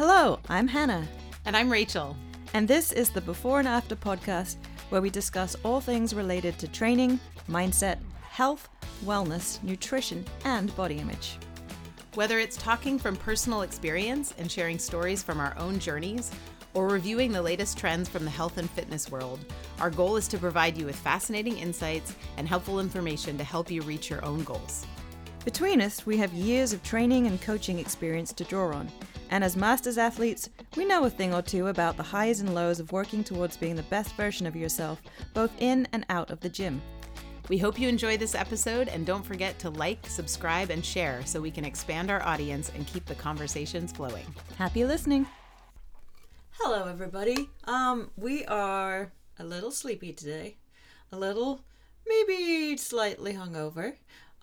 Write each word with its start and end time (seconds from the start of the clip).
Hello, 0.00 0.38
I'm 0.48 0.66
Hannah, 0.66 1.06
And 1.44 1.54
I'm 1.54 1.68
Rachel. 1.68 2.16
and 2.54 2.66
this 2.66 2.90
is 2.90 3.10
the 3.10 3.20
Before 3.20 3.58
and 3.58 3.68
After 3.68 3.94
podcast 3.94 4.56
where 4.88 5.02
we 5.02 5.10
discuss 5.10 5.58
all 5.62 5.78
things 5.82 6.14
related 6.14 6.58
to 6.58 6.68
training, 6.68 7.20
mindset, 7.50 7.98
health, 8.22 8.70
wellness, 9.04 9.62
nutrition, 9.62 10.24
and 10.46 10.74
body 10.74 10.96
image. 11.00 11.36
Whether 12.14 12.38
it's 12.38 12.56
talking 12.56 12.98
from 12.98 13.14
personal 13.14 13.60
experience 13.60 14.32
and 14.38 14.50
sharing 14.50 14.78
stories 14.78 15.22
from 15.22 15.38
our 15.38 15.54
own 15.58 15.78
journeys, 15.78 16.30
or 16.72 16.88
reviewing 16.88 17.30
the 17.30 17.42
latest 17.42 17.76
trends 17.76 18.08
from 18.08 18.24
the 18.24 18.30
health 18.30 18.56
and 18.56 18.70
fitness 18.70 19.10
world, 19.10 19.44
our 19.80 19.90
goal 19.90 20.16
is 20.16 20.28
to 20.28 20.38
provide 20.38 20.78
you 20.78 20.86
with 20.86 20.96
fascinating 20.96 21.58
insights 21.58 22.16
and 22.38 22.48
helpful 22.48 22.80
information 22.80 23.36
to 23.36 23.44
help 23.44 23.70
you 23.70 23.82
reach 23.82 24.08
your 24.08 24.24
own 24.24 24.44
goals. 24.44 24.86
Between 25.44 25.82
us, 25.82 26.06
we 26.06 26.16
have 26.16 26.32
years 26.32 26.72
of 26.72 26.82
training 26.82 27.26
and 27.26 27.38
coaching 27.42 27.78
experience 27.78 28.32
to 28.32 28.44
draw 28.44 28.72
on, 28.72 28.90
and 29.30 29.42
as 29.42 29.56
masters 29.56 29.96
athletes, 29.96 30.50
we 30.76 30.84
know 30.84 31.04
a 31.04 31.10
thing 31.10 31.32
or 31.32 31.40
two 31.40 31.68
about 31.68 31.96
the 31.96 32.02
highs 32.02 32.40
and 32.40 32.54
lows 32.54 32.80
of 32.80 32.92
working 32.92 33.24
towards 33.24 33.56
being 33.56 33.76
the 33.76 33.82
best 33.84 34.14
version 34.16 34.46
of 34.46 34.56
yourself, 34.56 35.00
both 35.32 35.52
in 35.60 35.88
and 35.92 36.04
out 36.10 36.30
of 36.30 36.40
the 36.40 36.48
gym. 36.48 36.82
We 37.48 37.58
hope 37.58 37.80
you 37.80 37.88
enjoy 37.88 38.16
this 38.16 38.34
episode 38.34 38.88
and 38.88 39.06
don't 39.06 39.24
forget 39.24 39.58
to 39.60 39.70
like, 39.70 40.06
subscribe, 40.06 40.70
and 40.70 40.84
share 40.84 41.24
so 41.24 41.40
we 41.40 41.50
can 41.50 41.64
expand 41.64 42.10
our 42.10 42.22
audience 42.22 42.70
and 42.74 42.86
keep 42.86 43.06
the 43.06 43.14
conversations 43.14 43.90
flowing. 43.92 44.26
Happy 44.56 44.84
listening. 44.84 45.26
Hello 46.52 46.86
everybody. 46.86 47.48
Um 47.64 48.10
we 48.16 48.44
are 48.44 49.12
a 49.38 49.44
little 49.44 49.70
sleepy 49.70 50.12
today. 50.12 50.58
A 51.10 51.18
little 51.18 51.64
maybe 52.06 52.76
slightly 52.76 53.34
hungover. 53.34 53.94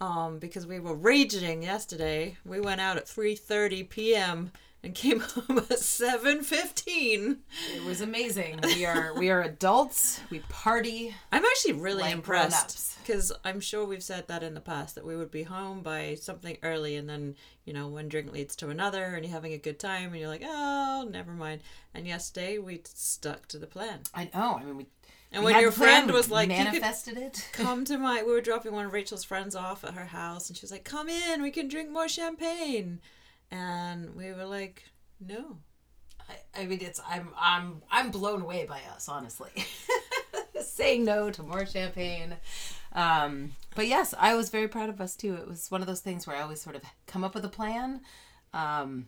Um 0.01 0.39
because 0.39 0.65
we 0.65 0.79
were 0.79 0.95
raging 0.95 1.63
yesterday. 1.63 2.37
We 2.43 2.59
went 2.59 2.81
out 2.81 2.97
at 2.97 3.05
3:30 3.05 3.89
p.m. 3.89 4.51
and 4.87 4.95
came 4.95 5.19
home 5.47 5.57
at 5.57 5.79
7:15. 5.79 7.37
It 7.75 7.83
was 7.83 8.01
amazing. 8.01 8.59
We 8.63 8.85
are 8.85 9.13
we 9.13 9.29
are 9.29 9.41
adults. 9.41 10.21
We 10.29 10.39
party. 10.49 11.13
I'm 11.31 11.43
actually 11.43 11.73
really 11.73 12.03
Like 12.03 12.13
impressed 12.13 12.97
because 13.01 13.31
I'm 13.43 13.59
sure 13.59 13.85
we've 13.85 14.03
said 14.03 14.27
that 14.27 14.43
in 14.43 14.53
the 14.53 14.61
past 14.61 14.95
that 14.95 15.05
we 15.05 15.15
would 15.15 15.31
be 15.31 15.43
home 15.43 15.81
by 15.81 16.15
something 16.15 16.57
early, 16.63 16.95
and 16.95 17.09
then 17.09 17.35
you 17.65 17.73
know 17.73 17.87
one 17.87 18.07
drink 18.07 18.31
leads 18.31 18.55
to 18.57 18.69
another, 18.69 19.03
and 19.15 19.25
you're 19.25 19.33
having 19.33 19.53
a 19.53 19.57
good 19.57 19.79
time, 19.79 20.11
and 20.11 20.19
you're 20.19 20.29
like, 20.29 20.43
oh, 20.45 21.07
never 21.11 21.31
mind. 21.31 21.61
And 21.93 22.07
yesterday 22.07 22.57
we 22.57 22.81
stuck 22.85 23.47
to 23.49 23.57
the 23.57 23.67
plan. 23.67 23.99
I 24.13 24.29
know. 24.33 24.57
I 24.59 24.63
mean, 24.63 24.77
we. 24.77 24.85
And 25.29 25.43
we 25.43 25.51
when 25.51 25.61
your 25.61 25.73
friend 25.73 26.09
was 26.11 26.31
like, 26.31 26.47
manifested 26.47 27.17
it. 27.17 27.49
come 27.51 27.83
to 27.83 27.97
my, 27.97 28.23
we 28.23 28.31
were 28.31 28.39
dropping 28.39 28.71
one 28.71 28.85
of 28.85 28.93
Rachel's 28.93 29.25
friends 29.25 29.57
off 29.57 29.83
at 29.83 29.93
her 29.93 30.05
house, 30.05 30.47
and 30.47 30.55
she 30.55 30.63
was 30.63 30.71
like, 30.71 30.85
come 30.85 31.09
in, 31.09 31.41
we 31.41 31.51
can 31.51 31.67
drink 31.67 31.91
more 31.91 32.07
champagne, 32.07 33.01
and 33.51 34.15
we 34.15 34.31
were 34.31 34.45
like, 34.45 34.83
no. 35.19 35.57
I, 36.29 36.61
I 36.61 36.65
mean, 36.65 36.79
it's 36.81 36.99
I'm 37.07 37.29
I'm 37.39 37.81
I'm 37.89 38.11
blown 38.11 38.41
away 38.41 38.65
by 38.65 38.81
us, 38.93 39.07
honestly. 39.07 39.51
Saying 40.61 41.05
no 41.05 41.29
to 41.31 41.43
more 41.43 41.65
champagne. 41.65 42.35
Um, 42.93 43.51
but 43.75 43.87
yes, 43.87 44.13
I 44.17 44.35
was 44.35 44.49
very 44.49 44.67
proud 44.67 44.89
of 44.89 44.99
us 44.99 45.15
too. 45.15 45.35
It 45.35 45.47
was 45.47 45.69
one 45.69 45.81
of 45.81 45.87
those 45.87 46.01
things 46.01 46.25
where 46.25 46.35
I 46.35 46.41
always 46.41 46.61
sort 46.61 46.75
of 46.75 46.83
come 47.05 47.23
up 47.23 47.35
with 47.35 47.45
a 47.45 47.49
plan. 47.49 48.01
Um, 48.53 49.07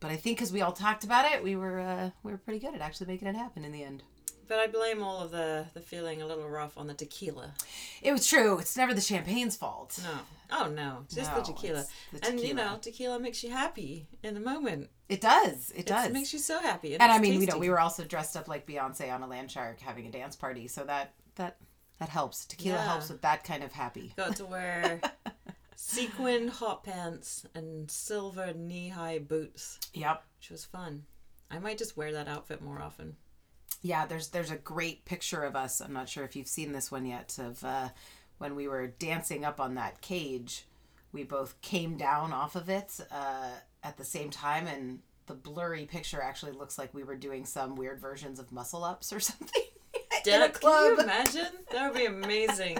but 0.00 0.10
I 0.10 0.16
think 0.16 0.36
because 0.36 0.52
we 0.52 0.60
all 0.60 0.72
talked 0.72 1.04
about 1.04 1.30
it, 1.32 1.42
we 1.42 1.56
were 1.56 1.80
uh, 1.80 2.10
we 2.22 2.32
were 2.32 2.38
pretty 2.38 2.58
good 2.58 2.74
at 2.74 2.80
actually 2.80 3.06
making 3.06 3.28
it 3.28 3.36
happen 3.36 3.64
in 3.64 3.72
the 3.72 3.84
end. 3.84 4.02
But 4.48 4.58
I 4.58 4.66
blame 4.66 5.02
all 5.02 5.20
of 5.20 5.30
the 5.30 5.66
the 5.74 5.80
feeling 5.80 6.20
a 6.20 6.26
little 6.26 6.48
rough 6.48 6.76
on 6.76 6.86
the 6.86 6.94
tequila. 6.94 7.54
It 8.02 8.12
was 8.12 8.26
true. 8.26 8.58
It's 8.58 8.76
never 8.76 8.92
the 8.92 9.00
champagne's 9.00 9.56
fault. 9.56 9.98
No. 10.02 10.18
Oh 10.50 10.68
no, 10.68 11.04
just 11.12 11.30
No, 11.30 11.38
the 11.38 11.44
tequila. 11.44 11.84
the 12.12 12.26
And 12.26 12.40
you 12.40 12.52
know, 12.52 12.78
tequila 12.80 13.18
makes 13.18 13.42
you 13.42 13.50
happy 13.50 14.06
in 14.22 14.34
the 14.34 14.40
moment. 14.40 14.90
It 15.08 15.20
does. 15.20 15.72
It 15.74 15.86
does. 15.86 16.06
It 16.06 16.12
makes 16.12 16.32
you 16.32 16.38
so 16.38 16.58
happy. 16.60 16.94
and 16.94 17.02
I 17.02 17.16
it's 17.16 17.22
mean, 17.22 17.40
you 17.40 17.46
know, 17.46 17.56
we 17.58 17.70
were 17.70 17.80
also 17.80 18.04
dressed 18.04 18.36
up 18.36 18.48
like 18.48 18.66
Beyonce 18.66 19.12
on 19.14 19.22
a 19.22 19.26
land 19.26 19.50
shark 19.50 19.80
having 19.80 20.06
a 20.06 20.10
dance 20.10 20.36
party, 20.36 20.68
so 20.68 20.84
that 20.84 21.14
that 21.36 21.56
that 21.98 22.08
helps. 22.10 22.44
Tequila 22.44 22.76
Yeah. 22.76 22.84
helps 22.86 23.08
with 23.08 23.22
that 23.22 23.44
kind 23.44 23.62
of 23.64 23.72
happy. 23.72 24.12
got 24.16 24.36
to 24.36 24.44
wear 24.44 25.00
sequin 25.76 26.48
hot 26.48 26.84
pants 26.84 27.46
and 27.54 27.90
silver 27.90 28.52
knee 28.54 28.88
high 28.88 29.18
boots, 29.18 29.78
Yep. 29.94 30.22
which 30.38 30.50
was 30.50 30.64
fun. 30.64 31.04
I 31.50 31.58
might 31.58 31.78
just 31.78 31.96
wear 31.96 32.12
that 32.12 32.28
outfit 32.28 32.62
more 32.62 32.80
often. 32.80 33.16
Yeah, 33.82 34.06
there's 34.06 34.28
there's 34.28 34.50
a 34.50 34.56
great 34.56 35.04
picture 35.04 35.42
of 35.42 35.56
us. 35.56 35.80
I'm 35.80 35.92
not 35.92 36.08
sure 36.08 36.24
if 36.24 36.36
you've 36.36 36.46
seen 36.48 36.72
this 36.72 36.90
one 36.90 37.04
yet 37.04 37.36
of 37.38 37.62
uh, 37.64 37.88
when 38.38 38.54
we 38.54 38.68
were 38.68 38.86
dancing 38.86 39.44
up 39.44 39.60
on 39.60 39.74
that 39.74 40.00
cage. 40.00 40.66
We 41.12 41.24
both 41.24 41.60
came 41.60 41.96
down 41.96 42.32
off 42.32 42.54
of 42.56 42.68
it 42.68 42.98
uh, 43.10 43.50
at 43.82 43.96
the 43.98 44.04
same 44.04 44.30
time, 44.30 44.66
and 44.66 45.00
the 45.26 45.34
blurry 45.34 45.84
picture 45.84 46.22
actually 46.22 46.52
looks 46.52 46.78
like 46.78 46.94
we 46.94 47.02
were 47.04 47.16
doing 47.16 47.44
some 47.44 47.74
weird 47.76 48.00
versions 48.00 48.38
of 48.38 48.50
muscle 48.52 48.84
ups 48.84 49.12
or 49.12 49.20
something. 49.30 49.62
Dad, 50.24 50.54
can 50.60 50.70
you 50.96 51.00
imagine? 51.00 51.48
That 51.72 51.90
would 51.92 51.98
be 51.98 52.06
amazing. 52.06 52.78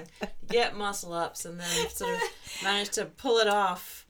Get 0.49 0.77
muscle 0.77 1.13
ups 1.13 1.45
and 1.45 1.59
then 1.59 1.89
sort 1.91 2.15
of 2.15 2.21
manage 2.63 2.91
to 2.91 3.07
pull 3.07 3.39
it 3.39 3.49
off 3.49 4.07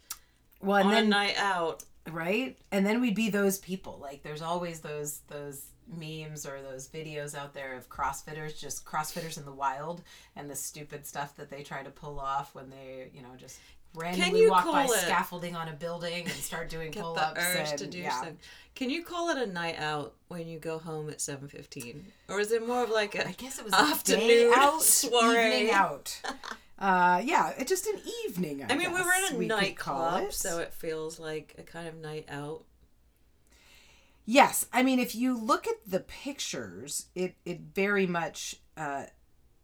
Well, 0.60 0.86
on 0.86 0.94
and 0.94 1.06
a 1.06 1.08
night 1.08 1.34
out. 1.38 1.82
right, 2.10 2.58
and 2.70 2.84
then 2.84 3.00
we'd 3.00 3.14
be 3.14 3.30
those 3.30 3.58
people. 3.58 3.98
Like 4.02 4.22
there's 4.22 4.42
always 4.42 4.80
those 4.80 5.20
those 5.28 5.62
memes 5.86 6.46
or 6.46 6.60
those 6.62 6.88
videos 6.88 7.34
out 7.34 7.54
there 7.54 7.74
of 7.74 7.88
CrossFitters, 7.88 8.58
just 8.58 8.84
CrossFitters 8.84 9.38
in 9.38 9.44
the 9.44 9.52
wild, 9.52 10.02
and 10.36 10.48
the 10.50 10.56
stupid 10.56 11.06
stuff 11.06 11.36
that 11.36 11.50
they 11.50 11.62
try 11.62 11.82
to 11.82 11.90
pull 11.90 12.18
off 12.20 12.54
when 12.54 12.70
they, 12.70 13.10
you 13.14 13.22
know, 13.22 13.30
just 13.36 13.58
randomly 13.94 14.40
you 14.42 14.50
walk 14.50 14.64
by 14.64 14.84
it- 14.84 14.90
scaffolding 14.90 15.54
on 15.54 15.68
a 15.68 15.72
building 15.72 16.24
and 16.24 16.32
start 16.32 16.68
doing 16.70 16.90
Get 16.90 17.02
pull 17.02 17.14
the 17.14 17.20
ups. 17.26 17.40
urge 17.40 17.68
and, 17.70 17.78
to 17.78 17.86
do 17.86 17.98
yeah. 17.98 18.10
something. 18.16 18.38
Can 18.74 18.88
you 18.88 19.02
call 19.04 19.28
it 19.28 19.36
a 19.36 19.46
night 19.46 19.78
out 19.78 20.14
when 20.28 20.48
you 20.48 20.58
go 20.58 20.78
home 20.78 21.10
at 21.10 21.20
seven 21.20 21.46
fifteen, 21.48 22.06
or 22.28 22.40
is 22.40 22.52
it 22.52 22.66
more 22.66 22.82
of 22.82 22.90
like 22.90 23.14
a 23.14 23.28
I 23.28 23.32
guess 23.32 23.58
it 23.58 23.64
was 23.64 23.74
afternoon 23.74 24.52
out, 24.56 24.82
soiree? 24.82 25.58
evening 25.58 25.70
out. 25.72 26.20
Uh, 26.78 27.22
yeah, 27.24 27.50
it 27.50 27.68
just 27.68 27.86
an 27.86 27.94
evening. 28.24 28.64
I, 28.64 28.74
I 28.74 28.76
mean, 28.76 28.90
we 28.92 29.00
were 29.00 29.12
in 29.30 29.36
a 29.40 29.46
nightclub, 29.46 30.32
so 30.32 30.58
it 30.58 30.74
feels 30.74 31.20
like 31.20 31.54
a 31.56 31.62
kind 31.62 31.86
of 31.86 31.94
night 31.94 32.24
out. 32.28 32.64
Yes, 34.24 34.66
I 34.72 34.82
mean 34.82 34.98
if 34.98 35.14
you 35.14 35.36
look 35.36 35.66
at 35.66 35.76
the 35.86 36.00
pictures, 36.00 37.06
it 37.14 37.34
it 37.44 37.60
very 37.74 38.06
much 38.06 38.56
uh, 38.76 39.04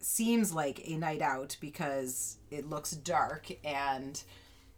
seems 0.01 0.53
like 0.53 0.81
a 0.89 0.97
night 0.97 1.23
out 1.23 1.57
because 1.61 2.39
it 2.51 2.69
looks 2.69 2.91
dark 2.93 3.49
and 3.65 4.23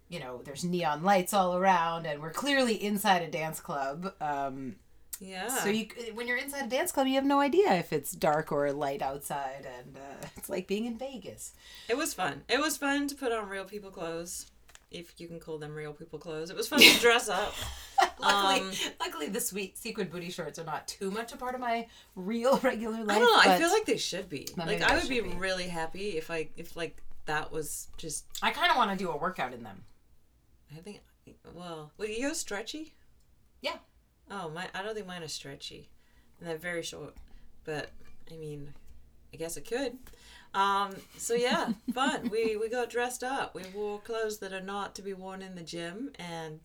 you 0.09 0.19
know 0.19 0.41
there's 0.43 0.63
neon 0.63 1.03
lights 1.03 1.33
all 1.33 1.55
around 1.57 2.05
and 2.05 2.21
we're 2.21 2.31
clearly 2.31 2.75
inside 2.83 3.21
a 3.21 3.31
dance 3.31 3.59
club. 3.59 4.13
Um, 4.21 4.75
Yeah. 5.19 5.47
So 5.49 5.69
you 5.69 5.87
when 6.13 6.27
you're 6.27 6.37
inside 6.37 6.65
a 6.65 6.69
dance 6.69 6.91
club, 6.91 7.07
you 7.07 7.15
have 7.15 7.25
no 7.25 7.39
idea 7.39 7.73
if 7.75 7.93
it's 7.93 8.11
dark 8.11 8.51
or 8.51 8.71
light 8.73 9.01
outside, 9.01 9.67
and 9.77 9.95
uh, 9.97 10.27
it's 10.35 10.49
like 10.49 10.67
being 10.67 10.85
in 10.85 10.97
Vegas. 10.97 11.53
it 11.87 11.97
was 11.97 12.13
fun. 12.13 12.43
It 12.49 12.59
was 12.59 12.77
fun 12.77 13.07
to 13.07 13.15
put 13.15 13.31
on 13.31 13.47
real 13.49 13.65
people 13.65 13.91
clothes, 13.91 14.49
if 14.91 15.19
you 15.19 15.27
can 15.27 15.39
call 15.39 15.57
them 15.57 15.73
real 15.73 15.93
people 15.93 16.19
clothes. 16.19 16.49
It 16.49 16.55
was 16.57 16.67
fun 16.67 16.79
to 16.79 16.99
dress 16.99 17.29
up. 17.29 17.53
luckily, 18.19 18.59
Um, 18.59 18.71
luckily 18.99 19.27
the 19.29 19.39
sweet 19.39 19.77
sequin 19.77 20.09
booty 20.09 20.29
shorts 20.29 20.59
are 20.59 20.65
not 20.65 20.87
too 20.87 21.09
much 21.09 21.31
a 21.33 21.37
part 21.37 21.55
of 21.55 21.61
my 21.61 21.87
real 22.15 22.57
regular 22.59 23.03
life. 23.03 23.17
I 23.17 23.19
don't 23.19 23.45
know. 23.45 23.51
I 23.53 23.57
feel 23.57 23.69
like 23.69 23.85
they 23.85 23.97
should 23.97 24.29
be. 24.29 24.47
Like 24.57 24.81
I 24.81 24.97
would 24.97 25.07
be, 25.09 25.21
be. 25.21 25.29
really 25.29 25.67
happy 25.67 26.17
if 26.17 26.29
I 26.29 26.49
if 26.57 26.75
like 26.75 27.01
that 27.25 27.51
was 27.51 27.87
just. 27.97 28.25
I 28.41 28.51
kind 28.51 28.69
of 28.69 28.77
want 28.77 28.91
to 28.91 28.97
do 28.97 29.09
a 29.09 29.17
workout 29.17 29.53
in 29.53 29.63
them. 29.63 29.83
I 30.75 30.79
think. 30.79 31.01
Well, 31.53 31.91
well, 31.97 32.07
you 32.07 32.27
go 32.27 32.33
stretchy. 32.33 32.93
Yeah. 33.61 33.77
Oh 34.29 34.49
my! 34.49 34.67
I 34.73 34.81
don't 34.83 34.93
think 34.95 35.07
mine 35.07 35.23
is 35.23 35.33
stretchy, 35.33 35.89
and 36.39 36.49
they're 36.49 36.57
very 36.57 36.83
short. 36.83 37.15
But 37.63 37.89
I 38.31 38.35
mean, 38.37 38.73
I 39.33 39.37
guess 39.37 39.55
it 39.57 39.67
could. 39.67 39.97
Um, 40.53 40.95
so 41.17 41.33
yeah, 41.33 41.71
fun. 41.93 42.29
We 42.29 42.57
we 42.57 42.69
got 42.69 42.89
dressed 42.89 43.23
up. 43.23 43.55
We 43.55 43.63
wore 43.73 43.99
clothes 43.99 44.39
that 44.39 44.53
are 44.53 44.61
not 44.61 44.95
to 44.95 45.01
be 45.01 45.13
worn 45.13 45.41
in 45.41 45.55
the 45.55 45.61
gym 45.63 46.11
and 46.19 46.59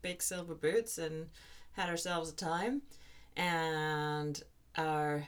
big 0.00 0.22
silver 0.22 0.54
boots 0.54 0.98
and 0.98 1.26
had 1.72 1.88
ourselves 1.88 2.30
a 2.30 2.34
time. 2.36 2.82
And 3.36 4.40
our, 4.76 5.26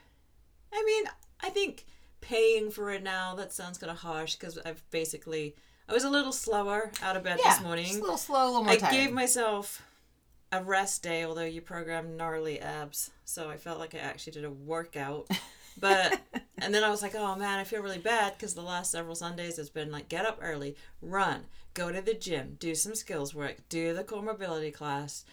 I 0.73 0.83
mean, 0.85 1.05
I 1.41 1.51
think 1.51 1.87
paying 2.21 2.71
for 2.71 2.91
it 2.91 3.03
now. 3.03 3.35
That 3.35 3.53
sounds 3.53 3.79
kind 3.79 3.91
of 3.91 3.99
harsh 3.99 4.37
because 4.37 4.59
I've 4.65 4.83
basically 4.91 5.57
I 5.89 5.93
was 5.93 6.05
a 6.05 6.11
little 6.11 6.33
slower 6.33 6.93
out 7.03 7.17
of 7.17 7.25
bed 7.25 7.39
Yeah, 7.43 7.55
this 7.55 7.63
morning. 7.63 7.91
a 7.97 8.01
little 8.01 8.17
slow, 8.17 8.45
a 8.45 8.47
little 8.47 8.65
more 8.65 8.73
I 8.73 8.77
tired. 8.77 8.93
gave 8.93 9.13
myself 9.13 9.83
a 10.53 10.63
rest 10.63 11.03
day, 11.03 11.25
although 11.25 11.45
you 11.45 11.61
programmed 11.61 12.17
gnarly 12.17 12.61
abs, 12.61 13.11
so 13.25 13.51
I 13.51 13.57
felt 13.57 13.79
like 13.81 13.95
I 13.95 13.99
actually 13.99 14.33
did 14.35 14.45
a 14.45 14.51
workout. 14.51 15.29
But 15.77 16.21
and 16.59 16.75
then 16.75 16.85
I 16.85 16.91
was 16.91 17.03
like, 17.03 17.15
oh 17.15 17.37
man, 17.37 17.59
I 17.59 17.65
feel 17.65 17.83
really 17.83 17.99
bad 17.99 18.35
because 18.35 18.55
the 18.55 18.63
last 18.63 18.91
several 18.91 19.15
Sundays 19.15 19.59
it's 19.59 19.69
been 19.71 19.91
like 19.93 20.09
get 20.09 20.27
up 20.27 20.39
early, 20.41 20.77
run, 21.03 21.47
go 21.75 21.91
to 21.93 22.01
the 22.01 22.15
gym, 22.15 22.57
do 22.59 22.75
some 22.75 22.95
skills 22.95 23.35
work, 23.35 23.57
do 23.69 23.93
the 23.95 24.05
core 24.05 24.23
mobility 24.23 24.71
class. 24.71 25.25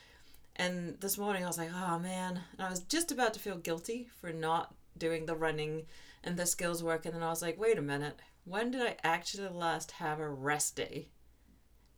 And 0.56 1.00
this 1.00 1.18
morning 1.18 1.44
I 1.44 1.48
was 1.48 1.58
like, 1.58 1.72
oh 1.74 1.98
man, 2.00 2.42
and 2.58 2.68
I 2.68 2.70
was 2.70 2.82
just 2.82 3.12
about 3.12 3.34
to 3.36 3.40
feel 3.40 3.58
guilty 3.58 4.10
for 4.20 4.32
not 4.34 4.74
doing 4.98 5.26
the 5.26 5.36
running 5.36 5.86
and 6.24 6.38
the 6.38 6.46
skills 6.46 6.84
work, 6.84 7.06
and 7.06 7.16
then 7.16 7.24
I 7.24 7.30
was 7.30 7.42
like, 7.42 7.60
wait 7.60 7.78
a 7.80 7.82
minute, 7.82 8.20
when 8.46 8.70
did 8.72 8.82
I 8.82 8.96
actually 9.04 9.48
last 9.48 9.92
have 9.92 10.20
a 10.20 10.30
rest 10.30 10.76
day? 10.76 11.08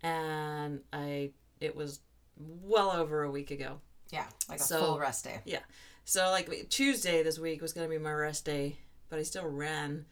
And 0.01 0.81
I 0.91 1.31
it 1.61 1.75
was 1.75 2.01
well 2.37 2.91
over 2.91 3.23
a 3.23 3.31
week 3.31 3.51
ago. 3.51 3.79
Yeah, 4.11 4.25
like 4.49 4.59
a 4.59 4.63
So- 4.63 4.79
full 4.79 4.99
rest 4.99 5.23
day. 5.23 5.39
Yeah. 5.45 5.59
So 6.05 6.29
like 6.29 6.69
Tuesday 6.69 7.23
this 7.23 7.39
week 7.39 7.61
was 7.61 7.73
gonna 7.73 7.87
be 7.87 7.97
my 7.97 8.11
rest 8.13 8.43
day, 8.45 8.77
but 9.13 9.19
I 9.19 9.23
still 9.23 9.45
ran 9.47 10.05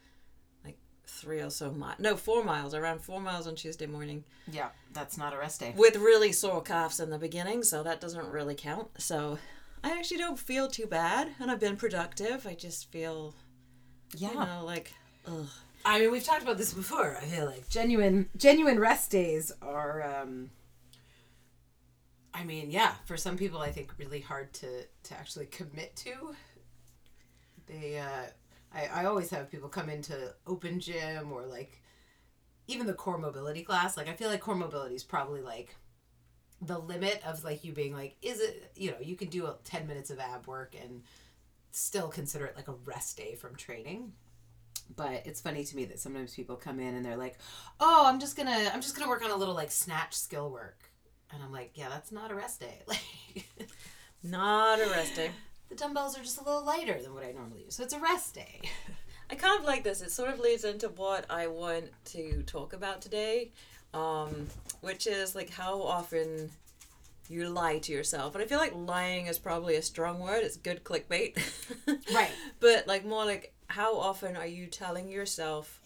like 0.63 0.77
three 1.07 1.41
or 1.41 1.49
so 1.49 1.71
miles. 1.71 1.97
No, 1.99 2.15
four 2.15 2.43
miles. 2.43 2.75
I 2.75 2.79
ran 2.79 2.99
four 2.99 3.19
miles 3.19 3.47
on 3.47 3.55
Tuesday 3.55 3.87
morning 3.87 4.23
Yeah, 4.51 4.69
that's 4.93 5.17
not 5.17 5.33
a 5.33 5.37
rest 5.39 5.59
day. 5.59 5.73
with 5.75 5.95
really 5.95 6.31
sore 6.31 6.61
calves 6.61 6.99
in 6.99 7.09
the 7.09 7.17
beginning, 7.17 7.63
so 7.63 7.81
that 7.81 7.99
doesn't 7.99 8.27
really 8.27 8.53
count. 8.53 8.89
So 9.01 9.39
I 9.83 9.97
actually 9.97 10.19
don't 10.19 10.37
feel 10.37 10.67
too 10.67 10.85
bad, 10.85 11.29
and 11.39 11.49
I've 11.49 11.59
been 11.59 11.77
productive. 11.77 12.45
I 12.45 12.53
just 12.53 12.91
feel, 12.91 13.33
Yeah. 14.13 14.29
you 14.29 14.35
know, 14.35 14.61
like, 14.65 14.93
ugh. 15.25 15.47
I 15.83 15.97
mean, 15.99 16.11
we've 16.11 16.23
talked 16.23 16.43
about 16.43 16.59
this 16.59 16.75
before. 16.75 17.17
I 17.19 17.25
feel 17.25 17.47
like 17.47 17.67
genuine, 17.69 18.29
genuine 18.37 18.79
rest 18.79 19.09
days 19.09 19.51
are. 19.63 20.03
um 20.21 20.51
I 22.35 22.43
mean, 22.43 22.69
yeah, 22.69 22.93
for 23.05 23.17
some 23.17 23.35
people, 23.35 23.59
I 23.61 23.71
think 23.71 23.91
really 23.97 24.19
hard 24.21 24.53
to 24.61 24.83
to 25.03 25.13
actually 25.15 25.47
commit 25.47 25.95
to. 26.05 26.35
They, 27.67 27.99
uh, 27.99 28.27
I, 28.73 28.85
I 28.85 29.05
always 29.05 29.29
have 29.31 29.51
people 29.51 29.69
come 29.69 29.89
into 29.89 30.33
open 30.47 30.79
gym 30.79 31.31
or 31.31 31.45
like, 31.45 31.81
even 32.67 32.87
the 32.87 32.93
core 32.93 33.17
mobility 33.17 33.63
class. 33.63 33.97
Like, 33.97 34.07
I 34.07 34.13
feel 34.13 34.29
like 34.29 34.41
core 34.41 34.55
mobility 34.55 34.95
is 34.95 35.03
probably 35.03 35.41
like 35.41 35.75
the 36.61 36.77
limit 36.77 37.21
of 37.25 37.43
like 37.43 37.63
you 37.63 37.73
being 37.73 37.93
like, 37.93 38.15
is 38.21 38.39
it 38.39 38.71
you 38.75 38.91
know 38.91 38.97
you 39.01 39.15
can 39.15 39.29
do 39.29 39.45
a 39.47 39.55
ten 39.63 39.87
minutes 39.87 40.09
of 40.09 40.19
ab 40.19 40.47
work 40.47 40.75
and 40.81 41.01
still 41.71 42.09
consider 42.09 42.45
it 42.45 42.55
like 42.55 42.67
a 42.67 42.75
rest 42.85 43.17
day 43.17 43.33
from 43.35 43.55
training 43.55 44.11
but 44.93 45.25
it's 45.25 45.39
funny 45.39 45.63
to 45.63 45.75
me 45.77 45.85
that 45.85 45.99
sometimes 45.99 46.35
people 46.35 46.57
come 46.57 46.79
in 46.81 46.95
and 46.95 47.05
they're 47.05 47.15
like 47.15 47.37
oh 47.79 48.03
i'm 48.05 48.19
just 48.19 48.35
gonna 48.35 48.69
i'm 48.73 48.81
just 48.81 48.93
gonna 48.93 49.09
work 49.09 49.23
on 49.23 49.31
a 49.31 49.35
little 49.35 49.55
like 49.55 49.71
snatch 49.71 50.13
skill 50.13 50.51
work 50.51 50.89
and 51.33 51.41
i'm 51.41 51.51
like 51.51 51.71
yeah 51.75 51.87
that's 51.87 52.11
not 52.11 52.29
a 52.29 52.35
rest 52.35 52.59
day 52.59 52.81
like 52.87 53.45
not 54.23 54.79
a 54.79 54.85
rest 54.89 55.15
day. 55.15 55.31
The 55.71 55.77
dumbbells 55.77 56.15
are 56.17 56.21
just 56.21 56.39
a 56.39 56.43
little 56.43 56.63
lighter 56.63 57.01
than 57.01 57.13
what 57.15 57.25
i 57.25 57.31
normally 57.31 57.63
use 57.63 57.75
so 57.75 57.83
it's 57.83 57.93
a 57.93 57.99
rest 57.99 58.35
day 58.35 58.61
I 59.31 59.35
kind 59.35 59.57
of 59.57 59.65
like 59.65 59.85
this. 59.85 60.01
It 60.01 60.11
sort 60.11 60.29
of 60.29 60.39
leads 60.41 60.65
into 60.65 60.89
what 60.89 61.25
I 61.29 61.47
want 61.47 61.85
to 62.07 62.43
talk 62.43 62.73
about 62.73 63.01
today, 63.01 63.51
um, 63.93 64.47
which 64.81 65.07
is 65.07 65.35
like 65.35 65.49
how 65.49 65.81
often 65.81 66.51
you 67.29 67.47
lie 67.47 67.79
to 67.79 67.93
yourself. 67.93 68.35
And 68.35 68.43
I 68.43 68.47
feel 68.47 68.57
like 68.57 68.73
lying 68.75 69.27
is 69.27 69.39
probably 69.39 69.77
a 69.77 69.81
strong 69.81 70.19
word. 70.19 70.43
It's 70.43 70.57
good 70.57 70.83
clickbait. 70.83 71.37
Right. 72.13 72.29
But 72.59 72.87
like 72.87 73.05
more 73.05 73.23
like 73.23 73.53
how 73.67 73.97
often 73.97 74.35
are 74.35 74.45
you 74.45 74.67
telling 74.67 75.07
yourself 75.07 75.79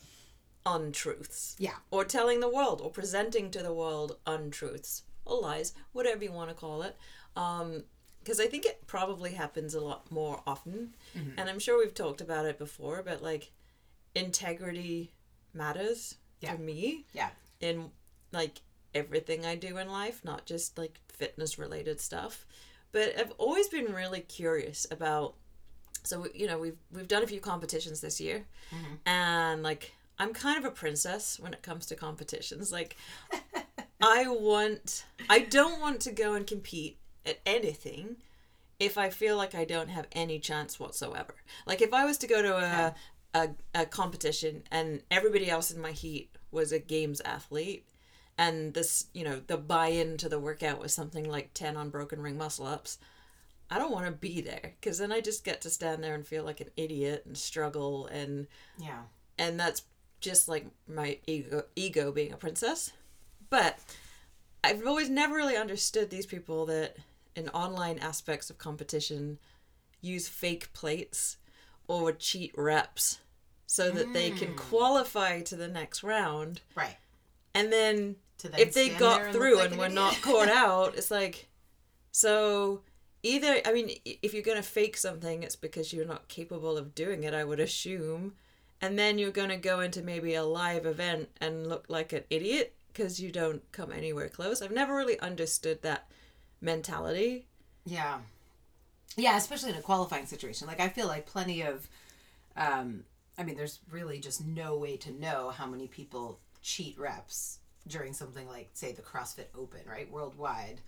untruths? 0.65 1.55
yeah 1.59 1.75
Or 1.91 2.03
telling 2.03 2.39
the 2.39 2.49
world 2.49 2.81
or 2.81 2.89
presenting 2.89 3.51
to 3.51 3.61
the 3.61 3.73
world 3.73 4.17
untruths 4.25 5.03
or 5.23 5.39
lies, 5.39 5.73
whatever 5.93 6.23
you 6.23 6.31
want 6.31 6.49
to 6.49 6.55
call 6.55 6.81
it. 6.81 6.97
Um, 7.35 7.83
because 8.25 8.39
I 8.39 8.47
think 8.47 8.65
it 8.65 8.87
probably 8.87 9.33
happens 9.33 9.75
a 9.75 9.79
lot 9.79 10.11
more 10.11 10.41
often. 10.47 10.95
Mm-hmm. 11.15 11.37
And 11.39 11.47
I'm 11.47 11.59
sure 11.59 11.77
we've 11.77 11.93
talked 11.93 12.21
about 12.21 12.47
it 12.47 12.57
before, 12.57 13.03
but 13.05 13.21
like 13.21 13.51
integrity 14.15 15.11
matters 15.53 16.15
Yeah. 16.41 16.53
to 16.53 16.61
me 16.61 17.05
yeah 17.13 17.29
in 17.61 17.91
like 18.31 18.61
everything 18.95 19.45
I 19.45 19.55
do 19.55 19.77
in 19.77 19.89
life, 19.89 20.21
not 20.25 20.45
just 20.45 20.77
like 20.77 20.99
fitness 21.07 21.59
related 21.59 22.01
stuff. 22.01 22.45
But 22.91 23.13
I've 23.19 23.33
always 23.37 23.67
been 23.67 23.93
really 23.93 24.21
curious 24.21 24.87
about 24.89 25.35
so 26.03 26.25
you 26.33 26.47
know 26.47 26.57
we've 26.57 26.77
we've 26.91 27.07
done 27.07 27.23
a 27.23 27.27
few 27.27 27.39
competitions 27.39 28.01
this 28.01 28.19
year 28.19 28.45
mm-hmm. 28.73 28.95
and 29.05 29.63
like 29.63 29.93
I'm 30.17 30.33
kind 30.33 30.57
of 30.57 30.65
a 30.65 30.71
princess 30.71 31.39
when 31.39 31.53
it 31.53 31.61
comes 31.61 31.85
to 31.87 31.95
competitions. 31.95 32.71
Like 32.71 32.95
I 34.01 34.27
want 34.27 35.05
I 35.29 35.39
don't 35.39 35.79
want 35.79 35.99
to 36.01 36.11
go 36.11 36.33
and 36.33 36.47
compete 36.47 36.97
at 37.25 37.39
anything 37.45 38.17
if 38.79 38.97
I 38.97 39.09
feel 39.09 39.37
like 39.37 39.55
I 39.55 39.65
don't 39.65 39.89
have 39.89 40.07
any 40.11 40.39
chance 40.39 40.79
whatsoever. 40.79 41.35
Like 41.65 41.81
if 41.81 41.93
I 41.93 42.05
was 42.05 42.17
to 42.19 42.27
go 42.27 42.41
to 42.41 42.55
a 42.55 42.95
a, 43.33 43.49
a 43.73 43.85
competition 43.85 44.63
and 44.71 45.01
everybody 45.11 45.49
else 45.49 45.69
in 45.69 45.81
my 45.81 45.91
heat 45.91 46.29
was 46.51 46.71
a 46.71 46.79
games 46.79 47.21
athlete 47.25 47.85
and 48.37 48.73
this 48.73 49.07
you 49.13 49.25
know 49.25 49.41
the 49.47 49.57
buy-in 49.57 50.15
to 50.15 50.29
the 50.29 50.39
workout 50.39 50.79
was 50.79 50.93
something 50.93 51.29
like 51.29 51.53
10 51.53 51.75
unbroken 51.75 52.21
ring 52.21 52.37
muscle 52.37 52.65
ups 52.65 52.97
i 53.69 53.77
don't 53.77 53.91
want 53.91 54.05
to 54.05 54.11
be 54.13 54.39
there 54.39 54.73
because 54.79 54.99
then 54.99 55.11
i 55.11 55.19
just 55.19 55.43
get 55.43 55.59
to 55.59 55.69
stand 55.69 56.01
there 56.01 56.15
and 56.15 56.25
feel 56.25 56.45
like 56.45 56.61
an 56.61 56.69
idiot 56.77 57.23
and 57.25 57.37
struggle 57.37 58.07
and 58.07 58.47
yeah. 58.77 59.01
and 59.37 59.59
that's 59.59 59.81
just 60.25 60.47
like 60.47 60.65
my 60.87 61.19
ego 61.27 61.63
ego 61.75 62.11
being 62.11 62.33
a 62.33 62.37
princess. 62.37 62.91
But 63.49 63.79
i've 64.63 64.85
always 64.87 65.09
never 65.09 65.35
really 65.35 65.55
understood 65.55 66.09
these 66.09 66.25
people 66.25 66.65
that 66.65 66.97
in 67.35 67.49
online 67.49 67.99
aspects 67.99 68.49
of 68.49 68.57
competition 68.57 69.39
use 70.01 70.27
fake 70.27 70.71
plates 70.73 71.37
or 71.87 72.11
cheat 72.11 72.53
reps 72.57 73.19
so 73.65 73.89
that 73.91 74.13
they 74.13 74.29
can 74.31 74.49
hmm. 74.49 74.57
qualify 74.57 75.41
to 75.41 75.55
the 75.55 75.67
next 75.67 76.03
round. 76.03 76.61
Right. 76.75 76.97
And 77.53 77.71
then 77.71 78.15
to 78.39 78.49
then 78.49 78.59
if 78.59 78.73
they 78.73 78.89
got 78.89 79.31
through 79.31 79.57
like 79.57 79.65
and 79.65 79.73
an 79.73 79.79
were 79.79 79.85
idiot. 79.85 79.95
not 79.95 80.21
caught 80.21 80.49
out 80.63 80.95
it's 80.95 81.09
like 81.09 81.47
so 82.11 82.81
either 83.23 83.61
i 83.65 83.71
mean 83.71 83.89
if 84.03 84.33
you're 84.33 84.43
going 84.43 84.57
to 84.57 84.61
fake 84.61 84.97
something 84.97 85.41
it's 85.41 85.55
because 85.55 85.93
you're 85.93 86.05
not 86.05 86.27
capable 86.27 86.77
of 86.77 86.93
doing 86.93 87.23
it 87.23 87.33
i 87.33 87.43
would 87.43 87.59
assume. 87.61 88.33
And 88.81 88.99
then 88.99 89.17
you're 89.17 89.31
going 89.31 89.49
to 89.49 89.57
go 89.57 89.79
into 89.79 90.01
maybe 90.01 90.35
a 90.35 90.43
live 90.43 90.85
event 90.85 91.29
and 91.39 91.67
look 91.67 91.85
like 91.87 92.13
an 92.13 92.23
idiot 92.29 92.75
because 92.87 93.19
you 93.19 93.31
don't 93.31 93.63
come 93.71 93.91
anywhere 93.91 94.29
close. 94.29 94.61
I've 94.61 94.71
never 94.71 94.95
really 94.95 95.19
understood 95.19 95.81
that 95.81 96.09
mentality 96.65 97.45
Yeah. 97.85 98.19
Yeah, 99.17 99.37
especially 99.37 99.69
in 99.71 99.77
a 99.77 99.81
qualifying 99.81 100.25
situation. 100.25 100.67
Like 100.67 100.79
I 100.81 100.89
feel 100.89 101.07
like 101.07 101.25
plenty 101.25 101.61
of 101.61 101.87
um 102.57 103.03
I 103.37 103.43
mean 103.43 103.55
there's 103.55 103.79
really 103.91 104.19
just 104.19 104.45
no 104.45 104.77
way 104.77 104.97
to 104.97 105.11
know 105.11 105.51
how 105.51 105.65
many 105.67 105.87
people 105.87 106.39
cheat 106.61 106.97
reps 106.97 107.59
during 107.87 108.13
something 108.13 108.47
like 108.47 108.69
say 108.73 108.91
the 108.91 109.01
CrossFit 109.01 109.45
Open, 109.57 109.81
right? 109.87 110.11
Worldwide. 110.11 110.81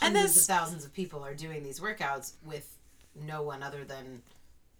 And 0.00 0.14
Hundreds 0.14 0.34
this- 0.34 0.42
of 0.48 0.56
thousands 0.56 0.84
of 0.84 0.92
people 0.92 1.24
are 1.24 1.34
doing 1.34 1.62
these 1.62 1.80
workouts 1.80 2.32
with 2.44 2.76
no 3.14 3.42
one 3.42 3.62
other 3.62 3.84
than 3.84 4.22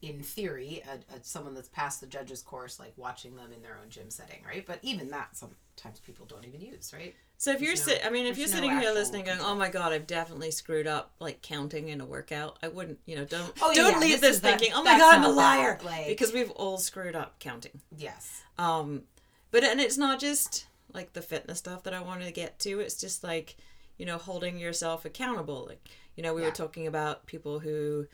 in 0.02 0.20
theory 0.22 0.82
a, 0.88 1.16
a, 1.16 1.22
someone 1.22 1.54
that's 1.54 1.70
passed 1.70 2.00
the 2.02 2.06
judges 2.06 2.42
course 2.42 2.78
like 2.78 2.92
watching 2.96 3.34
them 3.34 3.50
in 3.54 3.62
their 3.62 3.78
own 3.82 3.88
gym 3.88 4.10
setting 4.10 4.40
right 4.46 4.66
but 4.66 4.78
even 4.82 5.08
that 5.10 5.34
sometimes 5.34 5.98
people 6.00 6.26
don't 6.26 6.44
even 6.44 6.60
use 6.60 6.92
right 6.94 7.14
so 7.38 7.52
if 7.52 7.60
you're 7.60 7.68
There's 7.74 7.82
sit 7.84 8.00
i 8.04 8.10
mean 8.10 8.26
if 8.26 8.38
you're 8.38 8.48
no 8.48 8.54
sitting 8.54 8.70
here 8.78 8.92
listening 8.92 9.24
going 9.26 9.38
oh 9.40 9.54
my 9.54 9.68
god 9.68 9.92
i've 9.92 10.06
definitely 10.06 10.50
screwed 10.50 10.86
up 10.86 11.12
like 11.20 11.42
counting 11.42 11.88
in 11.88 12.00
a 12.00 12.06
workout 12.06 12.58
i 12.62 12.68
wouldn't 12.68 12.98
you 13.06 13.14
know 13.16 13.24
don't 13.24 13.52
Oh, 13.62 13.72
don't 13.74 13.92
yeah, 13.94 13.98
leave 13.98 14.20
this 14.20 14.40
this 14.40 14.40
thinking 14.40 14.72
oh 14.74 14.82
my 14.82 14.98
god 14.98 15.14
i'm 15.16 15.24
a 15.24 15.28
liar 15.28 15.78
like- 15.84 16.06
because 16.08 16.32
we've 16.32 16.50
all 16.52 16.78
screwed 16.78 17.14
up 17.16 17.38
counting 17.38 17.80
yes 17.96 18.42
Um, 18.58 19.02
but 19.50 19.64
and 19.64 19.80
it's 19.80 19.98
not 19.98 20.18
just 20.20 20.66
like 20.94 21.12
the 21.12 21.20
fitness 21.22 21.58
stuff 21.58 21.82
that 21.82 21.92
I 21.92 22.00
wanted 22.00 22.24
to 22.24 22.32
get 22.32 22.58
to. 22.60 22.80
It's 22.80 22.98
just 22.98 23.22
like 23.22 23.56
you 23.98 24.06
know 24.06 24.16
holding 24.16 24.58
yourself 24.58 25.04
accountable. 25.04 25.66
Like 25.68 25.86
you 26.14 26.22
know 26.22 26.32
we 26.34 26.40
Yeah. 26.40 26.48
were 26.48 26.54
talking 26.54 26.86
about 26.86 27.26
people 27.26 27.58
who 27.60 28.06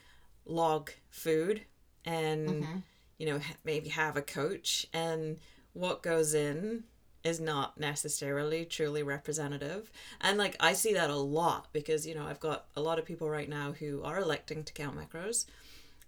log 0.47 0.91
food 1.11 1.63
and 2.05 2.49
Mm-hmm. 2.49 2.77
you 3.19 3.27
know 3.27 3.41
maybe 3.65 3.89
have 3.91 4.17
a 4.17 4.23
coach 4.23 4.87
and 4.93 5.39
what 5.75 6.03
goes 6.03 6.35
in 6.35 6.85
is 7.25 7.41
not 7.41 7.79
necessarily 7.79 8.65
truly 8.65 9.03
representative. 9.03 9.91
And 10.21 10.39
like 10.39 10.57
i 10.61 10.73
see 10.73 10.95
that 10.95 11.11
a 11.11 11.17
lot 11.17 11.69
because 11.73 12.07
you 12.07 12.15
know 12.15 12.27
i've 12.27 12.41
got 12.41 12.67
a 12.77 12.81
lot 12.81 12.99
of 12.99 13.05
people 13.05 13.29
right 13.29 13.49
now 13.49 13.73
who 13.73 14.03
are 14.03 14.19
electing 14.21 14.65
to 14.65 14.73
count 14.73 14.97
macros. 14.97 15.47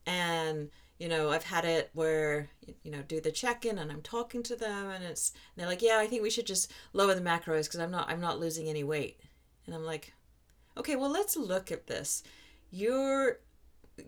And 0.07 0.71
you 0.99 1.09
know 1.09 1.31
i've 1.31 1.45
had 1.45 1.65
it 1.65 1.91
where 1.93 2.49
you 2.85 2.91
know 2.91 3.03
do 3.09 3.21
the 3.21 3.33
check-in 3.33 3.79
and 3.79 3.91
i'm 3.91 4.01
talking 4.01 4.45
to 4.45 4.55
them 4.55 4.91
and 4.91 5.03
it's 5.03 5.33
and 5.33 5.61
they're 5.61 5.69
like 5.69 5.83
yeah 5.83 5.99
i 5.99 6.07
think 6.07 6.23
we 6.23 6.31
should 6.31 6.47
just 6.47 6.71
lower 6.93 7.17
the 7.17 7.21
macros 7.21 7.65
because 7.65 7.81
i'm 7.81 7.91
not 7.91 8.09
i'm 8.09 8.21
not 8.21 8.39
losing 8.39 8.69
any 8.69 8.85
weight. 8.85 9.19
And 9.67 9.75
i'm 9.75 9.85
like 9.85 10.13
okay 10.77 10.97
well 10.97 11.11
let's 11.11 11.37
look 11.37 11.73
at 11.73 11.87
this. 11.87 12.23
Your 12.71 13.39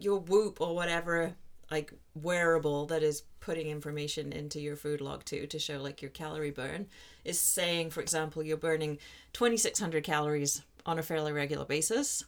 your 0.01 0.19
whoop 0.19 0.61
or 0.61 0.75
whatever 0.75 1.35
like 1.71 1.93
wearable 2.15 2.87
that 2.87 3.03
is 3.03 3.23
putting 3.47 3.69
information 3.69 4.33
into 4.33 4.59
your 4.59 4.75
food 4.75 5.01
log 5.01 5.25
too 5.25 5.47
to 5.47 5.57
show 5.57 5.81
like 5.81 6.03
your 6.03 6.11
calorie 6.11 6.51
burn 6.51 6.85
is 7.25 7.41
saying 7.41 7.89
for 7.89 8.01
example 8.01 8.43
you're 8.43 8.57
burning 8.57 8.99
2600 9.35 10.03
calories 10.03 10.63
on 10.85 10.99
a 10.99 11.03
fairly 11.03 11.31
regular 11.31 11.65
basis. 11.65 12.25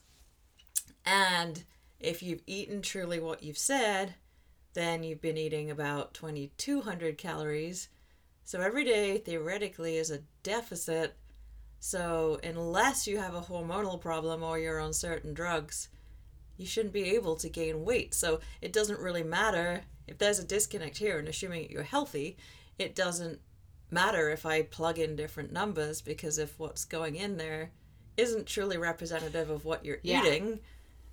And 1.05 1.61
if 1.99 2.23
you've 2.23 2.41
eaten 2.47 2.81
truly 2.81 3.19
what 3.19 3.43
you've 3.43 3.57
said 3.57 4.15
then 4.75 5.03
you've 5.03 5.19
been 5.19 5.37
eating 5.37 5.69
about 5.69 6.13
2200 6.13 7.17
calories. 7.17 7.89
So 8.45 8.61
every 8.61 8.85
day 8.85 9.17
theoretically 9.17 9.97
is 9.97 10.11
a 10.11 10.21
deficit. 10.41 11.17
So 11.81 12.39
unless 12.45 13.07
you 13.07 13.17
have 13.17 13.35
a 13.35 13.41
hormonal 13.41 13.99
problem 13.99 14.41
or 14.41 14.57
you're 14.57 14.79
on 14.79 14.93
certain 14.93 15.33
drugs 15.33 15.89
you 16.55 16.65
shouldn't 16.65 16.93
be 16.93 17.15
able 17.15 17.35
to 17.37 17.49
gain 17.49 17.83
weight. 17.83 18.13
So 18.13 18.39
it 18.61 18.71
doesn't 18.71 18.99
really 18.99 19.23
matter 19.23 19.81
if 20.09 20.17
there's 20.17 20.39
a 20.39 20.43
disconnect 20.43 20.97
here 20.97 21.19
and 21.19 21.27
assuming 21.27 21.69
you're 21.69 21.83
healthy, 21.83 22.37
it 22.77 22.95
doesn't 22.95 23.39
matter 23.91 24.29
if 24.29 24.45
I 24.45 24.63
plug 24.63 24.99
in 24.99 25.15
different 25.15 25.51
numbers 25.51 26.01
because 26.01 26.37
if 26.37 26.57
what's 26.59 26.85
going 26.85 27.15
in 27.15 27.37
there 27.37 27.71
isn't 28.17 28.45
truly 28.47 28.77
representative 28.77 29.49
of 29.49 29.65
what 29.65 29.85
you're 29.85 29.99
Yeah. 30.03 30.21
eating, 30.25 30.59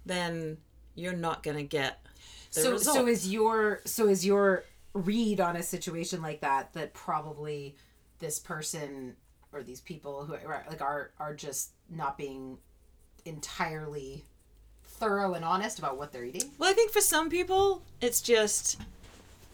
then 0.05 0.59
you're 0.95 1.13
not 1.13 1.43
going 1.43 1.57
to 1.57 1.63
get 1.63 2.05
the 2.53 2.61
so 2.63 2.73
result. 2.73 2.97
so 2.97 3.07
is 3.07 3.31
your 3.33 3.81
so 3.85 4.09
is 4.09 4.25
your 4.25 4.65
read 4.95 5.41
on 5.41 5.57
a 5.57 5.63
situation 5.63 6.23
like 6.23 6.41
that 6.41 6.73
that 6.73 6.95
probably 6.95 7.77
this 8.19 8.39
person 8.39 9.15
or 9.53 9.63
these 9.63 9.81
people 9.81 10.25
who 10.25 10.35
are 10.35 10.65
like 10.71 10.81
are 10.81 11.11
are 11.19 11.35
just 11.35 11.71
not 11.91 12.17
being 12.17 12.57
entirely 13.27 14.25
thorough 14.99 15.35
and 15.35 15.45
honest 15.45 15.79
about 15.79 15.97
what 15.99 16.13
they're 16.13 16.25
eating 16.25 16.51
Well, 16.59 16.71
I 16.71 16.73
think 16.73 16.91
for 16.91 17.01
some 17.01 17.29
people, 17.31 17.83
it's 18.01 18.21
just 18.21 18.79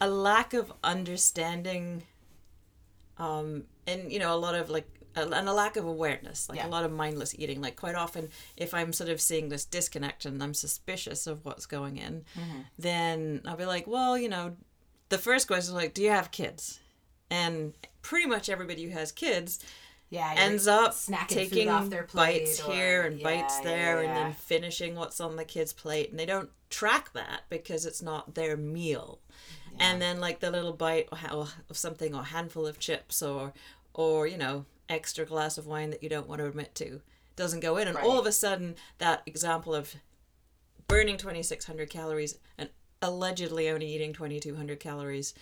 a 0.00 0.08
lack 0.08 0.52
of 0.54 0.72
understanding, 0.82 2.02
um, 3.18 3.64
and 3.86 4.12
you 4.12 4.18
know, 4.18 4.34
a 4.34 4.36
lot 4.38 4.54
of 4.54 4.70
like, 4.70 4.88
and 5.14 5.32
a 5.48 5.52
lack 5.52 5.76
of 5.76 5.84
awareness, 5.84 6.48
like 6.48 6.58
Yeah. 6.58 6.66
a 6.66 6.70
lot 6.70 6.84
of 6.84 6.92
mindless 6.92 7.34
eating. 7.38 7.60
Like 7.60 7.76
quite 7.76 7.94
often, 7.94 8.30
if 8.56 8.72
I'm 8.72 8.92
sort 8.92 9.10
of 9.10 9.20
seeing 9.20 9.48
this 9.50 9.64
disconnect 9.64 10.24
and 10.24 10.42
I'm 10.42 10.54
suspicious 10.54 11.26
of 11.26 11.44
what's 11.44 11.66
going 11.66 11.98
in, 11.98 12.24
then 12.78 13.42
I'll 13.46 13.56
be 13.56 13.66
like, 13.66 13.86
well, 13.86 14.16
you 14.16 14.28
know, 14.30 14.56
the 15.10 15.18
first 15.18 15.46
question 15.46 15.68
is 15.70 15.74
like, 15.74 15.92
do 15.94 16.02
you 16.02 16.10
have 16.10 16.30
kids? 16.30 16.80
And 17.30 17.74
pretty 18.00 18.26
much 18.26 18.48
everybody 18.48 18.84
who 18.84 18.90
has 18.90 19.12
kids 19.12 19.58
yeah 20.12 20.34
ends 20.36 20.66
up 20.66 20.92
snacking 20.92 21.28
taking 21.28 21.66
food 21.66 21.72
off 21.72 21.90
their 21.90 22.02
plate 22.04 22.44
bites 22.44 22.60
or- 22.60 22.72
here 22.72 23.02
and 23.02 23.18
yeah, 23.18 23.24
bites 23.24 23.58
yeah, 23.58 23.64
there 23.64 24.02
and 24.02 24.14
then 24.14 24.32
finishing 24.34 24.94
what's 24.94 25.20
on 25.20 25.36
the 25.36 25.44
kid's 25.44 25.72
plate 25.72 26.10
and 26.10 26.18
they 26.18 26.26
don't 26.26 26.50
track 26.72 27.12
that 27.12 27.42
because 27.48 27.86
it's 27.86 28.02
not 28.02 28.34
their 28.34 28.56
meal. 28.56 29.20
And 29.78 30.02
then 30.02 30.20
like 30.20 30.40
the 30.40 30.50
little 30.50 30.72
bite 30.72 31.08
or 31.12 31.46
of 31.70 31.76
something 31.76 32.14
or 32.14 32.24
handful 32.24 32.66
of 32.66 32.78
chips 32.78 33.22
or 33.22 33.52
or 33.94 34.26
you 34.26 34.36
know 34.36 34.66
extra 34.88 35.24
glass 35.24 35.56
of 35.56 35.66
wine 35.66 35.90
that 35.90 36.02
you 36.02 36.08
don't 36.08 36.28
want 36.28 36.40
to 36.40 36.46
admit 36.46 36.74
to 36.74 37.00
doesn't 37.36 37.60
go 37.60 37.78
in 37.78 37.88
and 37.88 37.96
all 37.96 38.18
of 38.18 38.26
a 38.26 38.32
sudden 38.32 38.74
that 38.98 39.22
example 39.24 39.74
of 39.74 39.94
burning 40.86 41.16
2600 41.16 41.88
calories 41.88 42.38
and 42.58 42.68
allegedly 43.00 43.70
only 43.70 43.86
eating 43.86 44.12
2200 44.12 44.78
calories 44.78 45.32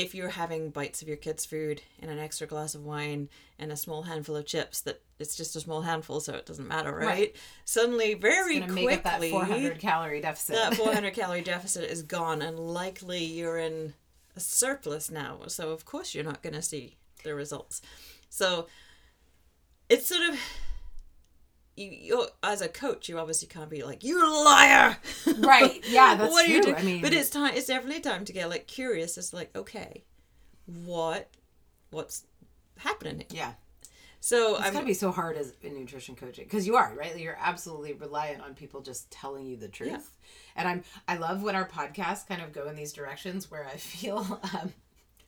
if 0.00 0.14
you're 0.14 0.30
having 0.30 0.70
bites 0.70 1.02
of 1.02 1.08
your 1.08 1.18
kids' 1.18 1.44
food 1.44 1.82
and 2.00 2.10
an 2.10 2.18
extra 2.18 2.46
glass 2.46 2.74
of 2.74 2.84
wine 2.84 3.28
and 3.58 3.70
a 3.70 3.76
small 3.76 4.02
handful 4.02 4.34
of 4.34 4.46
chips, 4.46 4.80
that 4.80 5.02
it's 5.18 5.36
just 5.36 5.54
a 5.56 5.60
small 5.60 5.82
handful, 5.82 6.20
so 6.20 6.32
it 6.32 6.46
doesn't 6.46 6.66
matter, 6.66 6.90
right? 6.90 7.06
Right. 7.06 7.36
Suddenly, 7.66 8.14
very 8.14 8.60
gonna 8.60 8.72
quickly, 8.72 8.86
make 8.86 8.98
up 8.98 9.20
that 9.20 9.22
400 9.22 9.78
calorie 9.78 10.22
deficit 10.22 10.56
that 10.56 10.74
400 10.76 11.12
calorie 11.12 11.42
deficit 11.42 11.84
is 11.84 12.02
gone, 12.02 12.40
and 12.40 12.58
likely 12.58 13.22
you're 13.22 13.58
in 13.58 13.92
a 14.34 14.40
surplus 14.40 15.10
now. 15.10 15.40
So, 15.48 15.70
of 15.70 15.84
course, 15.84 16.14
you're 16.14 16.24
not 16.24 16.42
going 16.42 16.54
to 16.54 16.62
see 16.62 16.96
the 17.22 17.34
results. 17.34 17.82
So, 18.30 18.68
it's 19.90 20.06
sort 20.06 20.22
of. 20.30 20.40
You, 21.80 21.90
you 21.90 22.26
as 22.42 22.60
a 22.60 22.68
coach, 22.68 23.08
you 23.08 23.18
obviously 23.18 23.48
can't 23.48 23.70
be 23.70 23.82
like 23.82 24.04
you 24.04 24.18
liar, 24.44 24.96
Right. 25.38 25.82
Yeah, 25.88 26.14
that's 26.14 26.30
what 26.30 26.46
are 26.46 26.52
you 26.52 26.62
doing? 26.62 26.74
I 26.76 26.82
mean- 26.82 27.02
but 27.02 27.12
it's 27.12 27.30
time. 27.30 27.54
It's 27.54 27.66
definitely 27.68 28.00
time 28.00 28.24
to 28.26 28.32
get 28.32 28.50
like 28.50 28.66
curious. 28.66 29.16
It's 29.16 29.32
like 29.32 29.54
okay, 29.56 30.04
what, 30.84 31.30
what's 31.90 32.24
happening? 32.78 33.18
Here? 33.18 33.26
yeah 33.30 33.52
So 34.20 34.56
It's 34.56 34.66
I'm 34.66 34.72
gotta 34.74 34.86
be 34.86 34.94
so 34.94 35.10
hard 35.10 35.36
as 35.36 35.54
in 35.62 35.74
nutrition 35.74 36.14
coaching 36.16 36.44
because 36.44 36.66
you 36.66 36.76
are 36.76 36.92
right. 36.94 37.18
You're 37.18 37.38
absolutely 37.40 37.94
reliant 37.94 38.42
on 38.42 38.54
people 38.54 38.80
just 38.82 39.10
telling 39.10 39.46
you 39.46 39.56
the 39.56 39.68
truth. 39.68 40.16
And 40.56 40.68
I'm 40.68 40.84
I 41.08 41.16
love 41.16 41.42
when 41.42 41.56
our 41.56 41.66
podcasts 41.68 42.26
kind 42.28 42.42
of 42.42 42.52
go 42.52 42.68
in 42.68 42.76
these 42.76 42.92
directions 42.92 43.50
where 43.50 43.66
I 43.66 43.76
feel 43.76 44.40
um, 44.54 44.72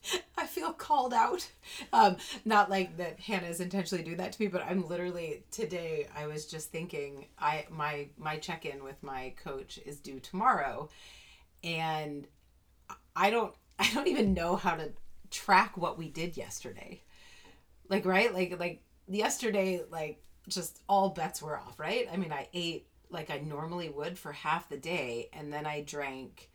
I 0.37 0.47
feel 0.47 0.73
called 0.73 1.15
out. 1.15 1.49
Um, 1.93 2.17
not 2.45 2.71
like 2.71 2.97
that 2.97 3.21
Hannah 3.21 3.47
is 3.47 3.61
intentionally 3.61 4.05
doing 4.05 4.17
that 4.19 4.33
to 4.33 4.43
me, 4.43 4.49
but 4.49 4.65
I'm 4.65 4.87
literally 4.87 5.45
today. 5.51 6.09
I 6.17 6.27
was 6.27 6.47
just 6.47 6.71
thinking 6.71 7.27
I 7.39 7.67
my 7.71 8.09
my 8.17 8.37
check 8.37 8.65
in 8.67 8.83
with 8.83 9.03
my 9.03 9.35
coach 9.43 9.79
is 9.85 9.99
due 9.99 10.21
tomorrow, 10.21 10.89
and 11.63 12.27
I 13.15 13.31
don't 13.31 13.55
I 13.79 13.91
don't 13.95 14.09
even 14.09 14.35
know 14.35 14.57
how 14.57 14.75
to 14.77 14.93
track 15.31 15.77
what 15.79 15.97
we 15.97 16.09
did 16.09 16.37
yesterday 16.37 17.01
like 17.93 18.07
right 18.07 18.33
like 18.33 18.59
like 18.59 18.83
yesterday 19.07 19.83
like 19.91 20.23
just 20.49 20.81
all 20.89 21.11
bets 21.11 21.43
were 21.43 21.59
off 21.59 21.79
right 21.79 22.09
i 22.13 22.17
mean 22.17 22.33
i 22.33 22.49
ate 22.55 22.87
like 23.11 23.31
i 23.31 23.39
normally 23.39 23.89
would 23.89 24.19
for 24.19 24.33
half 24.33 24.69
the 24.69 24.77
day 24.77 25.29
and 25.33 25.53
then 25.53 25.67
i 25.67 25.83
drank 25.83 26.51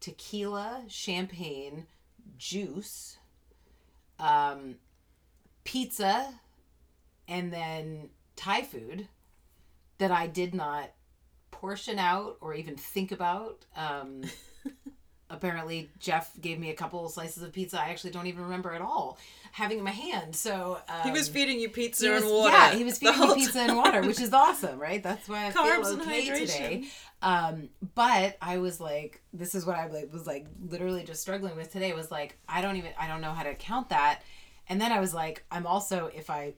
tequila 0.00 0.82
champagne 0.88 1.86
juice 2.36 3.16
um 4.18 4.76
pizza 5.64 6.32
and 7.28 7.52
then 7.52 8.10
thai 8.36 8.62
food 8.62 9.08
that 9.98 10.10
i 10.10 10.26
did 10.26 10.54
not 10.54 10.90
portion 11.50 11.98
out 11.98 12.36
or 12.40 12.54
even 12.54 12.76
think 12.76 13.12
about 13.12 13.64
um 13.76 14.22
apparently 15.32 15.90
jeff 15.98 16.30
gave 16.40 16.58
me 16.58 16.70
a 16.70 16.74
couple 16.74 17.08
slices 17.08 17.42
of 17.42 17.52
pizza 17.52 17.80
i 17.80 17.88
actually 17.88 18.10
don't 18.10 18.26
even 18.26 18.42
remember 18.44 18.72
at 18.72 18.80
all 18.80 19.18
having 19.52 19.78
in 19.78 19.84
my 19.84 19.90
hand 19.90 20.34
so 20.36 20.78
um, 20.88 21.00
he 21.02 21.10
was 21.10 21.28
feeding 21.28 21.58
you 21.58 21.68
pizza 21.68 22.08
was- 22.10 22.22
and 22.22 22.30
water. 22.32 22.52
Yeah, 22.52 22.74
he 22.74 22.84
was 22.84 22.98
feeding 22.98 23.20
me 23.20 23.34
pizza 23.34 23.52
time. 23.52 23.68
and 23.70 23.78
water, 23.78 24.00
which 24.02 24.20
is 24.20 24.32
awesome, 24.32 24.78
right? 24.78 25.02
That's 25.02 25.28
why 25.28 25.48
I 25.48 25.50
Carbs 25.50 25.82
feel 25.82 25.86
and 25.92 26.00
okay 26.02 26.26
hydration. 26.28 26.46
today. 26.46 26.84
Um, 27.20 27.68
but 27.94 28.38
I 28.40 28.56
was 28.58 28.80
like, 28.80 29.20
this 29.34 29.54
is 29.54 29.66
what 29.66 29.76
I 29.76 29.86
was 30.10 30.26
like 30.26 30.46
literally 30.66 31.04
just 31.04 31.20
struggling 31.20 31.54
with 31.54 31.70
today. 31.70 31.92
Was 31.92 32.10
like, 32.10 32.38
I 32.48 32.62
don't 32.62 32.76
even, 32.76 32.92
I 32.98 33.08
don't 33.08 33.20
know 33.20 33.32
how 33.32 33.42
to 33.42 33.54
count 33.54 33.90
that. 33.90 34.22
And 34.70 34.80
then 34.80 34.90
I 34.90 35.00
was 35.00 35.12
like, 35.12 35.44
I'm 35.50 35.66
also, 35.66 36.10
if 36.14 36.30
I 36.30 36.54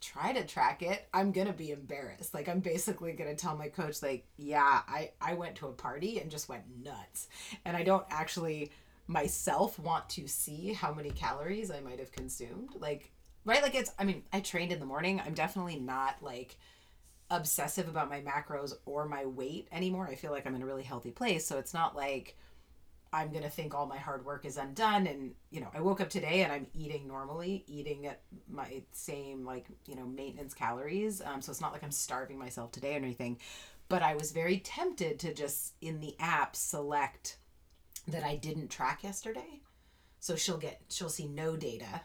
try 0.00 0.32
to 0.32 0.44
track 0.44 0.82
it, 0.82 1.06
I'm 1.12 1.32
gonna 1.32 1.52
be 1.52 1.70
embarrassed. 1.70 2.34
Like 2.34 2.48
I'm 2.48 2.60
basically 2.60 3.12
gonna 3.12 3.34
tell 3.34 3.56
my 3.56 3.68
coach, 3.68 4.02
like, 4.02 4.26
yeah, 4.36 4.82
I 4.86 5.10
I 5.20 5.34
went 5.34 5.56
to 5.56 5.68
a 5.68 5.72
party 5.72 6.20
and 6.20 6.30
just 6.30 6.48
went 6.48 6.64
nuts, 6.82 7.28
and 7.64 7.76
I 7.76 7.82
don't 7.82 8.06
actually 8.10 8.70
myself 9.06 9.78
want 9.78 10.08
to 10.10 10.28
see 10.28 10.72
how 10.72 10.92
many 10.92 11.10
calories 11.10 11.70
I 11.70 11.80
might 11.80 11.98
have 11.98 12.12
consumed. 12.12 12.70
Like, 12.78 13.10
right? 13.44 13.62
Like 13.62 13.74
it's. 13.74 13.92
I 13.98 14.04
mean, 14.04 14.22
I 14.32 14.40
trained 14.40 14.72
in 14.72 14.80
the 14.80 14.86
morning. 14.86 15.20
I'm 15.24 15.34
definitely 15.34 15.78
not 15.78 16.16
like 16.22 16.56
obsessive 17.30 17.88
about 17.88 18.08
my 18.08 18.20
macros 18.20 18.72
or 18.86 19.06
my 19.06 19.26
weight 19.26 19.68
anymore. 19.72 20.08
I 20.08 20.14
feel 20.14 20.30
like 20.30 20.46
I'm 20.46 20.54
in 20.54 20.62
a 20.62 20.66
really 20.66 20.82
healthy 20.82 21.10
place, 21.10 21.46
so 21.46 21.58
it's 21.58 21.74
not 21.74 21.96
like 21.96 22.36
I'm 23.12 23.32
gonna 23.32 23.48
think 23.48 23.74
all 23.74 23.86
my 23.86 23.96
hard 23.96 24.24
work 24.24 24.44
is 24.44 24.56
undone. 24.56 25.06
And 25.06 25.34
you 25.50 25.60
know, 25.60 25.68
I 25.74 25.80
woke 25.80 26.00
up 26.00 26.10
today 26.10 26.42
and 26.42 26.52
I'm 26.52 26.66
eating 26.74 27.06
normally, 27.08 27.64
eating 27.66 28.06
at 28.06 28.20
my 28.50 28.82
same 28.92 29.44
like 29.44 29.66
you 29.86 29.96
know 29.96 30.06
maintenance 30.06 30.54
calories. 30.54 31.22
Um, 31.22 31.40
so 31.40 31.50
it's 31.50 31.60
not 31.60 31.72
like 31.72 31.82
I'm 31.82 31.90
starving 31.90 32.38
myself 32.38 32.72
today 32.72 32.94
or 32.94 32.98
anything. 32.98 33.38
But 33.88 34.02
I 34.02 34.14
was 34.14 34.32
very 34.32 34.58
tempted 34.58 35.18
to 35.20 35.32
just 35.32 35.74
in 35.80 36.00
the 36.00 36.14
app 36.20 36.54
select 36.54 37.38
that 38.06 38.22
I 38.22 38.36
didn't 38.36 38.68
track 38.68 39.02
yesterday. 39.02 39.60
So 40.20 40.36
she'll 40.36 40.58
get 40.58 40.80
she'll 40.88 41.08
see 41.08 41.26
no 41.26 41.56
data 41.56 42.02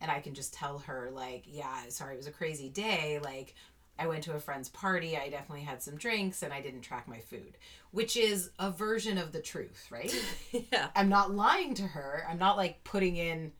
and 0.00 0.10
I 0.10 0.20
can 0.20 0.34
just 0.34 0.52
tell 0.52 0.80
her 0.80 1.10
like, 1.12 1.44
yeah, 1.46 1.88
sorry, 1.88 2.14
it 2.14 2.18
was 2.18 2.26
a 2.26 2.32
crazy 2.32 2.68
day. 2.68 3.20
Like 3.22 3.54
I 3.98 4.06
went 4.06 4.24
to 4.24 4.34
a 4.34 4.40
friend's 4.40 4.68
party, 4.68 5.16
I 5.16 5.28
definitely 5.28 5.64
had 5.64 5.82
some 5.82 5.96
drinks 5.96 6.42
and 6.42 6.52
I 6.52 6.60
didn't 6.60 6.82
track 6.82 7.06
my 7.06 7.20
food, 7.20 7.56
which 7.92 8.16
is 8.16 8.50
a 8.58 8.70
version 8.70 9.18
of 9.18 9.32
the 9.32 9.40
truth, 9.40 9.86
right? 9.90 10.12
yeah. 10.72 10.88
I'm 10.96 11.08
not 11.08 11.32
lying 11.32 11.74
to 11.74 11.84
her. 11.84 12.26
I'm 12.28 12.38
not 12.38 12.56
like 12.56 12.82
putting 12.82 13.16
in 13.16 13.52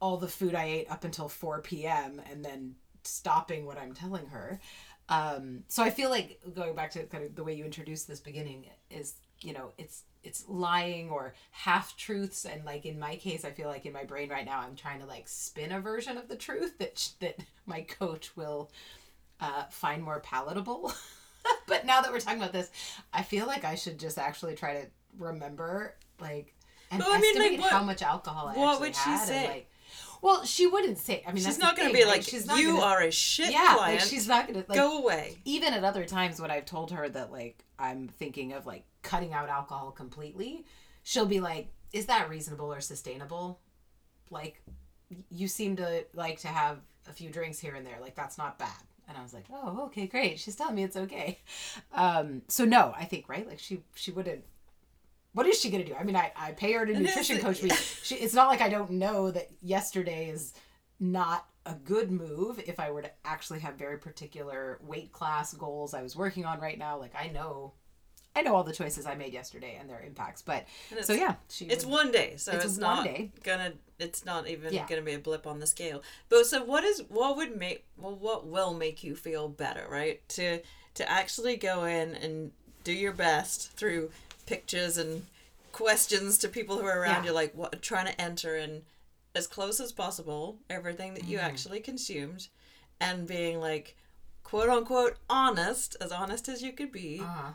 all 0.00 0.16
the 0.16 0.28
food 0.28 0.54
I 0.54 0.64
ate 0.64 0.90
up 0.90 1.04
until 1.04 1.28
4 1.28 1.62
p.m. 1.62 2.22
and 2.30 2.44
then 2.44 2.76
stopping 3.02 3.66
what 3.66 3.78
I'm 3.78 3.94
telling 3.94 4.26
her. 4.26 4.60
Um, 5.08 5.64
so 5.68 5.82
I 5.82 5.90
feel 5.90 6.10
like 6.10 6.40
going 6.54 6.74
back 6.74 6.92
to 6.92 7.04
kind 7.04 7.24
of 7.24 7.34
the 7.34 7.42
way 7.42 7.54
you 7.54 7.64
introduced 7.64 8.06
this 8.06 8.20
beginning 8.20 8.66
is, 8.90 9.14
you 9.40 9.52
know, 9.52 9.72
it's 9.78 10.04
it's 10.24 10.44
lying 10.48 11.10
or 11.10 11.34
half 11.52 11.96
truths 11.96 12.44
and 12.44 12.64
like 12.64 12.84
in 12.84 12.98
my 12.98 13.16
case 13.16 13.44
I 13.44 13.52
feel 13.52 13.68
like 13.68 13.86
in 13.86 13.92
my 13.92 14.04
brain 14.04 14.28
right 14.28 14.44
now 14.44 14.58
I'm 14.60 14.74
trying 14.74 14.98
to 15.00 15.06
like 15.06 15.28
spin 15.28 15.70
a 15.70 15.80
version 15.80 16.18
of 16.18 16.28
the 16.28 16.36
truth 16.36 16.76
that 16.78 16.98
sh- 16.98 17.10
that 17.20 17.36
my 17.64 17.82
coach 17.82 18.36
will 18.36 18.70
uh, 19.40 19.64
find 19.70 20.02
more 20.02 20.20
palatable. 20.20 20.92
but 21.66 21.86
now 21.86 22.00
that 22.00 22.12
we're 22.12 22.20
talking 22.20 22.40
about 22.40 22.52
this, 22.52 22.70
I 23.12 23.22
feel 23.22 23.46
like 23.46 23.64
I 23.64 23.74
should 23.74 23.98
just 23.98 24.18
actually 24.18 24.54
try 24.54 24.74
to 24.80 24.86
remember 25.18 25.94
like 26.20 26.54
and 26.90 27.00
Well, 27.00 27.10
I 27.12 27.18
mean, 27.20 27.34
like, 27.34 27.42
estimate 27.44 27.60
what- 27.60 27.70
how 27.70 27.82
much 27.82 28.02
alcohol 28.02 28.48
I 28.48 28.54
what 28.58 28.68
actually 28.74 28.88
would 28.88 28.96
she 28.96 29.10
had 29.10 29.26
say? 29.28 29.38
and 29.44 29.48
like 29.54 29.70
well, 30.20 30.44
she 30.44 30.66
wouldn't 30.66 30.98
say. 30.98 31.22
I 31.24 31.32
mean, 31.32 31.44
She's 31.44 31.58
not 31.60 31.76
going 31.76 31.90
to 31.90 31.94
be 31.94 32.02
right? 32.02 32.10
like, 32.10 32.22
she's 32.24 32.44
not 32.44 32.58
you 32.58 32.72
gonna- 32.72 32.84
are 32.84 33.02
a 33.02 33.10
shit 33.12 33.52
yeah, 33.52 33.74
client. 33.76 34.00
like 34.00 34.08
she's 34.08 34.26
not 34.26 34.48
gonna 34.48 34.64
like 34.66 34.76
Go 34.76 34.98
away. 34.98 35.36
even 35.44 35.72
at 35.72 35.84
other 35.84 36.04
times 36.04 36.40
when 36.40 36.50
I've 36.50 36.64
told 36.64 36.90
her 36.90 37.08
that 37.08 37.30
like 37.30 37.64
I'm 37.78 38.08
thinking 38.08 38.52
of 38.52 38.66
like 38.66 38.84
cutting 39.02 39.32
out 39.32 39.48
alcohol 39.48 39.92
completely, 39.92 40.64
she'll 41.04 41.24
be 41.26 41.38
like, 41.38 41.68
"Is 41.92 42.06
that 42.06 42.28
reasonable 42.28 42.72
or 42.72 42.80
sustainable?" 42.80 43.60
Like, 44.28 44.60
you 45.30 45.46
seem 45.46 45.76
to 45.76 46.04
like 46.14 46.40
to 46.40 46.48
have 46.48 46.78
a 47.08 47.12
few 47.12 47.30
drinks 47.30 47.60
here 47.60 47.76
and 47.76 47.86
there. 47.86 47.98
Like 48.00 48.16
that's 48.16 48.36
not 48.38 48.58
bad. 48.58 48.72
And 49.08 49.16
I 49.16 49.22
was 49.22 49.32
like, 49.32 49.46
"Oh, 49.50 49.84
okay, 49.86 50.06
great. 50.06 50.38
She's 50.38 50.54
telling 50.54 50.74
me 50.74 50.84
it's 50.84 50.96
okay." 50.96 51.38
Um, 51.92 52.42
so 52.48 52.64
no, 52.64 52.92
I 52.96 53.04
think 53.04 53.28
right. 53.28 53.48
Like 53.48 53.58
she 53.58 53.82
she 53.94 54.10
wouldn't. 54.10 54.44
What 55.32 55.46
is 55.46 55.58
she 55.60 55.70
gonna 55.70 55.84
do? 55.84 55.94
I 55.94 56.04
mean, 56.04 56.16
I, 56.16 56.32
I 56.36 56.52
pay 56.52 56.72
her 56.72 56.84
to 56.84 56.98
nutrition 56.98 57.38
coach 57.38 57.62
me. 57.62 57.70
She, 58.02 58.14
it's 58.16 58.34
not 58.34 58.48
like 58.48 58.60
I 58.60 58.68
don't 58.68 58.92
know 58.92 59.30
that 59.30 59.48
yesterday 59.60 60.28
is 60.30 60.54
not 61.00 61.46
a 61.66 61.74
good 61.74 62.10
move 62.10 62.58
if 62.66 62.80
I 62.80 62.90
were 62.90 63.02
to 63.02 63.10
actually 63.24 63.60
have 63.60 63.74
very 63.74 63.98
particular 63.98 64.78
weight 64.82 65.12
class 65.12 65.52
goals 65.52 65.92
I 65.94 66.02
was 66.02 66.16
working 66.16 66.44
on 66.44 66.60
right 66.60 66.78
now. 66.78 66.98
Like 66.98 67.14
I 67.14 67.28
know, 67.28 67.74
I 68.36 68.42
know 68.42 68.54
all 68.54 68.62
the 68.64 68.72
choices 68.72 69.04
I 69.06 69.14
made 69.16 69.32
yesterday 69.32 69.76
and 69.80 69.90
their 69.90 70.00
impacts. 70.00 70.42
But 70.42 70.66
so 71.02 71.12
yeah, 71.12 71.34
she 71.48 71.64
It's 71.66 71.84
would- 71.84 71.92
one 71.92 72.12
day, 72.12 72.34
so 72.36 72.52
It's 72.52 72.64
it's, 72.64 72.76
not 72.78 73.04
day. 73.04 73.30
gonna. 73.42 73.72
It's 73.98 74.24
not 74.24 74.46
even 74.46 74.72
Yeah. 74.72 74.86
gonna 74.88 75.02
be 75.02 75.14
a 75.14 75.18
blip 75.18 75.44
on 75.46 75.58
the 75.58 75.66
scale. 75.66 76.02
But 76.28 76.46
so, 76.46 76.62
what 76.62 76.84
is 76.84 77.02
what 77.08 77.36
would 77.36 77.56
make 77.56 77.84
well, 77.96 78.14
what 78.14 78.46
will 78.46 78.74
make 78.74 79.02
you 79.02 79.16
feel 79.16 79.48
better, 79.48 79.86
right? 79.90 80.26
To 80.30 80.60
to 80.94 81.10
actually 81.10 81.56
go 81.56 81.84
in 81.84 82.14
and 82.14 82.52
do 82.84 82.92
your 82.92 83.12
best 83.12 83.72
through 83.72 84.10
pictures 84.46 84.96
and 84.98 85.26
questions 85.72 86.38
to 86.38 86.48
people 86.48 86.78
who 86.78 86.86
are 86.86 87.00
around 87.00 87.24
Yeah. 87.24 87.30
you, 87.30 87.32
like 87.34 87.54
what 87.54 87.82
trying 87.82 88.06
to 88.06 88.20
enter 88.20 88.56
in 88.56 88.84
as 89.34 89.46
close 89.46 89.78
as 89.80 89.92
possible 89.92 90.58
everything 90.70 91.14
that 91.14 91.22
Mm-hmm. 91.24 91.32
you 91.32 91.38
actually 91.38 91.80
consumed, 91.80 92.48
and 93.00 93.26
being 93.26 93.60
like 93.60 93.96
quote 94.44 94.68
unquote 94.68 95.16
honest, 95.28 95.96
as 96.00 96.12
honest 96.12 96.48
as 96.48 96.62
you 96.62 96.72
could 96.72 96.92
be 96.92 97.20
Uh-huh. 97.20 97.50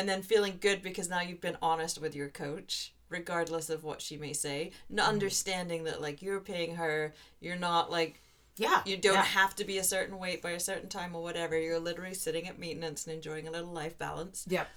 And 0.00 0.08
then 0.08 0.22
feeling 0.22 0.56
good 0.60 0.80
because 0.82 1.08
now 1.10 1.20
you've 1.20 1.40
been 1.40 1.58
honest 1.60 2.00
with 2.00 2.14
your 2.14 2.28
coach 2.28 2.92
regardless 3.10 3.68
of 3.70 3.84
what 3.84 4.00
she 4.00 4.16
may 4.16 4.32
say 4.32 4.70
not 4.88 5.04
Mm-hmm. 5.04 5.12
understanding 5.14 5.84
that 5.84 6.00
like 6.00 6.22
you're 6.22 6.40
paying 6.40 6.76
her 6.76 7.12
you're 7.40 7.56
not 7.56 7.90
like 7.90 8.20
Yeah. 8.56 8.80
you 8.86 8.96
don't 8.96 9.14
yeah. 9.14 9.22
have 9.22 9.54
to 9.56 9.64
be 9.64 9.78
a 9.78 9.84
certain 9.84 10.18
weight 10.18 10.40
by 10.42 10.52
a 10.52 10.60
certain 10.60 10.88
time 10.88 11.14
or 11.14 11.22
whatever 11.22 11.58
you're 11.60 11.78
literally 11.80 12.14
sitting 12.14 12.46
at 12.48 12.58
maintenance 12.58 13.06
and 13.06 13.14
enjoying 13.14 13.46
a 13.46 13.50
little 13.50 13.72
life 13.72 13.98
balance 13.98 14.44
Yep. 14.48 14.68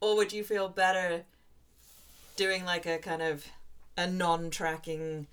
or 0.00 0.16
would 0.16 0.32
you 0.32 0.42
feel 0.44 0.68
better 0.68 1.24
doing 2.36 2.64
like 2.64 2.86
a 2.86 2.98
kind 2.98 3.22
of 3.22 3.44
a 3.96 4.06
non-tracking 4.06 5.26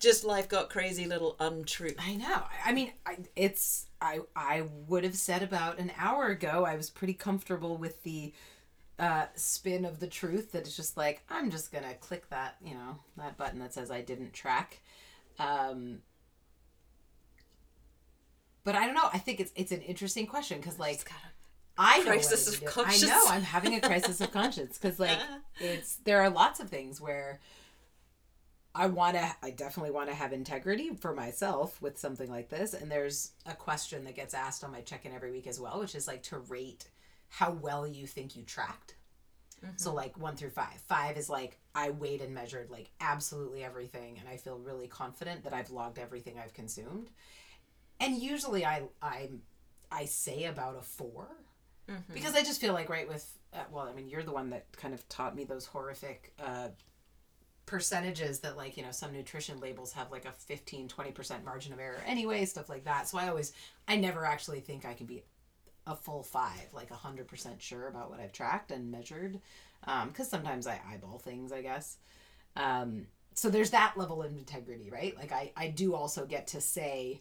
just 0.00 0.24
life 0.24 0.48
got 0.48 0.68
crazy 0.68 1.06
little 1.06 1.34
untruth 1.40 1.96
I 1.98 2.16
know. 2.16 2.42
I 2.64 2.72
mean, 2.72 2.92
I, 3.06 3.16
it's 3.36 3.86
I 4.04 4.20
I 4.36 4.64
would 4.86 5.02
have 5.04 5.16
said 5.16 5.42
about 5.42 5.78
an 5.78 5.90
hour 5.96 6.26
ago 6.26 6.64
I 6.64 6.76
was 6.76 6.90
pretty 6.90 7.14
comfortable 7.14 7.76
with 7.78 8.02
the 8.02 8.32
uh, 8.98 9.26
spin 9.34 9.84
of 9.84 9.98
the 9.98 10.06
truth 10.06 10.52
that 10.52 10.60
it's 10.60 10.76
just 10.76 10.96
like 10.96 11.22
I'm 11.28 11.50
just 11.50 11.72
gonna 11.72 11.94
click 11.94 12.28
that 12.30 12.56
you 12.64 12.74
know 12.74 12.98
that 13.16 13.36
button 13.36 13.58
that 13.60 13.72
says 13.72 13.90
I 13.90 14.02
didn't 14.02 14.32
track. 14.32 14.80
Um, 15.38 15.98
but 18.62 18.74
I 18.74 18.86
don't 18.86 18.94
know. 18.94 19.08
I 19.12 19.18
think 19.18 19.40
it's 19.40 19.52
it's 19.56 19.72
an 19.72 19.80
interesting 19.80 20.26
question 20.26 20.58
because 20.60 20.78
like 20.78 21.10
I 21.76 21.98
know 21.98 22.04
what 22.04 22.06
crisis 22.06 22.48
I 22.48 22.66
of 22.66 22.74
do. 22.74 22.82
I 22.84 23.08
know 23.08 23.24
I'm 23.28 23.42
having 23.42 23.74
a 23.74 23.80
crisis 23.80 24.20
of 24.20 24.30
conscience 24.30 24.78
because 24.78 25.00
like 25.00 25.18
it's 25.60 25.96
there 26.04 26.20
are 26.22 26.30
lots 26.30 26.60
of 26.60 26.68
things 26.68 27.00
where 27.00 27.40
I 28.74 28.86
want 28.86 29.16
to 29.16 29.34
I 29.42 29.50
definitely 29.50 29.92
want 29.92 30.08
to 30.08 30.14
have 30.14 30.32
integrity 30.32 30.90
for 31.00 31.14
myself 31.14 31.80
with 31.80 31.98
something 31.98 32.28
like 32.28 32.48
this 32.48 32.74
and 32.74 32.90
there's 32.90 33.32
a 33.46 33.54
question 33.54 34.04
that 34.04 34.16
gets 34.16 34.34
asked 34.34 34.64
on 34.64 34.72
my 34.72 34.80
check-in 34.80 35.12
every 35.12 35.30
week 35.30 35.46
as 35.46 35.60
well 35.60 35.78
which 35.80 35.94
is 35.94 36.08
like 36.08 36.22
to 36.24 36.38
rate 36.38 36.88
how 37.28 37.52
well 37.52 37.86
you 37.86 38.06
think 38.06 38.36
you 38.36 38.42
tracked. 38.42 38.94
So 39.76 39.94
like 39.94 40.18
1 40.18 40.36
through 40.36 40.50
5. 40.50 40.66
5 40.86 41.16
is 41.16 41.30
like 41.30 41.58
I 41.74 41.90
weighed 41.90 42.20
and 42.20 42.34
measured 42.34 42.70
like 42.70 42.90
absolutely 43.00 43.64
everything 43.64 44.18
and 44.18 44.28
I 44.28 44.36
feel 44.36 44.58
really 44.58 44.88
confident 44.88 45.44
that 45.44 45.54
I've 45.54 45.70
logged 45.70 45.98
everything 45.98 46.34
I've 46.38 46.52
consumed. 46.52 47.10
And 48.00 48.16
usually 48.20 48.66
I 48.66 48.82
I 49.00 49.30
I 49.90 50.04
say 50.06 50.44
about 50.44 50.76
a 50.76 50.82
4 50.82 51.28
because 52.12 52.34
I 52.34 52.42
just 52.42 52.60
feel 52.60 52.72
like 52.74 52.88
right 52.88 53.08
with 53.08 53.38
uh, 53.54 53.58
well, 53.70 53.88
I 53.88 53.94
mean, 53.94 54.08
you're 54.08 54.22
the 54.24 54.32
one 54.32 54.50
that 54.50 54.66
kind 54.76 54.92
of 54.92 55.08
taught 55.08 55.36
me 55.36 55.44
those 55.44 55.64
horrific 55.64 56.32
uh, 56.42 56.68
percentages 57.66 58.40
that 58.40 58.56
like 58.56 58.76
you 58.76 58.82
know 58.82 58.90
some 58.90 59.12
nutrition 59.12 59.58
labels 59.58 59.92
have 59.92 60.10
like 60.10 60.26
a 60.26 60.32
15 60.32 60.88
20% 60.88 61.44
margin 61.44 61.72
of 61.72 61.80
error 61.80 62.02
anyway 62.06 62.44
stuff 62.44 62.68
like 62.68 62.84
that. 62.84 63.08
So 63.08 63.18
i 63.18 63.28
always 63.28 63.52
i 63.88 63.96
never 63.96 64.24
actually 64.24 64.60
think 64.60 64.84
i 64.84 64.94
can 64.94 65.06
be 65.06 65.22
a 65.86 65.94
full 65.94 66.22
five 66.22 66.68
like 66.72 66.90
100% 66.90 67.60
sure 67.60 67.88
about 67.88 68.10
what 68.10 68.20
i've 68.20 68.32
tracked 68.32 68.70
and 68.70 68.90
measured 68.90 69.40
because 70.06 70.28
sometimes 70.28 70.66
i 70.66 70.80
eyeball 70.90 71.18
things 71.18 71.52
i 71.52 71.62
guess. 71.62 71.96
Um, 72.56 73.06
so 73.34 73.50
there's 73.50 73.70
that 73.70 73.94
level 73.96 74.22
of 74.22 74.30
integrity 74.32 74.90
right? 74.90 75.16
Like 75.16 75.32
I, 75.32 75.52
I 75.56 75.68
do 75.68 75.94
also 75.94 76.26
get 76.26 76.48
to 76.48 76.60
say 76.60 77.20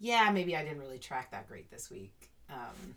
yeah 0.00 0.30
maybe 0.32 0.56
i 0.56 0.62
didn't 0.62 0.80
really 0.80 0.98
track 0.98 1.30
that 1.32 1.48
great 1.48 1.70
this 1.70 1.90
week. 1.90 2.30
Um, 2.50 2.94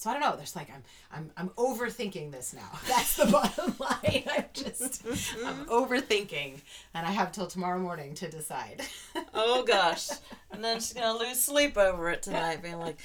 so 0.00 0.08
I 0.08 0.14
don't 0.14 0.22
know. 0.22 0.34
There's 0.34 0.56
like 0.56 0.70
I'm 0.70 0.82
I'm 1.12 1.30
I'm 1.36 1.48
overthinking 1.50 2.32
this 2.32 2.54
now. 2.54 2.70
That's 2.88 3.16
the 3.16 3.26
bottom 3.26 3.74
line. 3.78 4.24
I'm 4.34 4.46
just 4.54 5.04
I'm 5.44 5.66
overthinking, 5.66 6.58
and 6.94 7.06
I 7.06 7.10
have 7.10 7.32
till 7.32 7.46
tomorrow 7.46 7.78
morning 7.78 8.14
to 8.14 8.30
decide. 8.30 8.82
Oh 9.34 9.62
gosh. 9.62 10.08
And 10.50 10.64
then 10.64 10.76
she's 10.76 10.94
gonna 10.94 11.18
lose 11.18 11.40
sleep 11.40 11.76
over 11.76 12.08
it 12.10 12.22
tonight, 12.22 12.62
being 12.62 12.78
like, 12.78 12.98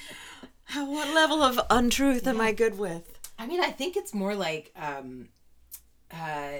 what 0.74 1.14
level 1.14 1.42
of 1.42 1.60
untruth 1.68 2.26
am 2.26 2.40
I 2.40 2.52
good 2.52 2.78
with? 2.78 3.18
I 3.38 3.46
mean, 3.46 3.60
I 3.60 3.70
think 3.70 3.96
it's 3.96 4.14
more 4.14 4.34
like 4.34 4.72
um, 4.76 5.28
uh, 6.10 6.58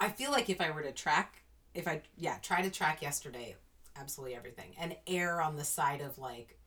I 0.00 0.08
feel 0.10 0.30
like 0.30 0.50
if 0.50 0.60
I 0.60 0.70
were 0.70 0.82
to 0.82 0.92
track, 0.92 1.42
if 1.74 1.88
I 1.88 2.02
yeah 2.18 2.36
try 2.42 2.60
to 2.60 2.70
track 2.70 3.00
yesterday, 3.00 3.56
absolutely 3.98 4.36
everything, 4.36 4.74
and 4.78 4.96
err 5.06 5.40
on 5.40 5.56
the 5.56 5.64
side 5.64 6.02
of 6.02 6.18
like 6.18 6.58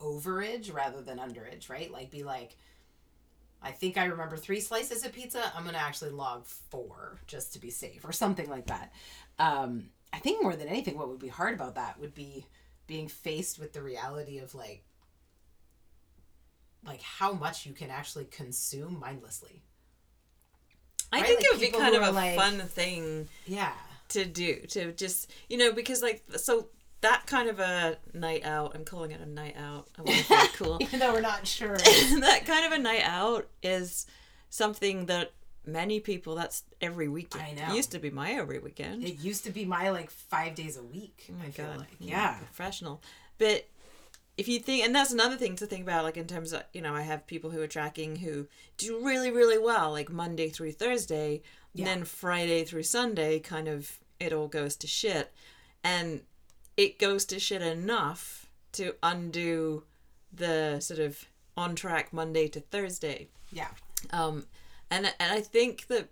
overage 0.00 0.72
rather 0.72 1.00
than 1.02 1.18
underage, 1.18 1.68
right? 1.68 1.90
Like 1.90 2.10
be 2.10 2.22
like. 2.24 2.56
I 3.62 3.72
think 3.72 3.96
I 3.96 4.04
remember 4.04 4.36
three 4.36 4.60
slices 4.60 5.04
of 5.04 5.12
pizza. 5.12 5.50
I'm 5.56 5.64
gonna 5.64 5.78
actually 5.78 6.10
log 6.10 6.44
four 6.46 7.18
just 7.26 7.54
to 7.54 7.58
be 7.58 7.70
safe, 7.70 8.04
or 8.04 8.12
something 8.12 8.48
like 8.50 8.66
that. 8.66 8.92
Um, 9.38 9.88
I 10.12 10.18
think 10.18 10.42
more 10.42 10.54
than 10.54 10.68
anything, 10.68 10.96
what 10.98 11.08
would 11.08 11.18
be 11.18 11.28
hard 11.28 11.54
about 11.54 11.74
that 11.74 11.98
would 11.98 12.14
be 12.14 12.46
being 12.86 13.08
faced 13.08 13.58
with 13.58 13.72
the 13.72 13.82
reality 13.82 14.38
of 14.38 14.54
like 14.54 14.84
like 16.84 17.02
how 17.02 17.32
much 17.32 17.66
you 17.66 17.72
can 17.72 17.90
actually 17.90 18.26
consume 18.26 19.00
mindlessly. 19.00 19.62
I 21.12 21.18
Right, 21.18 21.26
think 21.26 21.40
like 21.40 21.46
it 21.46 21.52
would 21.52 21.60
be 21.60 21.70
kind 21.78 21.94
of 21.96 22.02
a 22.02 22.10
like- 22.12 22.36
fun 22.36 22.58
thing 22.68 23.28
Yeah. 23.46 23.72
to 24.10 24.24
do 24.24 24.60
to 24.68 24.92
just 24.92 25.30
you 25.48 25.56
know 25.56 25.72
because 25.72 26.02
like 26.02 26.22
so 26.36 26.68
that 27.02 27.26
kind 27.26 27.48
of 27.48 27.58
a 27.60 27.98
night 28.14 28.44
out. 28.44 28.72
I'm 28.74 28.84
calling 28.84 29.10
it 29.10 29.20
a 29.20 29.26
night 29.26 29.56
out. 29.58 29.88
I 29.98 30.02
want 30.02 30.18
to 30.18 30.24
feel 30.24 30.46
cool. 30.54 30.78
Even 30.80 30.98
though 31.00 31.12
we're 31.12 31.20
not 31.20 31.46
sure. 31.46 31.76
that 31.78 32.42
kind 32.46 32.66
of 32.66 32.72
a 32.72 32.78
night 32.82 33.02
out 33.04 33.46
is 33.62 34.06
something 34.50 35.06
that 35.06 35.32
many 35.64 36.00
people. 36.00 36.34
That's 36.34 36.62
every 36.80 37.08
weekend. 37.08 37.44
I 37.44 37.52
know. 37.52 37.72
It 37.72 37.76
used 37.76 37.92
to 37.92 37.98
be 37.98 38.10
my 38.10 38.32
every 38.32 38.58
weekend. 38.58 39.04
it 39.04 39.18
used 39.18 39.44
to 39.44 39.50
be 39.50 39.64
my 39.64 39.90
like 39.90 40.10
five 40.10 40.54
days 40.54 40.76
a 40.76 40.82
week. 40.82 41.26
Oh 41.30 41.34
my 41.38 41.46
I 41.46 41.50
feel 41.50 41.66
god 41.66 41.78
like. 41.78 41.88
I'm 42.00 42.08
Yeah. 42.08 42.34
professional 42.38 43.02
but 43.38 43.68
if 44.38 44.48
you 44.48 44.58
think 44.58 44.84
and 44.84 44.94
that's 44.94 45.12
another 45.12 45.36
thing 45.36 45.56
to 45.56 45.66
think 45.66 45.82
about 45.82 46.04
like 46.04 46.16
in 46.16 46.26
terms 46.26 46.52
of 46.54 46.62
you 46.72 46.80
know 46.80 46.94
i 46.94 47.02
have 47.02 47.26
people 47.26 47.50
who 47.50 47.60
are 47.60 47.66
tracking 47.66 48.16
who 48.16 48.46
do 48.78 49.04
really 49.04 49.30
really 49.30 49.58
well 49.58 49.90
like 49.92 50.10
monday 50.10 50.48
through 50.48 50.72
thursday 50.72 51.42
Yeah. 51.74 51.80
and 51.82 51.86
then 52.00 52.04
friday 52.06 52.64
through 52.64 52.82
sunday 52.84 53.38
kind 53.40 53.68
of 53.68 53.98
it 54.20 54.32
all 54.32 54.48
goes 54.48 54.74
to 54.76 54.86
shit 54.86 55.32
and 55.84 56.20
it 56.76 56.98
goes 56.98 57.24
to 57.26 57.38
shit 57.38 57.62
enough 57.62 58.48
to 58.72 58.94
undo 59.02 59.84
the 60.32 60.78
sort 60.80 61.00
of 61.00 61.24
on 61.56 61.74
track 61.74 62.12
monday 62.12 62.48
to 62.48 62.60
thursday 62.60 63.28
Yeah. 63.50 63.68
um, 64.10 64.46
and 64.90 65.06
and 65.18 65.32
I 65.32 65.40
think 65.40 65.86
that 65.88 66.08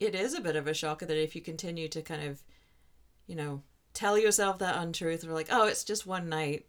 it 0.00 0.14
is 0.14 0.34
a 0.34 0.40
bit 0.40 0.56
of 0.56 0.66
a 0.66 0.74
shocker 0.74 1.06
that 1.06 1.16
if 1.22 1.34
you 1.34 1.40
continue 1.40 1.88
to 1.88 2.02
kind 2.02 2.22
of, 2.22 2.42
you 3.26 3.34
know, 3.34 3.62
tell 3.94 4.16
yourself 4.18 4.58
that 4.58 4.76
untruth 4.76 5.24
or 5.24 5.32
like, 5.32 5.48
oh, 5.50 5.66
it's 5.66 5.82
just 5.82 6.06
one 6.06 6.28
night, 6.28 6.66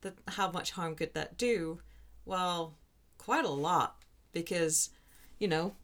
that 0.00 0.14
how 0.28 0.50
much 0.50 0.72
harm 0.72 0.94
could 0.96 1.14
that 1.14 1.36
do? 1.36 1.78
Well, 2.24 2.74
quite 3.16 3.44
a 3.44 3.50
lot 3.50 3.96
because, 4.32 4.90
you 5.38 5.46
know, 5.46 5.74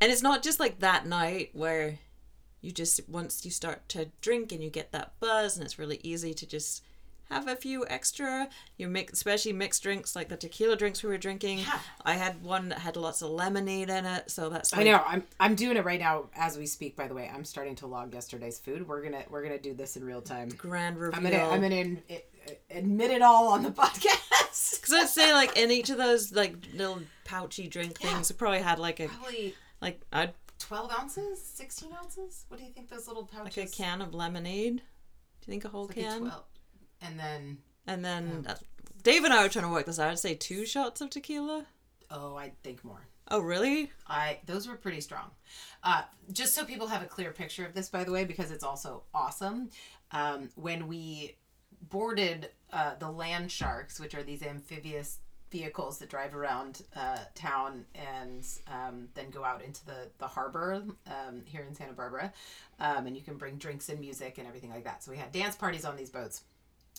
and 0.00 0.10
it's 0.10 0.22
not 0.22 0.42
just 0.42 0.58
like 0.58 0.78
that 0.80 1.06
night 1.06 1.50
where 1.52 1.98
you 2.60 2.70
just 2.72 3.00
once 3.08 3.44
you 3.44 3.50
start 3.50 3.88
to 3.88 4.10
drink 4.20 4.52
and 4.52 4.62
you 4.62 4.70
get 4.70 4.92
that 4.92 5.12
buzz 5.20 5.56
and 5.56 5.64
it's 5.64 5.78
really 5.78 6.00
easy 6.02 6.34
to 6.34 6.46
just 6.46 6.82
have 7.30 7.46
a 7.46 7.54
few 7.54 7.86
extra 7.88 8.48
you 8.78 8.88
make 8.88 9.12
especially 9.12 9.52
mixed 9.52 9.82
drinks 9.82 10.16
like 10.16 10.30
the 10.30 10.36
tequila 10.36 10.74
drinks 10.74 11.02
we 11.02 11.10
were 11.10 11.18
drinking 11.18 11.58
Yeah. 11.58 11.78
i 12.02 12.14
had 12.14 12.42
one 12.42 12.70
that 12.70 12.78
had 12.78 12.96
lots 12.96 13.20
of 13.20 13.28
lemonade 13.30 13.90
in 13.90 14.06
it 14.06 14.30
so 14.30 14.48
that's 14.48 14.72
I 14.72 14.82
know. 14.82 15.02
I'm 15.06 15.22
I'm 15.38 15.54
doing 15.54 15.76
it 15.76 15.84
right 15.84 16.00
now 16.00 16.30
as 16.34 16.56
we 16.56 16.64
speak. 16.66 16.96
By 16.96 17.06
the 17.06 17.12
way, 17.14 17.30
I'm 17.32 17.44
starting 17.44 17.74
to 17.76 17.86
log 17.86 18.14
yesterday's 18.14 18.58
food. 18.58 18.88
We're 18.88 19.02
gonna 19.02 19.24
we're 19.28 19.42
gonna 19.42 19.58
do 19.58 19.74
this 19.74 19.96
in 19.98 20.04
real 20.04 20.22
time. 20.22 20.48
grand 20.48 20.96
reveal 20.98 21.18
I'm 21.18 21.22
gonna 21.30 21.44
I'm 21.50 21.60
gonna 21.60 21.74
in, 21.74 22.02
i- 22.10 22.22
admit 22.70 23.10
it 23.10 23.20
all 23.20 23.48
on 23.48 23.62
the 23.62 23.70
podcast. 23.82 24.80
because 24.80 24.94
i'd 24.94 25.08
say 25.08 25.32
like 25.34 25.56
in 25.58 25.70
each 25.70 25.90
of 25.90 25.98
those 25.98 26.32
like 26.32 26.54
little 26.74 27.00
pouchy 27.24 27.68
drink 27.68 27.98
Yeah. 28.00 28.14
things 28.14 28.30
it 28.30 28.38
probably 28.38 28.60
had 28.60 28.78
like 28.78 29.00
a 29.00 29.06
Probably 29.08 29.54
like 29.82 30.00
i'd 30.14 30.32
twelve 30.58 30.92
ounces, 30.92 31.42
sixteen 31.42 31.90
ounces. 31.92 32.44
What 32.48 32.58
do 32.58 32.66
you 32.66 32.72
think 32.72 32.88
those 32.88 33.08
little 33.08 33.24
pouches? 33.24 33.56
like 33.56 33.68
a 33.68 33.70
can 33.70 34.00
of 34.00 34.14
lemonade 34.14 34.76
do 34.76 34.82
you 35.46 35.52
think 35.52 35.64
a 35.64 35.68
whole 35.68 35.86
Like 35.86 35.96
a 35.98 36.00
can 36.00 36.20
12. 36.20 36.44
And 37.02 37.18
then 37.18 37.58
and 37.86 38.04
then 38.04 38.46
uh, 38.48 38.56
dave 39.02 39.24
and 39.24 39.32
i 39.32 39.42
were 39.42 39.48
trying 39.48 39.64
to 39.64 39.70
work 39.70 39.86
this 39.86 39.98
out 39.98 40.10
i'd 40.10 40.18
say 40.18 40.34
two 40.34 40.66
shots 40.66 41.00
of 41.00 41.10
tequila 41.10 41.64
oh, 42.10 42.36
I 42.36 42.52
think 42.62 42.84
more. 42.84 43.00
Oh, 43.30 43.40
really? 43.40 43.90
I 44.06 44.38
those 44.46 44.66
were 44.66 44.76
pretty 44.76 45.00
strong. 45.00 45.30
Uh, 45.82 46.02
just 46.32 46.54
so 46.54 46.64
people 46.64 46.86
have 46.86 47.02
a 47.02 47.06
clear 47.06 47.30
picture 47.30 47.66
of 47.66 47.74
this, 47.74 47.88
by 47.88 48.04
the 48.04 48.10
way, 48.10 48.24
because 48.24 48.50
it's 48.50 48.64
also 48.64 49.02
awesome. 49.12 49.70
Um, 50.12 50.48
when 50.54 50.88
we 50.88 51.36
boarded 51.90 52.50
uh, 52.72 52.94
the 52.98 53.10
land 53.10 53.52
sharks, 53.52 54.00
which 54.00 54.14
are 54.14 54.22
these 54.22 54.42
amphibious 54.42 55.18
vehicles 55.50 55.98
that 55.98 56.10
drive 56.10 56.34
around 56.34 56.82
uh, 56.96 57.18
town 57.34 57.84
and 57.94 58.46
um, 58.66 59.08
then 59.14 59.30
go 59.30 59.44
out 59.44 59.62
into 59.62 59.84
the, 59.86 60.08
the 60.18 60.26
harbor 60.26 60.82
um, 61.06 61.42
here 61.44 61.64
in 61.68 61.74
Santa 61.74 61.92
Barbara. 61.92 62.32
Um, 62.80 63.06
and 63.06 63.16
you 63.16 63.22
can 63.22 63.36
bring 63.36 63.56
drinks 63.56 63.88
and 63.88 64.00
music 64.00 64.38
and 64.38 64.46
everything 64.46 64.70
like 64.70 64.84
that. 64.84 65.02
So 65.02 65.10
we 65.10 65.16
had 65.16 65.32
dance 65.32 65.56
parties 65.56 65.84
on 65.84 65.96
these 65.96 66.10
boats. 66.10 66.42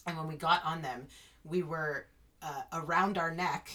And 0.07 0.17
when 0.17 0.27
we 0.27 0.35
got 0.35 0.63
on 0.65 0.81
them, 0.81 1.07
we 1.43 1.63
were 1.63 2.05
uh, 2.41 2.61
around 2.73 3.17
our 3.17 3.31
neck. 3.31 3.69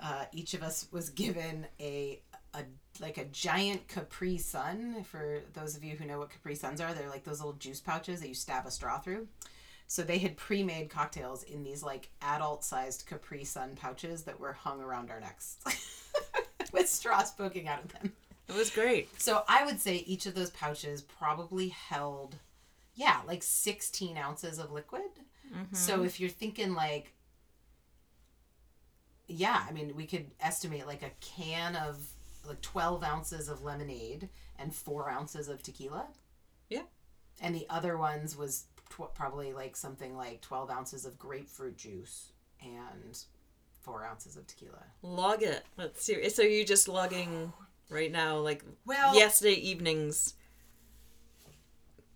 Uh, 0.00 0.24
each 0.32 0.54
of 0.54 0.62
us 0.62 0.88
was 0.90 1.10
given 1.10 1.66
a, 1.80 2.20
a 2.54 2.64
like 3.00 3.18
a 3.18 3.24
giant 3.26 3.88
Capri 3.88 4.36
Sun. 4.36 5.04
For 5.04 5.40
those 5.54 5.76
of 5.76 5.84
you 5.84 5.96
who 5.96 6.04
know 6.04 6.18
what 6.18 6.30
Capri 6.30 6.54
Suns 6.54 6.80
are, 6.80 6.92
they're 6.92 7.08
like 7.08 7.24
those 7.24 7.40
little 7.40 7.54
juice 7.54 7.80
pouches 7.80 8.20
that 8.20 8.28
you 8.28 8.34
stab 8.34 8.66
a 8.66 8.70
straw 8.70 8.98
through. 8.98 9.28
So 9.92 10.02
they 10.02 10.16
had 10.16 10.38
pre-made 10.38 10.88
cocktails 10.88 11.42
in 11.42 11.64
these 11.64 11.82
like 11.82 12.08
adult-sized 12.22 13.04
Capri 13.06 13.44
Sun 13.44 13.76
pouches 13.76 14.22
that 14.22 14.40
were 14.40 14.54
hung 14.54 14.80
around 14.80 15.10
our 15.10 15.20
necks, 15.20 15.58
with 16.72 16.88
straws 16.88 17.30
poking 17.32 17.68
out 17.68 17.84
of 17.84 17.92
them. 17.92 18.10
It 18.48 18.56
was 18.56 18.70
great. 18.70 19.20
So 19.20 19.44
I 19.46 19.66
would 19.66 19.78
say 19.78 19.96
each 19.96 20.24
of 20.24 20.34
those 20.34 20.48
pouches 20.48 21.02
probably 21.02 21.68
held, 21.68 22.36
yeah, 22.94 23.20
like 23.26 23.42
16 23.42 24.16
ounces 24.16 24.58
of 24.58 24.72
liquid. 24.72 25.02
Mm-hmm. 25.54 25.74
So 25.74 26.04
if 26.04 26.18
you're 26.18 26.30
thinking 26.30 26.72
like, 26.72 27.12
yeah, 29.28 29.62
I 29.68 29.72
mean, 29.72 29.94
we 29.94 30.06
could 30.06 30.30
estimate 30.40 30.86
like 30.86 31.02
a 31.02 31.10
can 31.20 31.76
of 31.76 32.02
like 32.48 32.62
12 32.62 33.04
ounces 33.04 33.50
of 33.50 33.62
lemonade 33.62 34.30
and 34.58 34.74
four 34.74 35.10
ounces 35.10 35.48
of 35.48 35.62
tequila. 35.62 36.06
Yeah. 36.70 36.84
And 37.42 37.54
the 37.54 37.66
other 37.68 37.98
ones 37.98 38.34
was 38.34 38.64
tw- 38.92 39.14
probably 39.14 39.52
like 39.52 39.76
something 39.76 40.16
like 40.16 40.40
12 40.40 40.70
ounces 40.70 41.04
of 41.04 41.18
grapefruit 41.18 41.76
juice 41.76 42.32
and 42.60 43.18
four 43.80 44.04
ounces 44.04 44.36
of 44.36 44.46
tequila. 44.46 44.84
Log 45.02 45.42
it. 45.42 45.64
Let's 45.76 46.04
see. 46.04 46.28
So 46.28 46.42
you 46.42 46.64
just 46.64 46.88
logging 46.88 47.52
right 47.88 48.10
now, 48.10 48.38
like 48.38 48.64
Well, 48.86 49.14
yesterday 49.14 49.54
evening's 49.54 50.34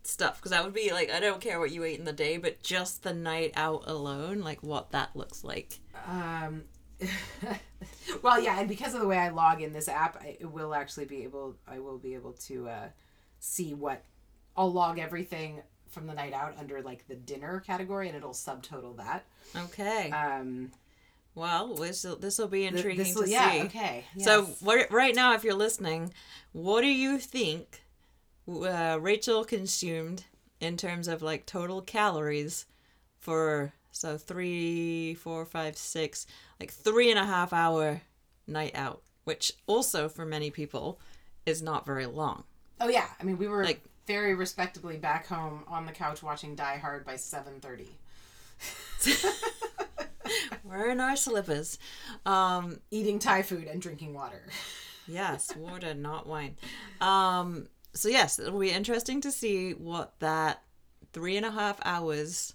stuff? 0.04 0.36
Because 0.36 0.50
that 0.52 0.64
would 0.64 0.74
be 0.74 0.92
like 0.92 1.10
I 1.10 1.20
don't 1.20 1.40
care 1.40 1.58
what 1.58 1.72
you 1.72 1.84
ate 1.84 1.98
in 1.98 2.04
the 2.04 2.12
day, 2.12 2.36
but 2.36 2.62
just 2.62 3.02
the 3.02 3.14
night 3.14 3.52
out 3.56 3.84
alone, 3.86 4.40
like 4.40 4.62
what 4.62 4.90
that 4.92 5.14
looks 5.14 5.44
like. 5.44 5.80
Um, 6.06 6.64
well, 8.22 8.40
yeah, 8.40 8.58
and 8.58 8.68
because 8.68 8.94
of 8.94 9.00
the 9.00 9.06
way 9.06 9.18
I 9.18 9.30
log 9.30 9.60
in 9.60 9.72
this 9.72 9.88
app, 9.88 10.16
I 10.22 10.36
it 10.40 10.50
will 10.50 10.74
actually 10.74 11.06
be 11.06 11.24
able. 11.24 11.56
I 11.66 11.78
will 11.80 11.98
be 11.98 12.14
able 12.14 12.32
to 12.32 12.68
uh, 12.68 12.88
see 13.40 13.74
what 13.74 14.04
I'll 14.56 14.72
log 14.72 14.98
everything 14.98 15.62
from 15.88 16.06
the 16.06 16.14
night 16.14 16.32
out 16.32 16.54
under 16.58 16.82
like 16.82 17.06
the 17.08 17.14
dinner 17.14 17.60
category, 17.66 18.08
and 18.08 18.16
it'll 18.16 18.30
subtotal 18.30 18.96
that. 18.96 19.24
Okay. 19.54 20.10
Um, 20.10 20.70
well, 21.34 21.74
this 21.74 22.06
this 22.20 22.38
will 22.38 22.48
be 22.48 22.64
intriguing 22.64 23.14
to 23.14 23.28
yeah, 23.28 23.52
see. 23.52 23.60
okay. 23.62 24.04
So 24.18 24.44
what, 24.60 24.90
right 24.90 25.14
now, 25.14 25.34
if 25.34 25.44
you're 25.44 25.54
listening, 25.54 26.12
what 26.52 26.80
do 26.80 26.88
you 26.88 27.18
think 27.18 27.82
uh, 28.48 28.98
Rachel 29.00 29.44
consumed 29.44 30.24
in 30.60 30.76
terms 30.76 31.08
of 31.08 31.22
like 31.22 31.44
total 31.44 31.82
calories 31.82 32.66
for 33.18 33.72
so 33.90 34.16
three, 34.16 35.14
four, 35.14 35.44
five, 35.44 35.76
six, 35.76 36.26
like 36.60 36.70
three 36.70 37.10
and 37.10 37.18
a 37.18 37.26
half 37.26 37.52
hour 37.52 38.02
night 38.46 38.74
out, 38.74 39.02
which 39.24 39.52
also 39.66 40.08
for 40.08 40.24
many 40.24 40.50
people 40.50 40.98
is 41.44 41.62
not 41.62 41.84
very 41.86 42.06
long. 42.06 42.44
oh 42.80 42.88
yeah, 42.88 43.08
I 43.20 43.24
mean 43.24 43.38
we 43.38 43.48
were 43.48 43.64
like- 43.64 43.82
very 44.06 44.34
respectably 44.34 44.96
back 44.96 45.26
home 45.26 45.64
on 45.68 45.86
the 45.86 45.92
couch 45.92 46.22
watching 46.22 46.54
Die 46.54 46.76
Hard 46.78 47.04
by 47.04 47.16
seven 47.16 47.60
thirty, 47.60 47.90
We're 50.64 50.90
in 50.90 51.00
our 51.00 51.16
slippers. 51.16 51.78
Um, 52.24 52.80
eating 52.90 53.18
Thai 53.18 53.42
food 53.42 53.66
and 53.66 53.80
drinking 53.80 54.14
water. 54.14 54.42
Yes, 55.06 55.54
water, 55.56 55.94
not 55.94 56.26
wine. 56.26 56.56
Um, 57.00 57.68
so 57.94 58.08
yes, 58.08 58.38
it'll 58.38 58.58
be 58.58 58.70
interesting 58.70 59.20
to 59.22 59.30
see 59.30 59.72
what 59.72 60.18
that 60.20 60.62
three 61.12 61.36
and 61.36 61.46
a 61.46 61.50
half 61.50 61.78
hours 61.84 62.54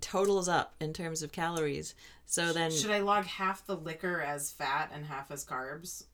totals 0.00 0.48
up 0.48 0.74
in 0.80 0.92
terms 0.92 1.22
of 1.22 1.32
calories. 1.32 1.94
So 2.26 2.52
then, 2.52 2.70
Should 2.70 2.90
I 2.90 2.98
log 3.00 3.24
half 3.26 3.66
the 3.66 3.76
liquor 3.76 4.20
as 4.20 4.50
fat 4.50 4.90
and 4.92 5.06
half 5.06 5.30
as 5.30 5.44
carbs? 5.44 6.04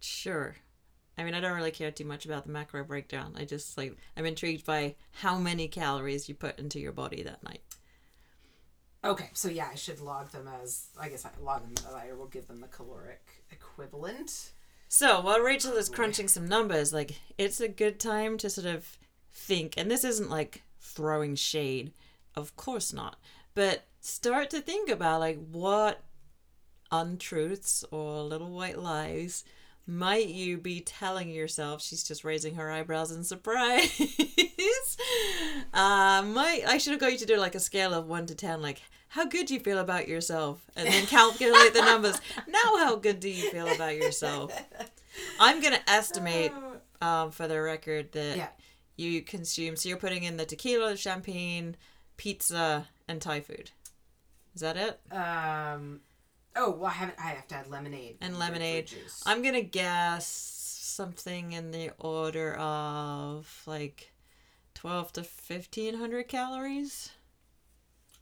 sure. 0.00 0.56
I 1.16 1.24
mean, 1.24 1.34
I 1.34 1.40
don't 1.40 1.56
really 1.56 1.70
care 1.70 1.90
too 1.90 2.04
much 2.04 2.24
about 2.24 2.44
the 2.44 2.52
macro 2.52 2.82
breakdown. 2.84 3.34
I 3.38 3.44
just 3.44 3.78
like 3.78 3.96
I'm 4.16 4.26
intrigued 4.26 4.66
by 4.66 4.94
how 5.12 5.38
many 5.38 5.68
calories 5.68 6.28
you 6.28 6.34
put 6.34 6.58
into 6.58 6.80
your 6.80 6.92
body 6.92 7.22
that 7.22 7.42
night. 7.42 7.60
Okay, 9.04 9.28
so 9.34 9.48
yeah, 9.48 9.68
I 9.70 9.74
should 9.74 10.00
log 10.00 10.30
them 10.30 10.48
as 10.62 10.86
I 10.98 11.08
guess 11.08 11.24
I 11.24 11.30
log 11.42 11.62
them. 11.62 11.86
I 11.94 12.12
will 12.14 12.26
give 12.26 12.48
them 12.48 12.60
the 12.60 12.68
caloric 12.68 13.22
equivalent. 13.50 14.52
So 14.88 15.20
while 15.20 15.40
Rachel 15.40 15.72
is 15.72 15.88
crunching 15.88 16.28
some 16.28 16.48
numbers, 16.48 16.92
like 16.92 17.18
it's 17.36 17.60
a 17.60 17.68
good 17.68 18.00
time 18.00 18.38
to 18.38 18.50
sort 18.50 18.66
of 18.66 18.98
think, 19.32 19.74
and 19.76 19.90
this 19.90 20.04
isn't 20.04 20.30
like 20.30 20.62
throwing 20.80 21.34
shade, 21.34 21.92
of 22.34 22.56
course 22.56 22.92
not, 22.92 23.16
but 23.54 23.84
start 24.00 24.50
to 24.50 24.60
think 24.60 24.88
about 24.88 25.20
like 25.20 25.38
what 25.50 26.02
untruths 26.90 27.84
or 27.90 28.22
little 28.22 28.50
white 28.50 28.78
lies 28.78 29.44
might 29.86 30.28
you 30.28 30.56
be 30.58 30.80
telling 30.80 31.28
yourself 31.30 31.82
she's 31.82 32.02
just 32.02 32.24
raising 32.24 32.54
her 32.56 32.70
eyebrows 32.70 33.10
in 33.10 33.24
surprise? 33.24 33.90
Uh 35.72 36.22
might 36.22 36.62
i 36.66 36.78
should 36.78 36.92
have 36.92 37.00
got 37.00 37.12
you 37.12 37.18
to 37.18 37.26
do 37.26 37.36
like 37.36 37.54
a 37.54 37.60
scale 37.60 37.92
of 37.92 38.06
1 38.06 38.26
to 38.26 38.34
10 38.34 38.62
like 38.62 38.80
how 39.08 39.24
good 39.26 39.46
do 39.46 39.54
you 39.54 39.60
feel 39.60 39.78
about 39.78 40.08
yourself? 40.08 40.64
And 40.74 40.88
then 40.88 41.06
calculate 41.06 41.72
the 41.72 41.82
numbers. 41.82 42.20
Now 42.48 42.76
how 42.78 42.96
good 42.96 43.20
do 43.20 43.28
you 43.28 43.48
feel 43.50 43.68
about 43.68 43.94
yourself? 43.94 44.52
I'm 45.38 45.60
gonna 45.60 45.78
estimate 45.86 46.50
um 47.00 47.30
for 47.30 47.46
the 47.46 47.60
record 47.60 48.10
that 48.12 48.36
Yeah. 48.36 48.48
you 48.96 49.22
consume 49.22 49.76
so 49.76 49.88
you're 49.88 49.98
putting 49.98 50.24
in 50.24 50.36
the 50.36 50.44
tequila 50.44 50.96
champagne 50.96 51.76
pizza 52.16 52.88
and 53.06 53.20
thai 53.22 53.40
food. 53.40 53.70
Is 54.54 54.62
that 54.62 54.76
it? 54.76 55.00
Um. 55.14 56.00
Oh, 56.56 56.70
well, 56.70 56.86
I 56.86 56.94
haven't. 56.94 57.18
I 57.18 57.28
have 57.28 57.48
to 57.48 57.54
add 57.56 57.68
lemonade 57.68 58.18
and 58.20 58.38
lemonade. 58.38 58.86
juice. 58.86 59.22
I'm 59.26 59.42
gonna 59.42 59.62
guess 59.62 60.26
something 60.26 61.52
in 61.52 61.70
the 61.72 61.90
order 61.98 62.54
of 62.54 63.62
like 63.66 64.12
twelve 64.74 65.12
to 65.14 65.24
fifteen 65.24 65.94
hundred 65.96 66.28
calories. 66.28 67.10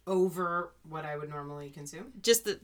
over 0.05 0.73
what 0.89 1.05
I 1.05 1.15
would 1.15 1.29
normally 1.29 1.69
consume. 1.69 2.11
Just 2.21 2.43
the, 2.45 2.59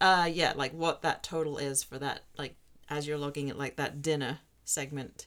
uh, 0.00 0.28
yeah, 0.30 0.52
like 0.56 0.72
what 0.72 1.02
that 1.02 1.22
total 1.22 1.56
is 1.56 1.82
for 1.82 1.98
that, 1.98 2.24
like 2.36 2.54
as 2.88 3.06
you're 3.06 3.16
looking 3.16 3.48
at 3.48 3.58
like 3.58 3.76
that 3.76 4.02
dinner 4.02 4.40
segment, 4.64 5.26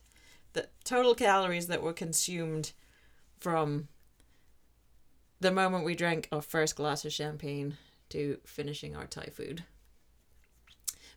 the 0.54 0.67
total 0.84 1.15
calories 1.15 1.67
that 1.67 1.82
were 1.82 1.93
consumed 1.93 2.73
from 3.39 3.88
the 5.39 5.52
moment 5.52 5.86
we 5.86 5.95
drank 5.95 6.28
our 6.32 6.41
first 6.41 6.76
glass 6.76 7.04
of 7.04 7.12
champagne 7.12 7.78
to 8.13 8.38
finishing 8.45 8.95
our 8.95 9.06
Thai 9.06 9.30
food. 9.34 9.63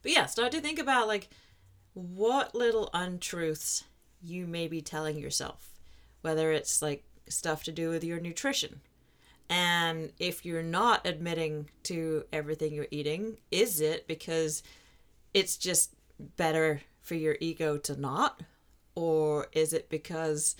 But 0.03 0.13
yeah, 0.13 0.27
start 0.27 0.53
to 0.53 0.61
think 0.61 0.79
about 0.79 1.07
like 1.07 1.29
what 1.93 2.55
little 2.55 2.91
untruths 2.93 3.85
you 4.23 4.47
may 4.47 4.67
be 4.67 4.81
telling 4.81 5.19
yourself, 5.19 5.71
whether 6.23 6.53
it's 6.53 6.81
like 6.83 7.05
stuff 7.29 7.65
to 7.65 7.73
do 7.73 7.91
with 7.91 8.03
your 8.03 8.19
nutrition. 8.19 8.81
And 9.49 10.13
if 10.19 10.45
you're 10.45 10.63
not 10.63 11.07
admitting 11.07 11.71
to 11.85 12.25
everything 12.33 12.73
you're 12.73 12.89
eating, 12.91 13.39
is 13.51 13.81
it 13.81 14.09
because 14.09 14.63
it's 15.35 15.57
just 15.57 15.95
better 16.19 16.81
for 17.03 17.15
your 17.15 17.37
ego 17.41 17.77
to 17.79 18.01
not? 18.01 18.43
Or 18.95 19.49
is 19.53 19.73
it 19.73 19.91
because 19.91 20.57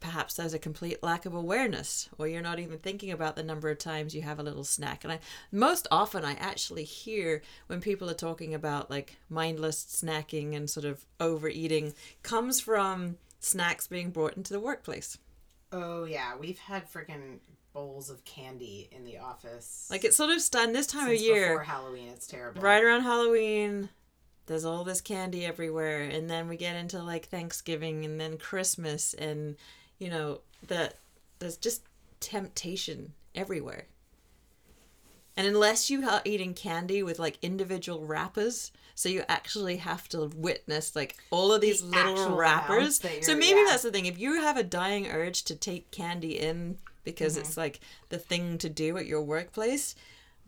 perhaps 0.00 0.34
there's 0.34 0.54
a 0.54 0.58
complete 0.58 1.02
lack 1.02 1.26
of 1.26 1.34
awareness 1.34 2.08
or 2.18 2.26
you're 2.26 2.40
not 2.42 2.58
even 2.58 2.78
thinking 2.78 3.10
about 3.10 3.36
the 3.36 3.42
number 3.42 3.68
of 3.70 3.78
times 3.78 4.14
you 4.14 4.22
have 4.22 4.38
a 4.38 4.42
little 4.42 4.64
snack 4.64 5.04
and 5.04 5.12
i 5.12 5.18
most 5.52 5.86
often 5.90 6.24
i 6.24 6.32
actually 6.34 6.84
hear 6.84 7.42
when 7.66 7.80
people 7.80 8.08
are 8.10 8.14
talking 8.14 8.54
about 8.54 8.90
like 8.90 9.16
mindless 9.28 9.84
snacking 9.84 10.56
and 10.56 10.68
sort 10.70 10.84
of 10.86 11.04
overeating 11.20 11.92
comes 12.22 12.60
from 12.60 13.16
snacks 13.38 13.86
being 13.86 14.10
brought 14.10 14.36
into 14.36 14.52
the 14.52 14.60
workplace 14.60 15.18
Oh 15.72 16.02
yeah, 16.02 16.32
we've 16.36 16.58
had 16.58 16.90
freaking 16.92 17.38
bowls 17.72 18.10
of 18.10 18.24
candy 18.24 18.88
in 18.90 19.04
the 19.04 19.18
office. 19.18 19.86
like 19.88 20.02
it's 20.02 20.16
sort 20.16 20.30
of 20.30 20.50
done 20.50 20.72
this 20.72 20.88
time 20.88 21.06
since 21.06 21.20
of 21.20 21.24
year 21.26 21.48
before 21.50 21.62
Halloween. 21.62 22.08
It's 22.08 22.26
terrible. 22.26 22.60
right 22.60 22.82
around 22.82 23.02
halloween 23.02 23.88
there's 24.46 24.64
all 24.64 24.82
this 24.82 25.00
candy 25.00 25.46
everywhere 25.46 26.00
and 26.02 26.28
then 26.28 26.48
we 26.48 26.56
get 26.56 26.74
into 26.74 27.00
like 27.00 27.26
thanksgiving 27.28 28.04
and 28.04 28.20
then 28.20 28.36
christmas 28.36 29.14
and 29.14 29.54
you 30.00 30.10
know 30.10 30.40
that 30.66 30.96
there's 31.38 31.56
just 31.56 31.82
temptation 32.20 33.12
everywhere 33.34 33.86
And 35.36 35.46
unless 35.46 35.88
you 35.90 36.06
are 36.08 36.20
eating 36.24 36.54
candy 36.54 37.02
with 37.02 37.18
like 37.18 37.38
individual 37.40 38.04
wrappers, 38.04 38.72
so 38.94 39.08
you 39.08 39.22
actually 39.28 39.76
have 39.78 40.08
to 40.10 40.26
witness 40.36 40.94
like 40.94 41.16
all 41.30 41.52
of 41.52 41.60
these 41.62 41.80
The 41.80 41.86
little 42.04 42.36
wrappers. 42.36 43.00
So 43.22 43.34
maybe 43.36 43.60
yeah. 43.60 43.64
that's 43.68 43.82
the 43.82 43.90
thing. 43.90 44.06
If 44.06 44.18
you 44.18 44.40
have 44.42 44.56
a 44.58 44.62
dying 44.64 45.06
urge 45.08 45.44
to 45.44 45.54
take 45.56 45.90
candy 45.90 46.38
in 46.38 46.78
because 47.04 47.34
Mm-hmm. 47.34 47.40
it's 47.42 47.56
like 47.56 47.80
the 48.10 48.18
thing 48.18 48.58
to 48.58 48.68
do 48.68 48.98
at 48.98 49.06
your 49.06 49.22
workplace, 49.22 49.94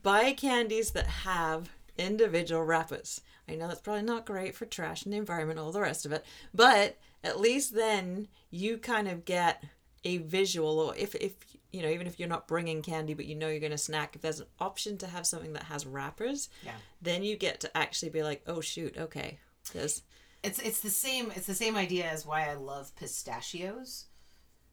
buy 0.03 0.33
candies 0.33 0.91
that 0.93 1.07
have 1.07 1.71
individual 1.97 2.63
wrappers. 2.65 3.23
I 3.49 3.55
know 3.55 3.69
that's 3.69 3.81
probably 3.81 4.03
not 4.03 4.27
great 4.27 4.55
for 4.55 4.67
trash 4.67 5.05
and 5.05 5.13
the 5.15 5.19
environment, 5.19 5.59
all 5.59 5.73
the 5.73 5.81
rest 5.81 6.05
of 6.07 6.13
it, 6.13 6.25
but 6.55 6.99
at 7.25 7.41
least 7.41 7.75
then 7.75 8.29
you 8.51 8.79
kind 8.79 9.09
of 9.09 9.25
get 9.25 9.65
a 10.05 10.19
visual, 10.19 10.79
or 10.81 10.97
if 10.97 11.15
if 11.15 11.35
you 11.73 11.81
know, 11.83 11.89
even 11.89 12.07
if 12.07 12.19
you're 12.19 12.29
not 12.29 12.47
bringing 12.49 12.83
candy, 12.83 13.15
but 13.15 13.25
you 13.25 13.35
know 13.35 13.49
you're 13.49 13.61
going 13.61 13.73
to 13.73 13.79
snack, 13.79 14.15
if 14.15 14.21
there's 14.21 14.41
an 14.41 14.47
option 14.61 14.99
to 14.99 15.07
have 15.07 15.27
something 15.27 15.55
that 15.55 15.63
has 15.65 15.87
wrappers, 15.87 16.51
Yeah. 16.63 16.75
then 17.01 17.23
you 17.25 17.35
get 17.37 17.61
to 17.61 17.75
actually 17.77 18.11
be 18.11 18.23
like, 18.23 18.43
oh 18.47 18.61
shoot, 18.61 18.97
okay, 18.99 19.39
there's 19.73 20.03
It's 20.43 20.59
it's 20.59 20.81
the 20.81 20.91
same 20.91 21.31
it's 21.35 21.47
the 21.47 21.55
same 21.55 21.77
idea 21.77 22.11
as 22.11 22.27
why 22.27 22.49
I 22.51 22.55
love 22.55 22.95
pistachios, 22.97 24.07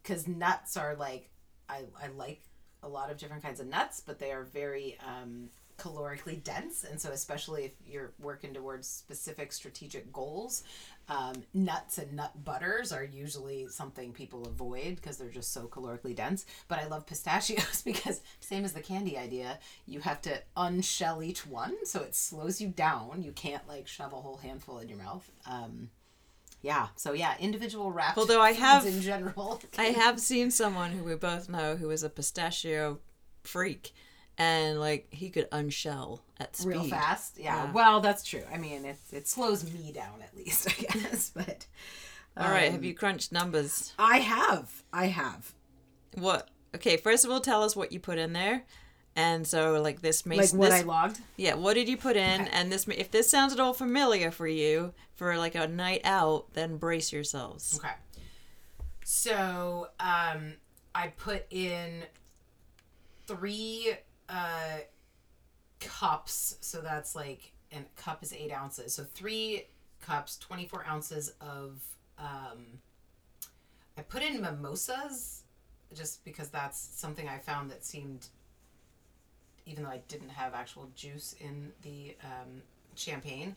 because 0.02 0.28
nuts 0.28 0.76
are 0.78 0.96
like 0.96 1.30
I 1.70 1.84
I 2.02 2.08
like 2.08 2.42
a 2.82 2.88
lot 2.90 3.12
of 3.12 3.18
different 3.18 3.44
kinds 3.44 3.60
of 3.60 3.68
nuts, 3.68 4.02
but 4.06 4.20
they 4.20 4.32
are 4.32 4.44
very 4.44 4.98
um, 5.06 5.50
calorically 5.80 6.44
dense, 6.44 6.84
and 6.84 7.00
so 7.00 7.10
especially 7.12 7.63
if 7.65 7.72
you're 7.88 8.12
working 8.20 8.54
towards 8.54 8.88
specific 8.88 9.52
strategic 9.52 10.12
goals, 10.12 10.63
um, 11.08 11.34
nuts 11.54 11.98
and 11.98 12.13
nut 12.13 12.32
butters 12.44 12.92
are 12.92 13.04
usually 13.04 13.68
something 13.68 14.12
people 14.13 14.46
avoid 14.46 14.96
because 14.98 15.18
they're 15.18 15.30
just 15.30 15.54
so 15.54 15.68
calorically 15.68 16.15
dense. 16.15 16.46
But 16.68 16.80
I 16.80 16.88
love 16.88 17.08
pistachios 17.08 17.82
because 17.86 18.22
same 18.39 18.65
as 18.65 18.74
the 18.74 18.82
candy 18.82 19.18
idea, 19.18 19.60
you 19.88 20.02
have 20.02 20.22
to 20.24 20.42
unshell 20.56 21.24
each 21.24 21.48
one, 21.48 21.86
so 21.86 22.02
it 22.02 22.15
slows 22.15 22.62
you 22.62 22.68
down. 22.68 23.24
You 23.24 23.32
can't 23.32 23.68
like 23.68 23.88
shove 23.88 24.13
a 24.13 24.18
whole 24.18 24.38
handful 24.38 24.80
in 24.80 24.89
your 24.89 24.98
mouth. 25.00 25.30
Um, 25.48 25.89
yeah, 26.62 26.88
so 26.96 27.13
yeah, 27.13 27.36
individual 27.39 27.92
wrapped. 27.92 28.18
Although 28.18 28.42
I 28.42 28.52
have- 28.52 28.86
in 28.86 29.02
general. 29.02 29.62
I 29.78 29.86
have 30.04 30.20
seen 30.20 30.52
someone 30.52 30.92
who 30.92 31.04
we 31.04 31.15
both 31.15 31.50
know 31.50 31.76
who 31.78 31.89
is 31.89 32.04
a 32.04 32.10
pistachio 32.10 33.00
freak, 33.44 33.94
and 34.39 34.80
like 34.80 35.08
he 35.12 35.30
could 35.30 35.47
unshell 35.52 36.21
at 36.39 36.56
speed. 36.56 36.69
real 36.69 36.84
fast. 36.86 37.38
Yeah. 37.38 37.65
Yeah. 37.65 37.71
Well, 37.71 37.99
that's 37.99 38.23
true. 38.23 38.43
I 38.52 38.58
mean, 38.58 38.86
it 38.86 38.97
it 39.12 39.28
slows 39.28 39.63
me 39.71 39.91
down 39.91 40.21
at 40.23 40.36
least, 40.36 40.67
I 40.80 40.82
guess. 40.99 41.30
But 41.30 41.67
All 42.38 42.49
right, 42.49 42.67
um, 42.67 42.73
have 42.73 42.84
you 42.84 42.95
crunched 42.95 43.32
numbers? 43.32 43.93
I 43.99 44.17
have. 44.19 44.84
I 44.91 45.08
have. 45.08 45.54
What? 46.15 46.49
Okay, 46.75 46.97
first 46.97 47.25
of 47.25 47.32
all, 47.32 47.41
tell 47.41 47.63
us 47.63 47.75
what 47.75 47.91
you 47.91 47.99
put 47.99 48.17
in 48.17 48.34
there. 48.34 48.63
And 49.15 49.45
so, 49.45 49.82
like 49.82 50.02
this 50.02 50.25
makes 50.25 50.54
Like 50.54 50.60
what 50.60 50.69
this, 50.71 50.82
I 50.82 50.86
logged. 50.86 51.19
yeah. 51.36 51.56
What 51.56 51.73
did 51.73 51.89
you 51.89 51.97
put 51.97 52.15
in? 52.15 52.41
Okay. 52.41 52.49
And 52.54 52.71
this, 52.71 52.88
if 52.88 53.12
this 53.12 53.30
sounds 53.30 53.52
at 53.52 53.60
all 53.60 53.73
familiar 53.73 54.32
for 54.32 54.47
you 54.47 54.93
for 55.15 55.36
like 55.38 55.56
a 55.56 55.67
night 55.67 56.02
out, 56.06 56.54
then 56.54 56.78
brace 56.78 57.12
yourselves. 57.12 57.78
Okay. 57.78 57.93
So, 59.04 59.89
um, 59.99 60.54
I 60.95 61.08
put 61.17 61.45
in 61.52 62.04
three 63.28 63.93
uh, 64.30 64.80
cups. 65.80 66.58
So 66.62 66.82
that's 66.82 67.15
like, 67.15 67.52
and 67.72 67.86
a 67.86 68.02
cup 68.02 68.24
is 68.24 68.34
eight 68.34 68.52
ounces. 68.52 68.94
So 68.94 69.04
three 69.04 69.65
cups, 70.02 70.38
24 70.38 70.86
ounces 70.88 71.34
of, 71.42 71.82
um, 72.18 72.80
I 73.98 74.02
put 74.02 74.22
in 74.22 74.42
mimosas 74.42 75.44
just 75.94 76.24
because 76.24 76.50
that's 76.50 76.80
something 76.80 77.28
I 77.28 77.38
found 77.38 77.72
that 77.72 77.84
seemed, 77.84 78.28
even 79.65 79.84
though 79.84 79.89
I 79.89 80.02
didn't 80.08 80.30
have 80.30 80.54
actual 80.54 80.89
juice 80.96 81.36
in 81.39 81.72
the 81.82 82.15
um, 82.24 82.62
champagne, 82.96 83.56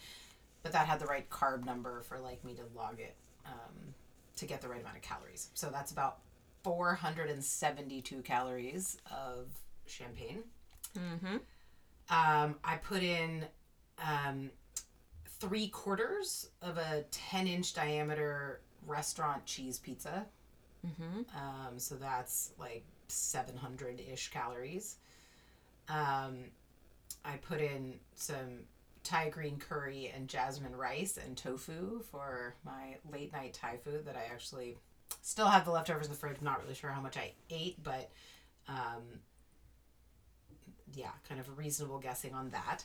but 0.62 0.72
that 0.72 0.86
had 0.86 0.98
the 0.98 1.06
right 1.06 1.28
carb 1.28 1.64
number 1.64 2.00
for 2.02 2.18
like 2.18 2.42
me 2.44 2.54
to 2.54 2.62
log 2.74 2.98
it 3.00 3.14
um, 3.46 3.94
to 4.36 4.46
get 4.46 4.60
the 4.60 4.68
right 4.68 4.80
amount 4.80 4.96
of 4.96 5.02
calories. 5.02 5.48
So 5.54 5.68
that's 5.70 5.92
about 5.92 6.18
472 6.62 8.22
calories 8.22 8.98
of 9.10 9.48
champagne. 9.86 10.44
Mm-hmm. 10.98 11.36
Um, 12.10 12.56
I 12.64 12.76
put 12.76 13.02
in 13.02 13.44
um, 13.98 14.50
three 15.26 15.68
quarters 15.68 16.50
of 16.60 16.78
a 16.78 17.04
10 17.10 17.46
inch 17.46 17.74
diameter 17.74 18.60
restaurant 18.86 19.44
cheese 19.46 19.78
pizza. 19.78 20.26
Mm-hmm. 20.86 21.20
Um, 21.36 21.78
so 21.78 21.94
that's 21.94 22.52
like 22.58 22.84
700 23.08 24.00
ish 24.12 24.30
calories. 24.30 24.96
Um, 25.88 26.44
I 27.24 27.36
put 27.36 27.60
in 27.60 27.94
some 28.14 28.64
Thai 29.04 29.30
green 29.30 29.58
curry 29.58 30.12
and 30.14 30.28
jasmine 30.28 30.76
rice 30.76 31.18
and 31.24 31.36
tofu 31.36 32.02
for 32.10 32.54
my 32.64 32.96
late 33.12 33.32
night 33.32 33.54
Thai 33.54 33.76
food 33.76 34.04
that 34.06 34.16
I 34.16 34.32
actually 34.32 34.76
still 35.22 35.48
have 35.48 35.64
the 35.64 35.70
leftovers 35.70 36.06
in 36.06 36.12
the 36.12 36.18
fridge. 36.18 36.40
Not 36.40 36.62
really 36.62 36.74
sure 36.74 36.90
how 36.90 37.00
much 37.00 37.16
I 37.16 37.32
ate, 37.50 37.82
but 37.82 38.10
um, 38.68 39.02
yeah, 40.94 41.10
kind 41.28 41.40
of 41.40 41.48
a 41.48 41.52
reasonable 41.52 41.98
guessing 41.98 42.34
on 42.34 42.50
that. 42.50 42.84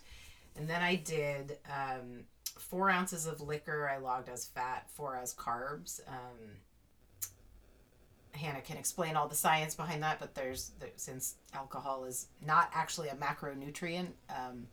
And 0.56 0.70
then 0.70 0.82
I 0.82 0.96
did 0.96 1.58
um, 1.68 2.24
four 2.58 2.90
ounces 2.90 3.28
of 3.28 3.42
liquor 3.42 3.90
I 3.90 3.98
logged 3.98 4.30
as 4.30 4.46
fat, 4.46 4.90
four 4.90 5.16
as 5.16 5.34
carbs. 5.34 6.02
Um, 6.08 6.58
Hannah 8.32 8.62
can 8.62 8.78
explain 8.78 9.16
all 9.16 9.28
the 9.28 9.36
science 9.36 9.76
behind 9.76 10.04
that, 10.04 10.20
but 10.20 10.36
there's 10.36 10.72
there, 10.80 10.90
since 10.96 11.36
alcohol 11.54 12.06
is 12.06 12.28
not 12.46 12.70
actually 12.74 13.10
a 13.10 13.16
macronutrient, 13.16 14.10
um, 14.30 14.68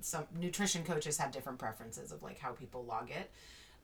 some 0.00 0.24
nutrition 0.38 0.84
coaches 0.84 1.16
have 1.18 1.30
different 1.30 1.58
preferences 1.58 2.12
of 2.12 2.22
like 2.22 2.38
how 2.38 2.52
people 2.52 2.84
log 2.84 3.10
it, 3.10 3.30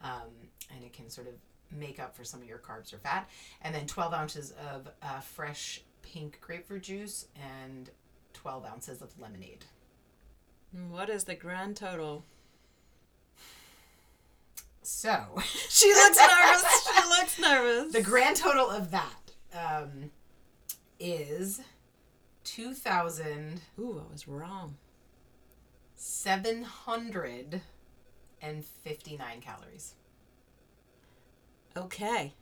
um, 0.02 0.30
and 0.74 0.84
it 0.84 0.92
can 0.92 1.08
sort 1.08 1.26
of 1.26 1.34
make 1.76 2.00
up 2.00 2.16
for 2.16 2.24
some 2.24 2.40
of 2.40 2.48
your 2.48 2.58
carbs 2.58 2.92
or 2.92 2.98
fat. 2.98 3.28
And 3.62 3.74
then 3.74 3.86
12 3.86 4.12
ounces 4.12 4.52
of 4.72 4.88
uh, 5.02 5.20
fresh 5.20 5.82
pink 6.02 6.38
grapefruit 6.40 6.82
juice 6.82 7.26
and 7.36 7.90
12 8.34 8.64
ounces 8.66 9.02
of 9.02 9.18
lemonade. 9.20 9.64
What 10.88 11.08
is 11.10 11.24
the 11.24 11.34
grand 11.34 11.76
total? 11.76 12.24
So 14.82 15.40
She 15.68 15.92
looks 15.92 16.16
nervous. 16.18 16.88
she 16.94 17.08
looks 17.08 17.38
nervous. 17.38 17.92
the 17.92 18.02
grand 18.02 18.36
total 18.36 18.68
of 18.70 18.90
that 18.90 19.32
um, 19.54 20.10
is 20.98 21.60
2,000. 22.44 23.60
Ooh, 23.78 24.02
I 24.08 24.12
was 24.12 24.26
wrong. 24.28 24.76
759 28.42 29.40
calories. 29.40 29.94
Okay. 31.76 32.32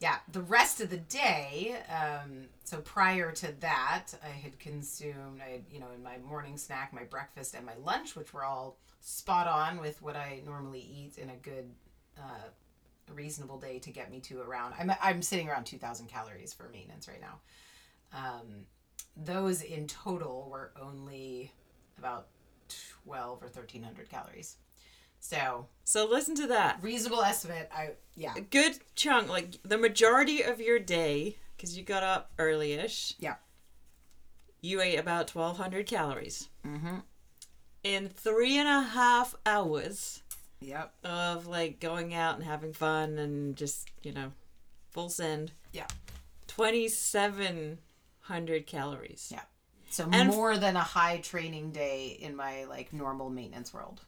Yeah, 0.00 0.16
the 0.32 0.40
rest 0.40 0.80
of 0.80 0.88
the 0.88 0.96
day, 0.96 1.76
um, 1.90 2.46
so 2.64 2.78
prior 2.80 3.32
to 3.32 3.52
that, 3.60 4.06
I 4.24 4.28
had 4.28 4.58
consumed, 4.58 5.42
I 5.46 5.50
had, 5.50 5.64
you 5.70 5.78
know, 5.78 5.88
in 5.94 6.02
my 6.02 6.16
morning 6.26 6.56
snack, 6.56 6.94
my 6.94 7.04
breakfast, 7.04 7.54
and 7.54 7.66
my 7.66 7.74
lunch, 7.84 8.16
which 8.16 8.32
were 8.32 8.42
all 8.42 8.78
spot 9.02 9.46
on 9.46 9.78
with 9.78 10.00
what 10.00 10.16
I 10.16 10.40
normally 10.46 10.80
eat 10.80 11.18
in 11.18 11.28
a 11.28 11.36
good, 11.36 11.70
uh, 12.18 12.48
reasonable 13.12 13.58
day 13.58 13.78
to 13.80 13.90
get 13.90 14.10
me 14.10 14.20
to 14.20 14.40
around, 14.40 14.74
I'm, 14.78 14.90
I'm 15.02 15.20
sitting 15.20 15.50
around 15.50 15.64
2,000 15.64 16.06
calories 16.06 16.54
for 16.54 16.70
maintenance 16.72 17.06
right 17.06 17.20
now. 17.20 17.40
Um, 18.12 18.64
those 19.16 19.60
in 19.60 19.86
total 19.86 20.48
were 20.50 20.72
only 20.80 21.52
about 21.98 22.28
12 23.04 23.42
or 23.42 23.46
1,300 23.46 24.08
calories. 24.08 24.56
So, 25.20 25.66
So 25.84 26.06
listen 26.08 26.34
to 26.36 26.46
that. 26.48 26.78
reasonable 26.82 27.22
estimate, 27.22 27.68
I, 27.72 27.90
yeah. 28.16 28.34
A 28.36 28.40
good 28.40 28.78
chunk, 28.94 29.28
like 29.28 29.62
the 29.62 29.78
majority 29.78 30.42
of 30.42 30.60
your 30.60 30.78
day, 30.78 31.36
because 31.56 31.76
you 31.76 31.84
got 31.84 32.02
up 32.02 32.30
early-ish. 32.38 33.14
Yeah. 33.18 33.34
You 34.62 34.80
ate 34.80 34.96
about 34.98 35.28
twelve 35.28 35.56
hundred 35.56 35.86
calories 35.86 36.48
Mm-hmm. 36.66 36.96
in 37.82 38.08
three 38.08 38.58
and 38.58 38.68
a 38.68 38.82
half 38.82 39.34
hours 39.46 40.22
Yep. 40.60 40.92
of 41.04 41.46
like 41.46 41.80
going 41.80 42.12
out 42.12 42.34
and 42.36 42.44
having 42.44 42.72
fun 42.74 43.18
and 43.18 43.56
just 43.56 43.88
you 44.02 44.12
know, 44.12 44.32
full 44.90 45.08
send. 45.08 45.52
Yeah. 45.72 45.86
Twenty-seven 46.46 47.78
hundred 48.20 48.66
calories. 48.66 49.28
Yeah. 49.32 49.40
So 49.90 50.08
And- 50.12 50.28
more 50.28 50.56
than 50.58 50.76
a 50.76 50.80
high 50.82 51.18
training 51.18 51.72
day 51.72 52.08
in 52.20 52.36
my 52.36 52.64
like 52.64 52.92
normal 52.92 53.30
maintenance 53.30 53.72
world. 53.72 54.02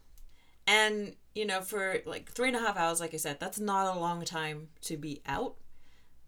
And, 0.66 1.14
you 1.34 1.46
know, 1.46 1.60
for 1.60 1.96
like 2.06 2.30
three 2.30 2.48
and 2.48 2.56
a 2.56 2.60
half 2.60 2.76
hours, 2.76 3.00
like 3.00 3.14
I 3.14 3.18
said, 3.18 3.40
that's 3.40 3.58
not 3.60 3.96
a 3.96 3.98
long 3.98 4.24
time 4.24 4.68
to 4.82 4.96
be 4.96 5.22
out. 5.26 5.54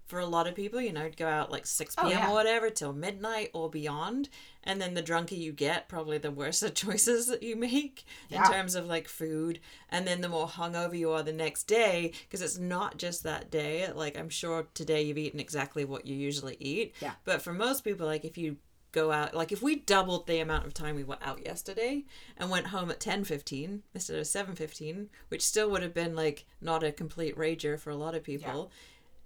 For 0.07 0.19
a 0.19 0.27
lot 0.27 0.47
of 0.47 0.55
people, 0.55 0.83
you 0.83 0.93
know, 0.93 1.09
go 1.17 1.27
out 1.27 1.51
like 1.51 1.67
6 1.67 1.97
p.m. 1.97 2.07
Oh, 2.07 2.11
yeah. 2.11 2.29
or 2.31 2.35
whatever 2.35 2.69
till 2.69 2.93
midnight 2.93 3.49
or 3.55 3.71
beyond. 3.71 4.29
And 4.63 4.79
then 4.79 4.93
the 4.93 5.01
drunker 5.01 5.35
you 5.35 5.51
get, 5.51 5.89
probably 5.89 6.19
the 6.19 6.31
worse 6.31 6.61
the 6.61 6.69
choices 6.85 7.27
that 7.29 7.43
you 7.43 7.57
make 7.57 8.05
Yeah. 8.29 8.45
in 8.45 8.53
terms 8.53 8.75
of 8.75 8.85
like 8.87 9.09
food. 9.09 9.61
And 9.89 10.07
then 10.07 10.21
the 10.21 10.29
more 10.29 10.47
hungover 10.47 10.97
you 10.97 11.11
are 11.13 11.23
the 11.23 11.33
next 11.33 11.65
day, 11.65 12.13
because 12.29 12.43
it's 12.43 12.59
not 12.59 12.99
just 12.99 13.23
that 13.23 13.51
day. 13.51 13.91
Like, 13.95 14.19
I'm 14.19 14.29
sure 14.29 14.67
today 14.75 15.03
you've 15.03 15.17
eaten 15.19 15.41
exactly 15.41 15.87
what 15.87 16.07
you 16.07 16.15
usually 16.15 16.59
eat. 16.61 16.95
Yeah. 17.01 17.13
But 17.25 17.41
for 17.41 17.55
most 17.55 17.83
people, 17.83 18.07
like 18.07 18.27
if 18.27 18.37
you 18.37 18.59
go 18.95 19.11
out 19.13 19.35
like 19.35 19.53
if 19.53 19.61
we 19.63 19.75
doubled 19.77 20.27
the 20.27 20.39
amount 20.41 20.65
of 20.67 20.73
time 20.73 20.95
we 20.97 21.05
went 21.05 21.21
out 21.23 21.45
yesterday 21.45 22.05
and 22.39 22.49
went 22.49 22.69
home 22.69 22.91
at 22.91 23.01
10:15 23.01 23.81
instead 23.95 24.17
of 24.19 24.27
7:15 24.27 25.09
which 25.29 25.43
still 25.43 25.69
would 25.71 25.83
have 25.83 25.93
been 25.93 26.15
like 26.15 26.47
not 26.61 26.83
a 26.83 26.93
complete 26.93 27.37
rager 27.37 27.79
for 27.79 27.91
a 27.91 27.97
lot 27.97 28.15
of 28.15 28.23
people 28.23 28.71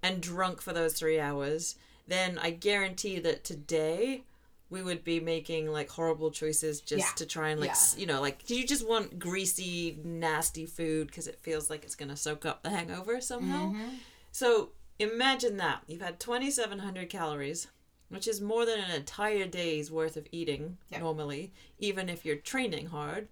and 0.03 0.21
drunk 0.21 0.59
for 0.61 0.73
those 0.73 0.93
3 0.93 1.19
hours 1.19 1.75
then 2.07 2.39
I 2.39 2.49
guarantee 2.49 3.19
that 3.19 3.43
today 3.43 4.23
we 4.71 4.81
would 4.83 5.03
be 5.03 5.19
making 5.19 5.71
like 5.71 5.89
horrible 5.89 6.31
choices 6.31 6.81
just 6.81 7.05
Yeah. 7.07 7.13
to 7.17 7.25
try 7.25 7.49
and 7.49 7.59
like 7.61 7.71
s 7.71 7.95
you 7.97 8.05
know 8.05 8.21
like 8.21 8.45
do 8.45 8.55
you 8.59 8.65
just 8.67 8.87
want 8.87 9.17
greasy 9.19 9.99
nasty 10.03 10.65
food 10.65 11.07
because 11.07 11.27
it 11.27 11.39
feels 11.47 11.69
like 11.69 11.83
it's 11.83 11.95
going 11.95 12.09
to 12.09 12.15
soak 12.27 12.45
up 12.45 12.63
the 12.63 12.69
hangover 12.71 13.21
somehow. 13.21 13.63
Mm-hmm. 13.71 13.89
So 14.31 14.69
imagine 14.99 15.57
that. 15.57 15.83
You've 15.87 16.01
had 16.01 16.19
2700 16.19 17.09
calories 17.09 17.67
which 18.09 18.27
is 18.27 18.41
more 18.41 18.65
than 18.65 18.79
an 18.79 18.91
entire 18.91 19.45
day's 19.45 19.91
worth 19.91 20.17
of 20.17 20.27
eating 20.31 20.77
Yeah. 20.91 20.99
normally 20.99 21.51
even 21.77 22.09
if 22.09 22.25
you're 22.25 22.35
training 22.35 22.87
hard 22.87 23.27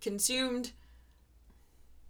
consumed 0.00 0.72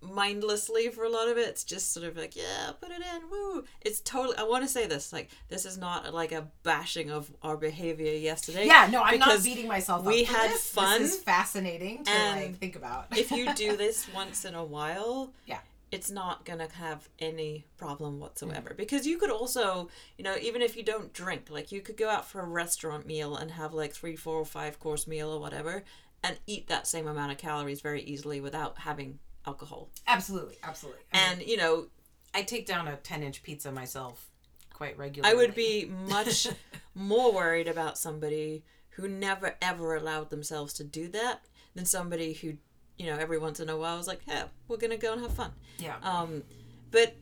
mindlessly 0.02 0.88
for 0.90 1.04
a 1.04 1.09
lot 1.09 1.28
of 1.28 1.38
it 1.38 1.48
it's 1.48 1.64
just 1.64 1.94
sort 1.94 2.04
of 2.04 2.14
like 2.14 2.37
yeah 2.37 2.72
put 2.78 2.90
it 2.90 3.00
in 3.00 3.22
woo 3.30 3.64
it's 3.80 4.00
totally 4.00 4.37
i 4.37 4.42
want 4.42 4.62
to 4.62 4.68
say 4.68 4.87
this 4.87 5.14
like 5.14 5.30
this 5.48 5.64
is 5.64 5.78
not 5.78 6.12
like 6.12 6.30
a 6.30 6.46
bashing 6.62 7.11
of 7.11 7.33
our 7.42 7.57
behavior 7.57 8.12
yesterday 8.12 8.66
Yeah, 8.66 8.87
no, 8.92 9.00
I'm 9.02 9.18
not 9.18 9.42
beating 9.42 9.66
myself 9.66 10.04
we 10.04 10.22
up. 10.22 10.28
for 10.28 10.37
had 10.37 10.50
this. 10.50 10.68
fun, 10.70 11.00
This 11.00 11.14
is 11.14 11.20
fascinating 11.22 12.04
to 12.04 12.12
like 12.12 12.59
think 12.59 12.76
about. 12.76 13.07
if 13.16 13.30
you 13.30 13.50
do 13.54 13.76
this 13.78 14.07
once 14.14 14.44
in 14.44 14.54
a 14.54 14.62
while 14.64 15.33
yeah, 15.46 15.61
it's 15.94 16.11
not 16.11 16.44
gonna 16.44 16.68
have 16.74 17.09
any 17.20 17.64
problem 17.76 18.16
mm. 18.16 18.18
whatsoever 18.18 18.74
because 18.76 19.07
you 19.07 19.16
could 19.16 19.30
also 19.30 19.88
you 20.18 20.24
know 20.24 20.35
even 20.42 20.61
if 20.61 20.76
you 20.76 20.83
don't 20.83 21.12
drink 21.12 21.46
like 21.48 21.70
you 21.70 21.80
could 21.80 21.96
go 21.96 22.11
out 22.11 22.28
for 22.28 22.40
a 22.40 22.46
restaurant 22.46 23.07
meal 23.07 23.37
and 23.37 23.52
have 23.52 23.72
like 23.72 23.92
three 23.92 24.16
four 24.16 24.37
or 24.37 24.44
five 24.44 24.80
course 24.80 25.07
meal 25.07 25.30
or 25.30 25.38
whatever 25.38 25.85
and 26.24 26.38
eat 26.46 26.66
that 26.66 26.87
same 26.87 27.07
amount 27.07 27.30
of 27.30 27.38
calories 27.38 27.80
very 27.80 28.02
easily 28.02 28.40
without 28.40 28.78
having 28.80 29.18
alcohol 29.46 29.88
absolutely, 30.09 30.57
absolutely. 30.64 31.00
I 31.12 31.16
mean, 31.16 31.33
and 31.38 31.48
you 31.48 31.57
know 31.57 31.87
I 32.35 32.42
take 32.42 32.66
down 32.66 32.88
a 32.88 32.96
10 32.96 33.22
inch 33.22 33.42
pizza 33.44 33.70
myself 33.70 34.28
quite 34.72 34.98
regularly. 34.98 35.33
i 35.33 35.37
would 35.37 35.54
be 35.54 35.88
much 36.09 36.48
more 36.96 37.33
worried 37.33 37.68
about 37.68 37.96
somebody 37.96 38.64
who 38.90 39.07
never 39.07 39.54
ever 39.62 39.94
allowed 39.94 40.30
themselves 40.30 40.72
to 40.74 40.83
do 40.83 41.07
that 41.09 41.42
than 41.76 41.85
somebody 41.85 42.33
who 42.33 42.54
you 42.98 43.07
know 43.07 43.16
every 43.16 43.38
once 43.38 43.61
in 43.61 43.68
a 43.68 43.76
while 43.76 43.94
I 43.94 43.96
was 43.96 44.07
like 44.07 44.20
yeah 44.26 44.44
we're 44.68 44.76
gonna 44.76 44.96
go 44.96 45.12
and 45.12 45.20
have 45.22 45.33
fun 45.33 45.52
Yeah. 45.78 45.96
Um, 46.02 46.42
but 46.90 47.14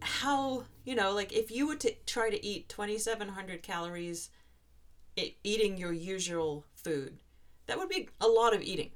how 0.00 0.64
you 0.84 0.94
know, 0.94 1.12
like 1.12 1.32
if 1.32 1.50
you 1.50 1.66
were 1.66 1.76
to 1.76 1.92
try 2.06 2.30
to 2.30 2.44
eat 2.46 2.68
twenty 2.68 2.98
seven 2.98 3.28
hundred 3.28 3.62
calories, 3.62 4.30
e 5.16 5.34
eating 5.44 5.76
your 5.76 5.92
usual 5.92 6.64
food, 6.74 7.18
that 7.66 7.78
would 7.78 7.88
be 7.88 8.08
a 8.20 8.26
lot 8.26 8.54
of 8.54 8.62
eating. 8.62 8.90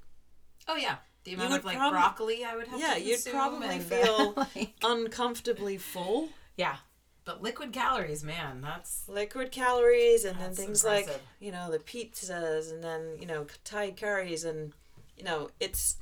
oh, 0.69 0.77
yeah. 0.77 0.97
The 1.25 1.35
amount 1.35 1.55
of 1.55 1.65
like 1.65 1.77
prob- 1.77 1.93
broccoli 1.93 2.45
I 2.45 2.57
would 2.57 2.67
have 2.69 2.81
Yeah, 2.81 2.97
you'd 2.97 3.21
probably 3.31 3.79
feel 3.93 4.33
like- 4.37 4.75
uncomfortably 4.83 5.77
full. 5.79 6.29
yeah. 6.57 6.77
But 7.25 7.41
liquid 7.43 7.73
calories, 7.73 8.25
man, 8.25 8.61
that's 8.62 9.09
Liquid 9.09 9.53
calories, 9.53 10.25
and 10.25 10.41
then 10.41 10.55
things 10.55 10.83
like 10.85 11.09
you 11.41 11.53
know 11.53 11.71
the 11.71 11.79
pizzas, 11.79 12.73
and 12.73 12.83
then 12.83 13.17
you 13.21 13.27
know 13.27 13.47
Thai 13.65 13.93
curries, 13.93 14.43
and 14.45 14.73
you 15.16 15.25
know 15.25 15.51
it's 15.61 15.96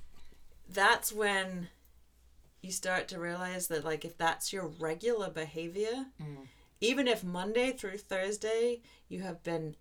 that's 0.68 1.12
when 1.12 1.68
you 2.62 2.70
start 2.70 3.08
to 3.08 3.18
realize 3.18 3.68
that 3.68 3.84
like 3.84 4.04
if 4.04 4.16
that's 4.16 4.52
your 4.52 4.66
regular 4.78 5.30
behavior 5.30 6.06
Mm. 6.20 6.46
even 6.80 7.08
if 7.08 7.22
monday 7.24 7.72
through 7.72 7.98
thursday 7.98 8.80
you 9.08 9.20
have 9.20 9.42
been 9.42 9.76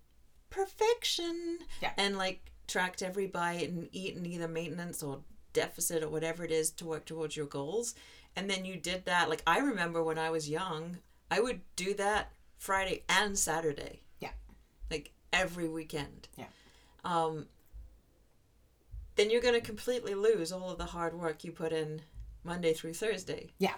perfection 0.50 1.58
Yeah. 1.80 1.92
and 1.96 2.16
like 2.18 2.50
tracked 2.66 3.02
every 3.02 3.26
bite 3.26 3.68
and 3.68 3.88
eaten 3.92 4.26
either 4.26 4.48
maintenance 4.48 5.02
or 5.02 5.20
deficit 5.52 6.02
or 6.02 6.08
whatever 6.08 6.44
it 6.44 6.52
is 6.52 6.70
to 6.72 6.84
work 6.86 7.04
towards 7.06 7.36
your 7.36 7.46
goals 7.46 7.94
and 8.36 8.48
then 8.48 8.64
you 8.64 8.76
did 8.76 9.04
that 9.06 9.28
like 9.28 9.42
i 9.46 9.58
remember 9.58 10.02
when 10.02 10.18
i 10.18 10.30
was 10.30 10.48
young 10.48 10.98
i 11.30 11.40
would 11.40 11.60
do 11.76 11.94
that 11.94 12.30
friday 12.58 13.02
and 13.08 13.36
saturday 13.38 14.00
Yeah. 14.20 14.30
like 14.90 15.12
every 15.32 15.68
weekend 15.68 16.28
Yeah. 16.36 16.46
um 17.04 17.46
then 19.20 19.30
you're 19.30 19.40
going 19.40 19.54
to 19.54 19.60
completely 19.60 20.14
lose 20.14 20.50
all 20.52 20.70
of 20.70 20.78
the 20.78 20.86
hard 20.86 21.14
work 21.14 21.44
you 21.44 21.52
put 21.52 21.72
in 21.72 22.00
monday 22.44 22.72
through 22.72 22.94
thursday 22.94 23.48
Yeah. 23.58 23.74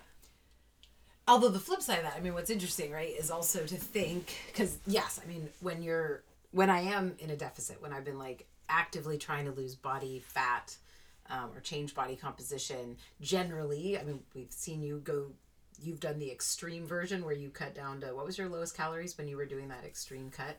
Although 1.29 1.51
the 1.51 1.61
flip 1.61 1.81
side 1.83 1.99
of 1.99 2.05
that, 2.05 2.15
I 2.17 2.21
mean, 2.21 2.35
what's 2.35 2.51
interesting, 2.51 2.91
right, 2.91 3.15
is 3.17 3.31
also 3.31 3.65
to 3.65 3.77
think 3.77 4.35
because 4.49 4.79
yes, 4.87 5.21
I 5.23 5.29
mean, 5.29 5.49
when 5.61 5.81
you're 5.81 6.25
when 6.51 6.69
I 6.69 6.81
am 6.81 7.15
in 7.21 7.31
a 7.31 7.37
deficit, 7.37 7.81
when 7.81 7.93
I've 7.93 8.05
been 8.05 8.19
like 8.19 8.47
actively 8.69 9.19
trying 9.19 9.45
to 9.45 9.53
lose 9.53 9.77
body 9.77 10.19
fat 10.19 10.77
um, 11.31 11.51
or 11.55 11.61
change 11.61 11.95
body 11.95 12.17
composition, 12.17 12.97
generally, 13.21 13.97
I 13.99 14.03
mean, 14.03 14.21
we've 14.35 14.51
seen 14.51 14.83
you 14.83 14.99
go. 14.99 15.27
You've 15.81 16.01
done 16.01 16.19
the 16.19 16.31
extreme 16.31 16.87
version 16.87 17.25
where 17.25 17.35
you 17.35 17.51
cut 17.51 17.75
down 17.75 18.01
to 18.01 18.15
what 18.15 18.27
was 18.27 18.37
your 18.37 18.49
lowest 18.49 18.77
calories 18.77 19.17
when 19.17 19.29
you 19.29 19.37
were 19.37 19.47
doing 19.47 19.69
that 19.69 19.85
extreme 19.87 20.29
cut? 20.31 20.59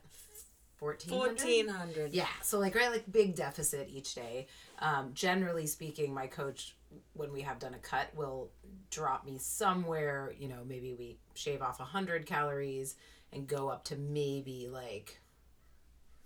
Fourteen. 0.77 1.17
1400 1.17 2.13
Yeah, 2.13 2.25
so 2.41 2.57
like 2.57 2.73
right, 2.75 2.89
like 2.89 3.11
big 3.11 3.35
deficit 3.35 3.89
each 3.91 4.15
day. 4.15 4.47
Um, 4.83 5.11
generally 5.13 5.65
speaking, 5.65 6.13
my 6.13 6.27
coach, 6.27 6.75
when 7.13 7.31
we 7.31 7.41
have 7.41 7.57
done 7.57 7.73
a 7.73 7.77
cut, 7.77 8.13
will 8.15 8.51
drop 8.91 9.25
me 9.25 9.37
somewhere. 9.39 10.33
You 10.37 10.49
know, 10.49 10.59
maybe 10.67 10.93
we 10.93 11.17
shave 11.35 11.61
off 11.61 11.79
hundred 11.79 12.25
calories 12.25 12.95
and 13.31 13.47
go 13.47 13.69
up 13.69 13.85
to 13.85 13.95
maybe 13.95 14.67
like 14.69 15.21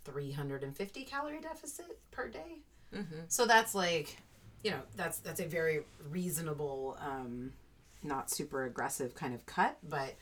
three 0.03 0.31
hundred 0.31 0.63
and 0.63 0.75
fifty 0.75 1.03
calorie 1.03 1.39
deficit 1.39 1.99
per 2.09 2.27
day. 2.27 2.63
Mm-hmm. 2.93 3.21
So 3.27 3.45
that's 3.45 3.75
like, 3.75 4.17
you 4.63 4.71
know, 4.71 4.81
that's 4.95 5.19
that's 5.19 5.39
a 5.39 5.45
very 5.45 5.81
reasonable, 6.09 6.97
um, 6.99 7.53
not 8.01 8.31
super 8.31 8.65
aggressive 8.65 9.13
kind 9.13 9.35
of 9.35 9.45
cut, 9.45 9.77
but 9.87 10.15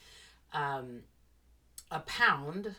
um, 0.54 1.04
a 1.89 2.00
pound 2.02 2.76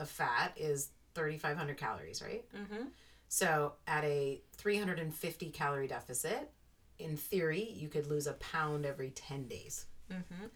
of 0.00 0.08
fat 0.08 0.52
is 0.56 0.88
3,500 1.14 1.76
calories, 1.76 2.22
right? 2.22 2.44
mm-hmm. 2.54 2.84
So 3.32 3.74
at 3.86 4.02
a 4.02 4.42
350 4.56 5.50
calorie 5.50 5.86
deficit, 5.86 6.50
in 6.98 7.16
theory, 7.16 7.62
you 7.62 7.88
could 7.88 8.08
lose 8.08 8.26
a 8.26 8.32
pound 8.34 8.84
every 8.84 9.10
10 9.10 9.46
days. 9.46 9.86
Mm-hmm. 10.12 10.46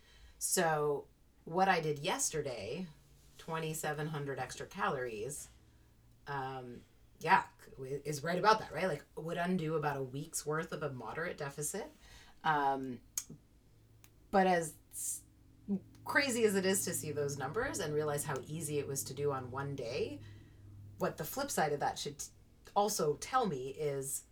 So 0.41 1.05
what 1.45 1.69
I 1.69 1.81
did 1.81 2.01
yesterday, 2.01 2.85
2,700 3.39 4.41
extra 4.41 4.67
calories, 4.67 5.49
um, 6.27 6.81
yeah, 7.21 7.43
is 8.05 8.25
right 8.25 8.41
about 8.41 8.59
that, 8.59 8.73
right? 8.73 8.89
Like 8.89 9.05
would 9.17 9.37
undo 9.37 9.77
about 9.77 9.97
a 9.97 10.03
week's 10.03 10.45
worth 10.45 10.73
of 10.73 10.83
a 10.83 10.91
moderate 10.91 11.39
deficit. 11.39 11.93
Um, 12.43 12.99
but 14.33 14.49
as 14.49 14.73
crazy 16.05 16.45
as 16.45 16.57
it 16.57 16.67
is 16.67 16.85
to 16.87 16.93
see 16.93 17.13
those 17.13 17.39
numbers 17.39 17.79
and 17.79 17.95
realize 17.95 18.25
how 18.25 18.35
easy 18.49 18.81
it 18.81 18.89
was 18.89 19.05
to 19.05 19.15
do 19.15 19.31
on 19.31 19.53
one 19.53 19.77
day, 19.77 20.19
what 20.99 21.19
the 21.19 21.25
flip 21.25 21.53
side 21.53 21.73
of 21.73 21.79
that 21.79 22.01
should 22.01 22.17
also 22.75 23.15
tell 23.21 23.47
me 23.47 23.77
is 23.79 24.23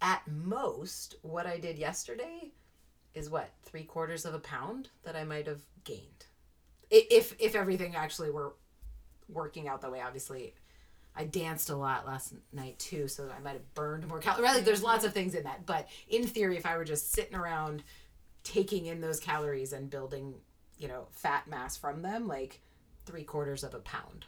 at 0.00 0.22
most 0.26 1.16
what 1.22 1.46
I 1.46 1.58
did 1.58 1.78
yesterday 1.78 2.52
is 3.14 3.28
what 3.28 3.50
three 3.64 3.84
quarters 3.84 4.24
of 4.24 4.34
a 4.34 4.38
pound 4.38 4.88
that 5.02 5.16
I 5.16 5.24
might 5.24 5.46
have 5.46 5.62
gained, 5.84 6.26
if 6.90 7.34
if 7.38 7.54
everything 7.54 7.96
actually 7.96 8.30
were 8.30 8.54
working 9.28 9.68
out 9.68 9.80
that 9.82 9.92
way. 9.92 10.00
Obviously, 10.00 10.54
I 11.14 11.24
danced 11.24 11.70
a 11.70 11.76
lot 11.76 12.06
last 12.06 12.34
night 12.52 12.78
too, 12.78 13.08
so 13.08 13.28
I 13.36 13.40
might 13.42 13.54
have 13.54 13.74
burned 13.74 14.06
more 14.06 14.20
calories. 14.20 14.62
There's 14.62 14.82
lots 14.82 15.04
of 15.04 15.12
things 15.12 15.34
in 15.34 15.44
that, 15.44 15.66
but 15.66 15.88
in 16.08 16.26
theory, 16.26 16.56
if 16.56 16.66
I 16.66 16.76
were 16.76 16.84
just 16.84 17.12
sitting 17.12 17.34
around 17.34 17.82
taking 18.44 18.86
in 18.86 19.00
those 19.00 19.20
calories 19.20 19.72
and 19.72 19.90
building, 19.90 20.34
you 20.78 20.88
know, 20.88 21.08
fat 21.10 21.46
mass 21.48 21.76
from 21.76 22.02
them, 22.02 22.26
like 22.26 22.60
three 23.06 23.24
quarters 23.24 23.64
of 23.64 23.74
a 23.74 23.80
pound. 23.80 24.24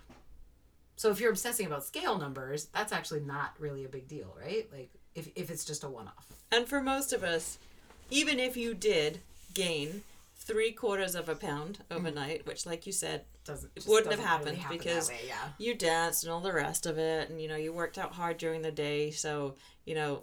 So 1.03 1.11
if 1.11 1.19
you're 1.19 1.33
obsessing 1.33 1.67
about 1.67 1.83
scale 1.85 2.17
numbers, 2.17 2.67
that's 2.67 2.93
actually 2.93 3.23
not 3.23 3.55
really 3.59 3.85
a 3.85 3.88
big 3.88 4.07
deal, 4.07 4.37
right? 4.41 4.69
Like 4.73 4.88
if, 5.17 5.29
if 5.35 5.51
it's 5.51 5.65
just 5.65 5.83
a 5.83 5.88
one 5.88 6.07
off. 6.07 6.33
And 6.53 6.69
for 6.69 6.81
most 6.81 7.12
of 7.12 7.25
us, 7.25 7.59
even 8.11 8.38
if 8.38 8.57
you 8.57 8.73
did 8.73 9.19
gain 9.53 10.05
three 10.37 10.71
quarters 10.71 11.17
of 11.17 11.29
a 11.29 11.35
pound 11.35 11.81
overnight, 11.91 12.47
which, 12.47 12.67
like 12.67 12.87
you 12.87 12.93
said, 12.93 13.25
Doesn't 13.45 13.73
wouldn't 13.85 14.12
have 14.12 14.20
doesn't 14.20 14.24
happened 14.24 14.47
really 14.51 14.61
happen 14.61 14.79
because 14.79 15.09
way, 15.09 15.18
yeah. 15.26 15.49
you 15.59 15.74
danced 15.74 16.22
and 16.22 16.33
all 16.33 16.41
the 16.41 16.53
rest 16.53 16.87
of 16.87 16.99
it, 16.99 17.31
and 17.31 17.43
you 17.43 17.49
know 17.49 17.57
you 17.57 17.72
worked 17.72 17.99
out 17.99 18.12
hard 18.12 18.37
during 18.39 18.62
the 18.62 18.70
day. 18.70 19.11
So 19.11 19.57
you 19.85 19.97
know, 19.97 20.22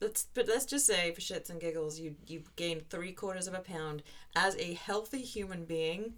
let's 0.00 0.26
but 0.34 0.48
let's 0.48 0.64
just 0.64 0.84
say 0.84 1.12
for 1.12 1.20
shits 1.20 1.48
and 1.48 1.60
giggles, 1.60 2.00
you 2.00 2.16
you 2.26 2.42
gained 2.56 2.90
three 2.90 3.12
quarters 3.12 3.46
of 3.46 3.54
a 3.54 3.60
pound 3.60 4.02
as 4.34 4.56
a 4.56 4.74
healthy 4.74 5.22
human 5.22 5.64
being. 5.64 6.14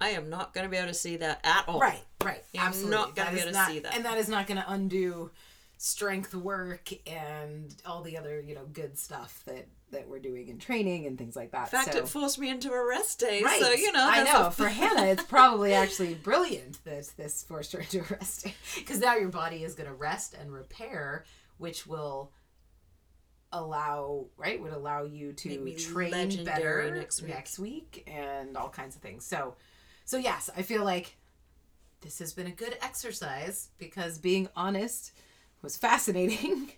I 0.00 0.10
am 0.10 0.28
not 0.30 0.54
going 0.54 0.64
to 0.64 0.70
be 0.70 0.76
able 0.76 0.88
to 0.88 0.94
see 0.94 1.16
that 1.18 1.40
at 1.44 1.64
all. 1.68 1.80
Right, 1.80 2.02
right. 2.24 2.42
I'm 2.58 2.68
Absolutely. 2.68 2.96
not 2.96 3.16
gonna 3.16 3.30
be 3.30 3.36
is 3.36 3.42
able 3.42 3.52
to 3.52 3.58
not- 3.58 3.68
see 3.68 3.78
that. 3.80 3.94
And 3.96 4.04
that 4.04 4.18
is 4.18 4.28
not 4.28 4.46
going 4.46 4.60
to 4.60 4.70
undo 4.70 5.30
strength 5.76 6.34
work 6.34 6.90
and 7.06 7.74
all 7.84 8.00
the 8.00 8.16
other 8.16 8.40
you 8.40 8.54
know 8.54 8.64
good 8.72 8.96
stuff 8.96 9.42
that 9.44 9.66
that 9.90 10.08
we're 10.08 10.18
doing 10.18 10.48
in 10.48 10.58
training 10.58 11.06
and 11.06 11.16
things 11.18 11.36
like 11.36 11.52
that. 11.52 11.64
In 11.64 11.78
fact, 11.78 11.92
so, 11.92 11.98
it 11.98 12.08
forced 12.08 12.38
me 12.38 12.48
into 12.50 12.70
a 12.72 12.86
rest 12.86 13.20
day. 13.20 13.42
right. 13.42 13.60
So, 13.60 13.70
you 13.72 13.92
know. 13.92 14.08
I 14.10 14.24
know 14.24 14.50
for 14.50 14.68
Hannah, 14.68 15.06
it's 15.06 15.22
probably 15.22 15.72
actually 15.72 16.14
brilliant 16.14 16.82
that 16.84 17.08
this 17.16 17.44
forced 17.44 17.72
her 17.72 17.80
into 17.80 18.00
a 18.00 18.04
rest 18.10 18.44
day 18.44 18.54
because 18.76 19.00
now 19.00 19.14
your 19.14 19.28
body 19.28 19.62
is 19.62 19.74
going 19.74 19.88
to 19.88 19.94
rest 19.94 20.34
and 20.34 20.52
repair, 20.52 21.24
which 21.58 21.86
will 21.86 22.32
allow 23.52 24.26
right 24.36 24.60
would 24.60 24.72
allow 24.72 25.04
you 25.04 25.32
to 25.32 25.76
train 25.76 26.44
better 26.44 26.92
next 26.92 27.22
week. 27.22 27.30
next 27.30 27.58
week 27.60 28.04
and 28.08 28.56
all 28.56 28.68
kinds 28.68 28.96
of 28.96 29.02
things. 29.02 29.24
So, 29.24 29.54
so 30.04 30.16
yes, 30.16 30.50
I 30.56 30.62
feel 30.62 30.84
like 30.84 31.16
this 32.00 32.18
has 32.18 32.32
been 32.32 32.46
a 32.46 32.50
good 32.52 32.76
exercise 32.82 33.68
because 33.78 34.18
being 34.18 34.48
honest 34.56 35.12
was 35.62 35.76
fascinating. 35.76 36.70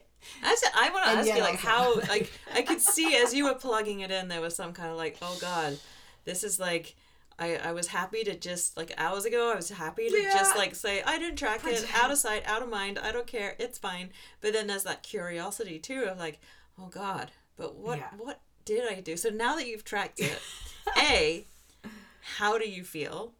Actually, 0.42 0.68
I 0.74 0.90
want 0.90 1.04
to 1.04 1.10
ask 1.10 1.28
you, 1.28 1.40
like, 1.40 1.64
also- 1.64 1.68
how, 1.68 1.94
like, 2.08 2.30
I 2.54 2.62
could 2.62 2.80
see 2.80 3.16
as 3.16 3.34
you 3.34 3.44
were 3.44 3.54
plugging 3.54 4.00
it 4.00 4.10
in, 4.10 4.28
there 4.28 4.40
was 4.40 4.54
some 4.56 4.72
kind 4.72 4.90
of 4.90 4.96
like, 4.96 5.16
oh 5.22 5.36
God, 5.40 5.78
this 6.24 6.42
is 6.44 6.58
like, 6.58 6.94
I, 7.38 7.56
I 7.56 7.72
was 7.72 7.88
happy 7.88 8.24
to 8.24 8.34
just, 8.36 8.76
like, 8.76 8.92
hours 8.96 9.24
ago, 9.24 9.52
I 9.52 9.56
was 9.56 9.68
happy 9.68 10.08
to 10.08 10.22
just, 10.32 10.56
like, 10.56 10.74
say, 10.74 11.02
I 11.02 11.18
didn't 11.18 11.36
track 11.36 11.60
it, 11.64 11.86
out 11.94 12.10
of 12.10 12.16
sight, 12.18 12.42
out 12.46 12.62
of 12.62 12.68
mind, 12.70 12.98
I 12.98 13.12
don't 13.12 13.26
care, 13.26 13.54
it's 13.58 13.78
fine. 13.78 14.10
But 14.40 14.52
then 14.54 14.66
there's 14.68 14.84
that 14.84 15.02
curiosity, 15.02 15.78
too, 15.78 16.04
of 16.04 16.18
like, 16.18 16.40
oh 16.80 16.86
God, 16.88 17.30
but 17.56 17.74
what, 17.76 17.98
Yeah. 17.98 18.08
what 18.16 18.40
did 18.64 18.90
I 18.90 19.00
do? 19.00 19.16
So 19.16 19.28
now 19.28 19.54
that 19.56 19.66
you've 19.66 19.84
tracked 19.84 20.18
it, 20.20 20.40
A, 20.98 21.44
how 22.34 22.58
do 22.58 22.68
you 22.68 22.82
feel? 22.84 23.32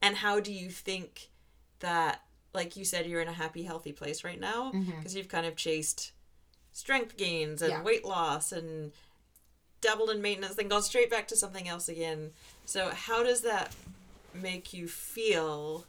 And 0.00 0.16
how 0.16 0.38
do 0.40 0.52
you 0.52 0.70
think 0.70 1.28
that, 1.80 2.22
like 2.54 2.76
you 2.76 2.84
said, 2.84 3.06
you're 3.06 3.20
in 3.20 3.28
a 3.28 3.32
happy, 3.32 3.64
healthy 3.64 3.92
place 3.92 4.22
right 4.22 4.40
now? 4.40 4.72
Mm-hmm. 4.72 4.98
Because 4.98 5.16
you've 5.16 5.28
kind 5.28 5.46
of 5.46 5.56
chased 5.56 6.12
strength 6.72 7.16
gains 7.16 7.62
and 7.62 7.70
Yeah. 7.70 7.82
weight 7.82 8.04
loss 8.04 8.52
and 8.52 8.92
doubled 9.80 10.10
in 10.10 10.22
maintenance, 10.22 10.54
then 10.54 10.68
gone 10.68 10.82
straight 10.82 11.10
back 11.10 11.26
to 11.28 11.36
something 11.36 11.68
else 11.68 11.88
again. 11.88 12.32
So, 12.64 12.90
how 12.90 13.22
does 13.22 13.40
that 13.42 13.72
make 14.34 14.72
you 14.72 14.86
feel 14.86 15.86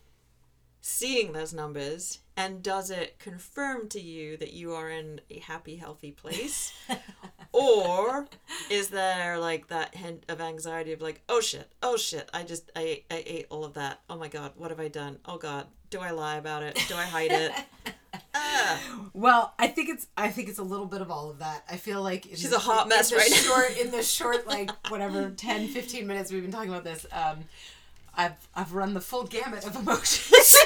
seeing 0.82 1.32
those 1.34 1.54
numbers? 1.54 2.20
And 2.36 2.62
does 2.62 2.92
it 2.92 3.18
confirm 3.18 3.88
to 3.90 4.00
you 4.00 4.38
that 4.38 4.54
you 4.54 4.74
are 4.74 4.90
in 4.90 5.22
a 5.30 5.40
happy, 5.40 5.76
healthy 5.78 6.12
place? 6.12 6.72
or 7.52 8.28
is 8.70 8.90
there 8.90 9.40
like 9.40 9.68
that 9.70 9.96
hint 9.96 10.24
of 10.30 10.40
anxiety 10.40 10.94
of 10.94 11.02
like, 11.02 11.22
oh 11.30 11.42
shit, 11.42 11.72
oh 11.82 11.98
shit, 11.98 12.30
I 12.34 12.44
just 12.44 12.72
I 12.76 12.82
ate, 12.82 13.06
I 13.10 13.24
ate 13.26 13.48
all 13.50 13.66
of 13.66 13.74
that. 13.74 14.02
Oh 14.10 14.18
my 14.18 14.28
god, 14.28 14.52
what 14.56 14.70
have 14.70 14.80
I 14.80 14.88
done? 14.88 15.18
Oh 15.26 15.38
god, 15.38 15.66
do 15.90 16.00
I 16.00 16.12
lie 16.12 16.38
about 16.38 16.62
it? 16.64 16.80
Do 16.88 16.96
I 16.96 17.06
hide 17.06 17.32
it? 17.32 17.52
ah. 18.36 18.80
Well, 19.14 19.54
I 19.58 19.68
think 19.68 19.90
it's 19.90 20.06
I 20.16 20.30
think 20.30 20.48
it's 20.50 20.60
a 20.60 20.64
little 20.64 20.86
bit 20.86 21.02
of 21.02 21.10
all 21.10 21.32
of 21.32 21.40
that. 21.40 21.64
I 21.70 21.78
feel 21.78 22.04
like 22.04 22.26
She's 22.36 22.52
the- 22.52 22.58
a 22.58 22.60
hot 22.60 22.88
mess 22.88 23.12
right 23.12 23.30
now. 23.32 23.38
short, 23.38 23.78
in 23.78 23.90
the 23.90 24.04
short 24.04 24.46
like 24.56 24.70
whatever 24.90 25.32
10 25.32 25.70
15 25.70 26.06
minutes 26.06 26.32
we've 26.32 26.44
been 26.44 26.52
talking 26.52 26.70
about 26.70 26.84
this 26.84 27.06
um 27.12 27.40
I've 28.18 28.48
I've 28.56 28.74
run 28.74 28.94
the 28.96 29.02
full 29.02 29.24
gamut 29.26 29.66
of 29.66 29.76
emotions 29.76 30.58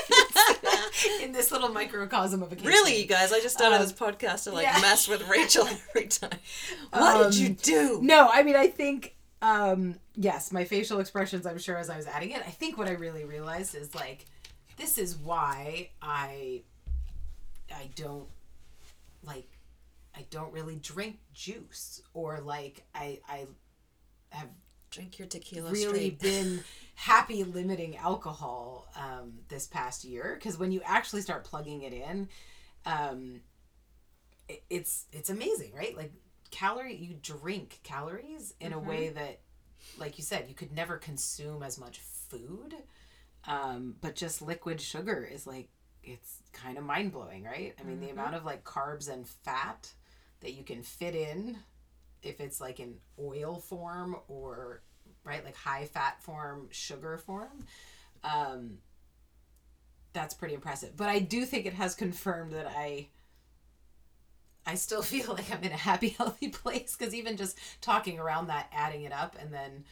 in 1.21 1.31
this 1.33 1.51
little 1.51 1.69
microcosm 1.69 2.41
of 2.41 2.51
a 2.51 2.55
case 2.55 2.65
Really, 2.65 2.99
you 3.01 3.05
guys? 3.05 3.31
I 3.33 3.41
just 3.41 3.55
started 3.57 3.75
Um, 3.75 3.81
this 3.81 3.91
podcast 3.93 4.45
to 4.45 4.51
like 4.51 4.63
yeah. 4.65 4.79
mess 4.81 5.07
with 5.07 5.27
Rachel 5.27 5.67
every 5.67 6.07
time. 6.07 6.39
What 6.91 7.31
did 7.31 7.35
you 7.37 7.47
Um, 7.49 7.53
do? 7.61 7.99
No, 8.01 8.29
I 8.31 8.43
mean 8.43 8.55
I 8.55 8.67
think 8.67 9.15
um 9.41 9.95
yes, 10.15 10.51
my 10.51 10.63
facial 10.65 10.99
expressions 10.99 11.45
I'm 11.45 11.57
sure 11.57 11.77
as 11.77 11.89
I 11.89 11.97
was 11.97 12.07
adding 12.07 12.31
it, 12.31 12.41
I 12.47 12.51
think 12.51 12.77
what 12.77 12.87
I 12.87 12.91
really 12.93 13.25
realized 13.25 13.75
is 13.75 13.93
like 13.93 14.25
this 14.77 14.97
is 14.97 15.17
why 15.17 15.89
I 16.01 16.61
I 17.73 17.89
don't 17.95 18.27
like 19.23 19.47
I 20.15 20.25
don't 20.29 20.53
really 20.53 20.75
drink 20.77 21.19
juice 21.33 22.01
or 22.13 22.39
like 22.39 22.83
I 22.95 23.19
I 23.27 23.47
have 24.29 24.47
Drink 24.91 25.19
your 25.19 25.27
tequila 25.29 25.71
really 25.71 26.17
straight. 26.17 26.19
been 26.19 26.63
happy 26.95 27.43
limiting 27.43 27.97
alcohol 27.97 28.87
um, 28.95 29.33
this 29.49 29.67
past 29.67 30.03
year 30.03 30.35
because 30.35 30.57
when 30.57 30.71
you 30.71 30.81
actually 30.85 31.21
start 31.21 31.43
plugging 31.43 31.81
it 31.81 31.93
in, 31.93 32.29
um, 32.85 33.41
it, 34.47 34.63
it's 34.69 35.05
it's 35.11 35.29
amazing, 35.29 35.73
right? 35.75 35.95
Like 35.95 36.11
calorie, 36.51 36.95
you 36.95 37.15
drink 37.21 37.79
calories 37.83 38.53
in 38.59 38.73
a 38.73 38.79
way 38.79 39.09
that, 39.09 39.39
like 39.97 40.17
you 40.17 40.23
said, 40.23 40.45
you 40.47 40.53
could 40.55 40.73
never 40.73 40.97
consume 40.97 41.63
as 41.63 41.79
much 41.79 41.99
food, 41.99 42.75
um, 43.47 43.95
but 44.01 44.15
just 44.15 44.41
liquid 44.41 44.79
sugar 44.79 45.27
is 45.31 45.47
like 45.47 45.69
it's 46.03 46.37
kind 46.53 46.77
of 46.77 46.83
mind 46.83 47.11
blowing, 47.11 47.43
right? 47.43 47.73
I 47.79 47.83
mean, 47.83 47.99
the 47.99 48.09
amount 48.09 48.35
of 48.35 48.45
like 48.45 48.63
carbs 48.63 49.09
and 49.11 49.27
fat 49.27 49.91
that 50.41 50.53
you 50.53 50.63
can 50.63 50.81
fit 50.83 51.15
in 51.15 51.57
if 52.23 52.39
it's 52.39 52.59
like 52.61 52.79
an 52.79 52.95
oil 53.19 53.59
form 53.59 54.15
or 54.27 54.81
right? 55.23 55.43
Like 55.43 55.55
high 55.55 55.85
fat 55.85 56.21
form 56.21 56.67
sugar 56.71 57.17
form. 57.17 57.65
Um 58.23 58.77
that's 60.13 60.33
pretty 60.33 60.53
impressive. 60.53 60.95
But 60.97 61.09
i 61.09 61.19
do 61.19 61.45
think 61.45 61.65
it 61.65 61.73
has 61.73 61.95
confirmed 61.95 62.51
that 62.53 62.67
i 62.67 63.07
i 64.65 64.75
still 64.75 65.01
feel 65.13 65.33
like 65.33 65.51
i'm 65.51 65.63
in 65.63 65.71
a 65.71 65.77
happy 65.77 66.09
healthy 66.17 66.49
place 66.49 66.95
because 66.97 67.13
even 67.15 67.37
just 67.37 67.57
talking 67.81 68.19
around 68.19 68.47
that 68.47 68.67
adding 68.73 69.03
it 69.03 69.11
up 69.13 69.35
and 69.39 69.53
then 69.53 69.85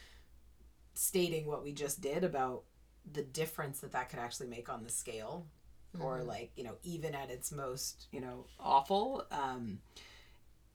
stating 0.94 1.46
what 1.46 1.64
we 1.64 1.72
just 1.72 2.00
did 2.00 2.22
about 2.22 2.62
the 3.10 3.22
difference 3.22 3.80
that 3.80 3.92
that 3.92 4.10
could 4.10 4.18
actually 4.18 4.46
make 4.46 4.68
on 4.68 4.82
the 4.84 4.90
scale 4.90 5.46
or 5.98 6.22
like 6.22 6.52
you 6.54 6.62
know 6.62 6.76
even 6.84 7.14
at 7.14 7.30
its 7.30 7.50
most 7.50 8.06
you 8.12 8.20
know 8.20 8.44
awful 8.60 9.24
um 9.32 9.78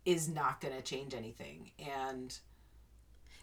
is 0.05 0.29
not 0.29 0.61
going 0.61 0.75
to 0.75 0.81
change 0.81 1.13
anything. 1.13 1.71
And 1.79 2.37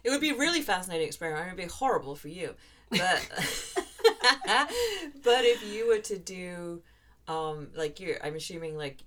It 0.03 0.09
would 0.09 0.21
be 0.21 0.31
a 0.31 0.35
really 0.35 0.61
fascinating 0.61 1.07
experiment. 1.07 1.47
It 1.47 1.49
would 1.51 1.63
be 1.63 1.69
horrible 1.71 2.15
for 2.15 2.27
you, 2.27 2.55
but 2.89 3.29
but 5.23 5.45
if 5.45 5.63
you 5.73 5.87
were 5.87 5.99
to 5.99 6.17
do, 6.17 6.81
um, 7.27 7.69
like 7.75 7.99
you're, 7.99 8.17
I'm 8.23 8.35
assuming 8.35 8.77
like 8.77 9.03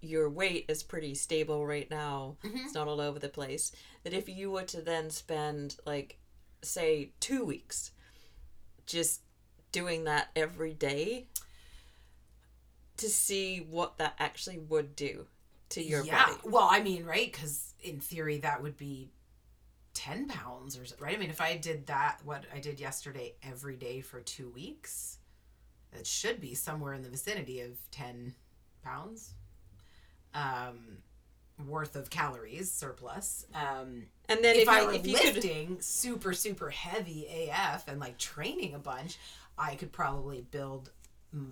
your 0.00 0.28
weight 0.28 0.66
is 0.68 0.82
pretty 0.82 1.14
stable 1.14 1.66
right 1.66 1.90
now. 1.90 2.36
It's 2.64 2.74
not 2.74 2.88
all 2.88 3.00
over 3.00 3.18
the 3.18 3.28
place. 3.28 3.72
That 4.02 4.12
if 4.12 4.28
you 4.28 4.50
were 4.50 4.62
to 4.64 4.80
then 4.80 5.10
spend 5.10 5.76
like, 5.86 6.18
say, 6.62 7.12
two 7.20 7.44
weeks, 7.44 7.92
just 8.86 9.20
doing 9.72 10.04
that 10.04 10.28
every 10.34 10.74
day, 10.74 11.26
to 12.96 13.08
see 13.08 13.58
what 13.58 13.98
that 13.98 14.14
actually 14.18 14.58
would 14.58 14.94
do 14.94 15.26
to 15.70 15.82
your 15.82 16.00
body. 16.00 16.10
yeah 16.10 16.26
body. 16.26 16.38
well 16.44 16.68
i 16.70 16.82
mean 16.82 17.04
right 17.04 17.32
because 17.32 17.72
in 17.80 17.98
theory 18.00 18.38
that 18.38 18.62
would 18.62 18.76
be 18.76 19.08
10 19.94 20.28
pounds 20.28 20.76
or 20.76 20.84
right? 21.02 21.16
I 21.16 21.18
mean 21.18 21.30
if 21.30 21.40
i 21.40 21.56
did 21.56 21.86
that 21.86 22.20
what 22.24 22.44
i 22.54 22.58
did 22.58 22.78
yesterday 22.80 23.34
every 23.42 23.76
day 23.76 24.00
for 24.00 24.20
two 24.20 24.48
weeks 24.50 25.18
it 25.92 26.06
should 26.06 26.40
be 26.40 26.54
somewhere 26.54 26.94
in 26.94 27.02
the 27.02 27.08
vicinity 27.08 27.60
of 27.60 27.72
10 27.90 28.34
pounds 28.82 29.34
um 30.34 30.98
worth 31.66 31.96
of 31.96 32.10
calories 32.10 32.70
surplus. 32.70 33.46
Um 33.54 34.06
And 34.28 34.42
then 34.42 34.56
if, 34.56 34.62
if, 34.62 34.68
I 34.68 34.84
were 34.84 34.92
if 34.92 35.06
you 35.06 35.16
could 35.16 35.34
lifting 35.34 35.80
super 35.80 36.32
super 36.32 36.70
heavy 36.70 37.26
AF 37.26 37.88
and 37.88 38.00
like 38.00 38.18
training 38.18 38.74
a 38.74 38.78
bunch, 38.78 39.18
I 39.58 39.74
could 39.74 39.92
probably 39.92 40.42
build 40.50 40.90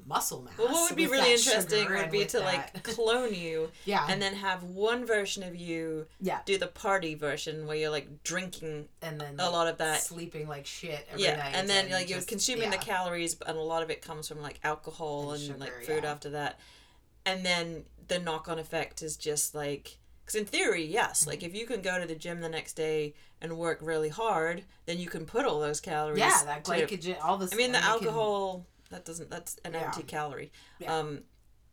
muscle 0.06 0.42
mass. 0.42 0.58
Well, 0.58 0.68
what 0.72 0.90
would 0.90 0.96
be 0.96 1.06
really 1.06 1.32
interesting 1.32 1.88
would 1.88 2.10
be 2.10 2.24
to 2.24 2.38
that- 2.38 2.44
like 2.74 2.82
clone 2.82 3.32
you 3.32 3.70
yeah, 3.84 4.06
and 4.08 4.20
then 4.20 4.34
have 4.34 4.64
one 4.64 5.06
version 5.06 5.42
of 5.44 5.54
you 5.54 6.06
yeah, 6.20 6.40
do 6.46 6.58
the 6.58 6.66
party 6.66 7.14
version 7.14 7.66
where 7.66 7.76
you're 7.76 7.90
like 7.90 8.24
drinking 8.24 8.88
and 9.02 9.20
then 9.20 9.34
a 9.38 9.44
like, 9.44 9.52
lot 9.52 9.68
of 9.68 9.78
that. 9.78 10.02
sleeping 10.02 10.48
like 10.48 10.66
shit 10.66 11.06
every 11.12 11.22
yeah, 11.24 11.36
night, 11.36 11.52
and 11.54 11.68
then 11.68 11.90
like 11.90 12.08
you're 12.08 12.18
just- 12.18 12.28
consuming 12.28 12.70
the 12.70 12.76
calories, 12.78 13.36
and 13.46 13.56
a 13.56 13.60
lot 13.60 13.82
of 13.82 13.90
it 13.90 14.02
comes 14.02 14.26
from 14.26 14.42
like 14.42 14.58
alcohol 14.64 15.32
And 15.32 15.42
and, 15.42 15.42
sugar, 15.42 15.58
like 15.60 15.84
food 15.84 16.02
yeah. 16.04 16.10
after 16.10 16.30
that, 16.30 16.58
and 17.24 17.44
then 17.46 17.84
the 18.08 18.18
knock-on 18.18 18.58
effect 18.58 19.02
is 19.02 19.16
just 19.16 19.54
like 19.54 19.98
because 20.24 20.34
in 20.34 20.44
theory, 20.44 20.84
yes, 20.84 21.20
Mm-hmm. 21.20 21.30
like 21.30 21.42
if 21.42 21.54
you 21.54 21.66
can 21.66 21.80
go 21.82 22.00
to 22.00 22.06
the 22.06 22.14
gym 22.16 22.40
the 22.40 22.48
next 22.48 22.72
day 22.74 23.14
and 23.40 23.56
work 23.56 23.78
really 23.80 24.08
hard, 24.08 24.64
then 24.86 24.98
you 24.98 25.06
can 25.08 25.24
put 25.24 25.46
all 25.46 25.60
those 25.60 25.80
calories. 25.80 26.18
yeah, 26.18 26.42
that 26.44 26.64
to- 26.64 26.72
glycogen, 26.72 27.16
all 27.22 27.38
this. 27.38 27.52
I 27.52 27.56
mean, 27.56 27.70
the 27.72 27.78
and 27.78 27.86
it 27.86 27.98
can- 27.98 28.08
alcohol 28.08 28.66
that 28.90 29.04
doesn't 29.04 29.30
that's 29.30 29.56
an 29.64 29.72
Yeah. 29.74 29.84
empty 29.86 30.02
calorie. 30.02 30.50
Yeah. 30.78 30.96
Um, 30.96 31.22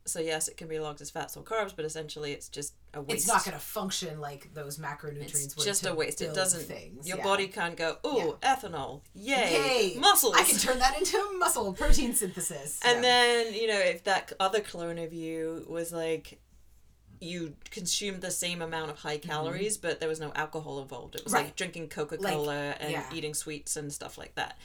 so 0.04 0.20
yes, 0.20 0.46
it 0.46 0.56
can 0.56 0.68
be 0.68 0.78
logged 0.78 1.00
as 1.00 1.10
fats 1.10 1.36
or 1.36 1.42
carbs, 1.42 1.74
but 1.74 1.84
essentially 1.84 2.30
it's 2.32 2.48
just 2.48 2.74
a 2.94 3.02
waste. 3.02 3.10
it's 3.12 3.26
not 3.26 3.44
going 3.44 3.56
to 3.56 3.60
function 3.62 4.20
like 4.20 4.54
those 4.54 4.78
macronutrients. 4.78 5.44
It's 5.56 5.64
just 5.64 5.84
a 5.84 5.92
waste. 5.94 6.22
It 6.22 6.32
doesn't. 6.32 6.62
Things. 6.62 7.08
Your 7.08 7.18
yeah. 7.18 7.24
body 7.24 7.48
can't 7.48 7.76
go. 7.76 7.96
Oh, 8.04 8.38
ethanol! 8.40 9.00
Yay! 9.14 9.92
Yay! 9.94 9.98
Muscles. 9.98 10.36
I 10.36 10.44
can 10.44 10.58
turn 10.58 10.78
that 10.78 10.96
into 10.96 11.18
muscle 11.40 11.72
protein 11.72 12.14
synthesis. 12.14 12.78
and 12.84 12.96
Yeah. 12.96 13.02
then 13.02 13.54
you 13.54 13.66
know 13.66 13.80
if 13.80 14.04
that 14.04 14.32
other 14.38 14.60
clone 14.60 14.98
of 14.98 15.12
you 15.12 15.66
was 15.68 15.92
like, 15.92 16.38
you 17.20 17.54
consumed 17.70 18.20
the 18.20 18.30
same 18.30 18.62
amount 18.62 18.90
of 18.90 18.98
high 18.98 19.18
calories, 19.18 19.76
but 19.76 19.98
there 20.00 20.08
was 20.08 20.20
no 20.20 20.30
alcohol 20.36 20.80
involved. 20.82 21.14
It 21.16 21.24
was 21.24 21.32
like 21.32 21.40
Mm-hmm. 21.40 21.48
Right. 21.48 21.56
drinking 21.56 21.88
Coca 21.88 22.18
Cola 22.18 22.76
and 22.78 22.92
yeah. 22.92 23.04
eating 23.12 23.34
sweets 23.34 23.74
and 23.76 23.92
stuff 23.92 24.18
like 24.18 24.34
that. 24.36 24.56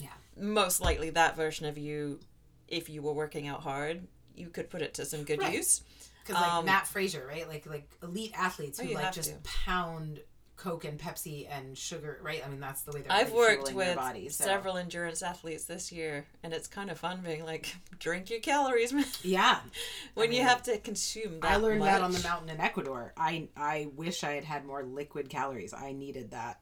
Yeah. 0.00 0.08
Most 0.36 0.80
likely, 0.80 1.10
that 1.10 1.36
version 1.36 1.66
of 1.66 1.76
you, 1.78 2.20
if 2.68 2.88
you 2.88 3.02
were 3.02 3.12
working 3.12 3.46
out 3.48 3.60
hard, 3.62 4.06
you 4.34 4.48
could 4.48 4.70
put 4.70 4.80
it 4.82 4.94
to 4.94 5.04
some 5.04 5.24
good 5.24 5.40
Right. 5.40 5.54
use. 5.54 5.82
because 6.22 6.40
like 6.40 6.52
Um, 6.52 6.64
Mat 6.66 6.86
Fraser, 6.86 7.26
right? 7.26 7.48
Like 7.48 7.66
like 7.66 7.88
elite 8.02 8.32
athletes 8.34 8.78
Oh, 8.78 8.82
who 8.84 8.90
you 8.90 8.94
like 8.94 9.12
just 9.12 9.30
to. 9.30 9.36
pound 9.64 10.20
Coke 10.56 10.84
and 10.84 11.00
Pepsi 11.00 11.48
and 11.50 11.76
sugar, 11.76 12.20
right? 12.22 12.44
I 12.44 12.48
mean, 12.50 12.60
that's 12.60 12.82
the 12.82 12.92
way 12.92 13.00
they're 13.00 13.10
I've 13.10 13.32
worked 13.32 13.72
with 13.72 13.96
body, 13.96 14.28
so. 14.28 14.44
several 14.44 14.76
endurance 14.76 15.22
athletes 15.22 15.64
this 15.64 15.90
year, 15.90 16.26
and 16.42 16.52
it's 16.52 16.68
kind 16.68 16.90
of 16.90 16.98
fun 16.98 17.22
being 17.22 17.44
like, 17.46 17.74
drink 17.98 18.28
your 18.28 18.40
calories, 18.40 18.92
man. 18.92 19.06
Yeah, 19.22 19.60
when 20.14 20.30
you 20.32 20.38
mean, 20.40 20.46
have 20.46 20.62
to 20.64 20.76
consume 20.78 21.40
that 21.40 21.52
I 21.52 21.56
learned 21.56 21.82
that 21.84 22.02
on 22.02 22.12
the 22.12 22.20
mountain 22.22 22.50
in 22.50 22.60
Ecuador. 22.60 23.14
I 23.16 23.48
I 23.56 23.88
wish 23.96 24.22
I 24.22 24.32
had 24.32 24.44
had 24.44 24.66
more 24.66 24.82
liquid 24.84 25.30
calories. 25.30 25.72
I 25.72 25.92
needed 25.92 26.32
that. 26.32 26.60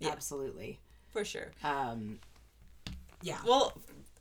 Yeah. 0.00 0.10
Absolutely. 0.10 0.78
for 1.08 1.24
sure. 1.24 1.50
Um, 1.64 2.20
yeah. 3.22 3.38
Well, 3.46 3.72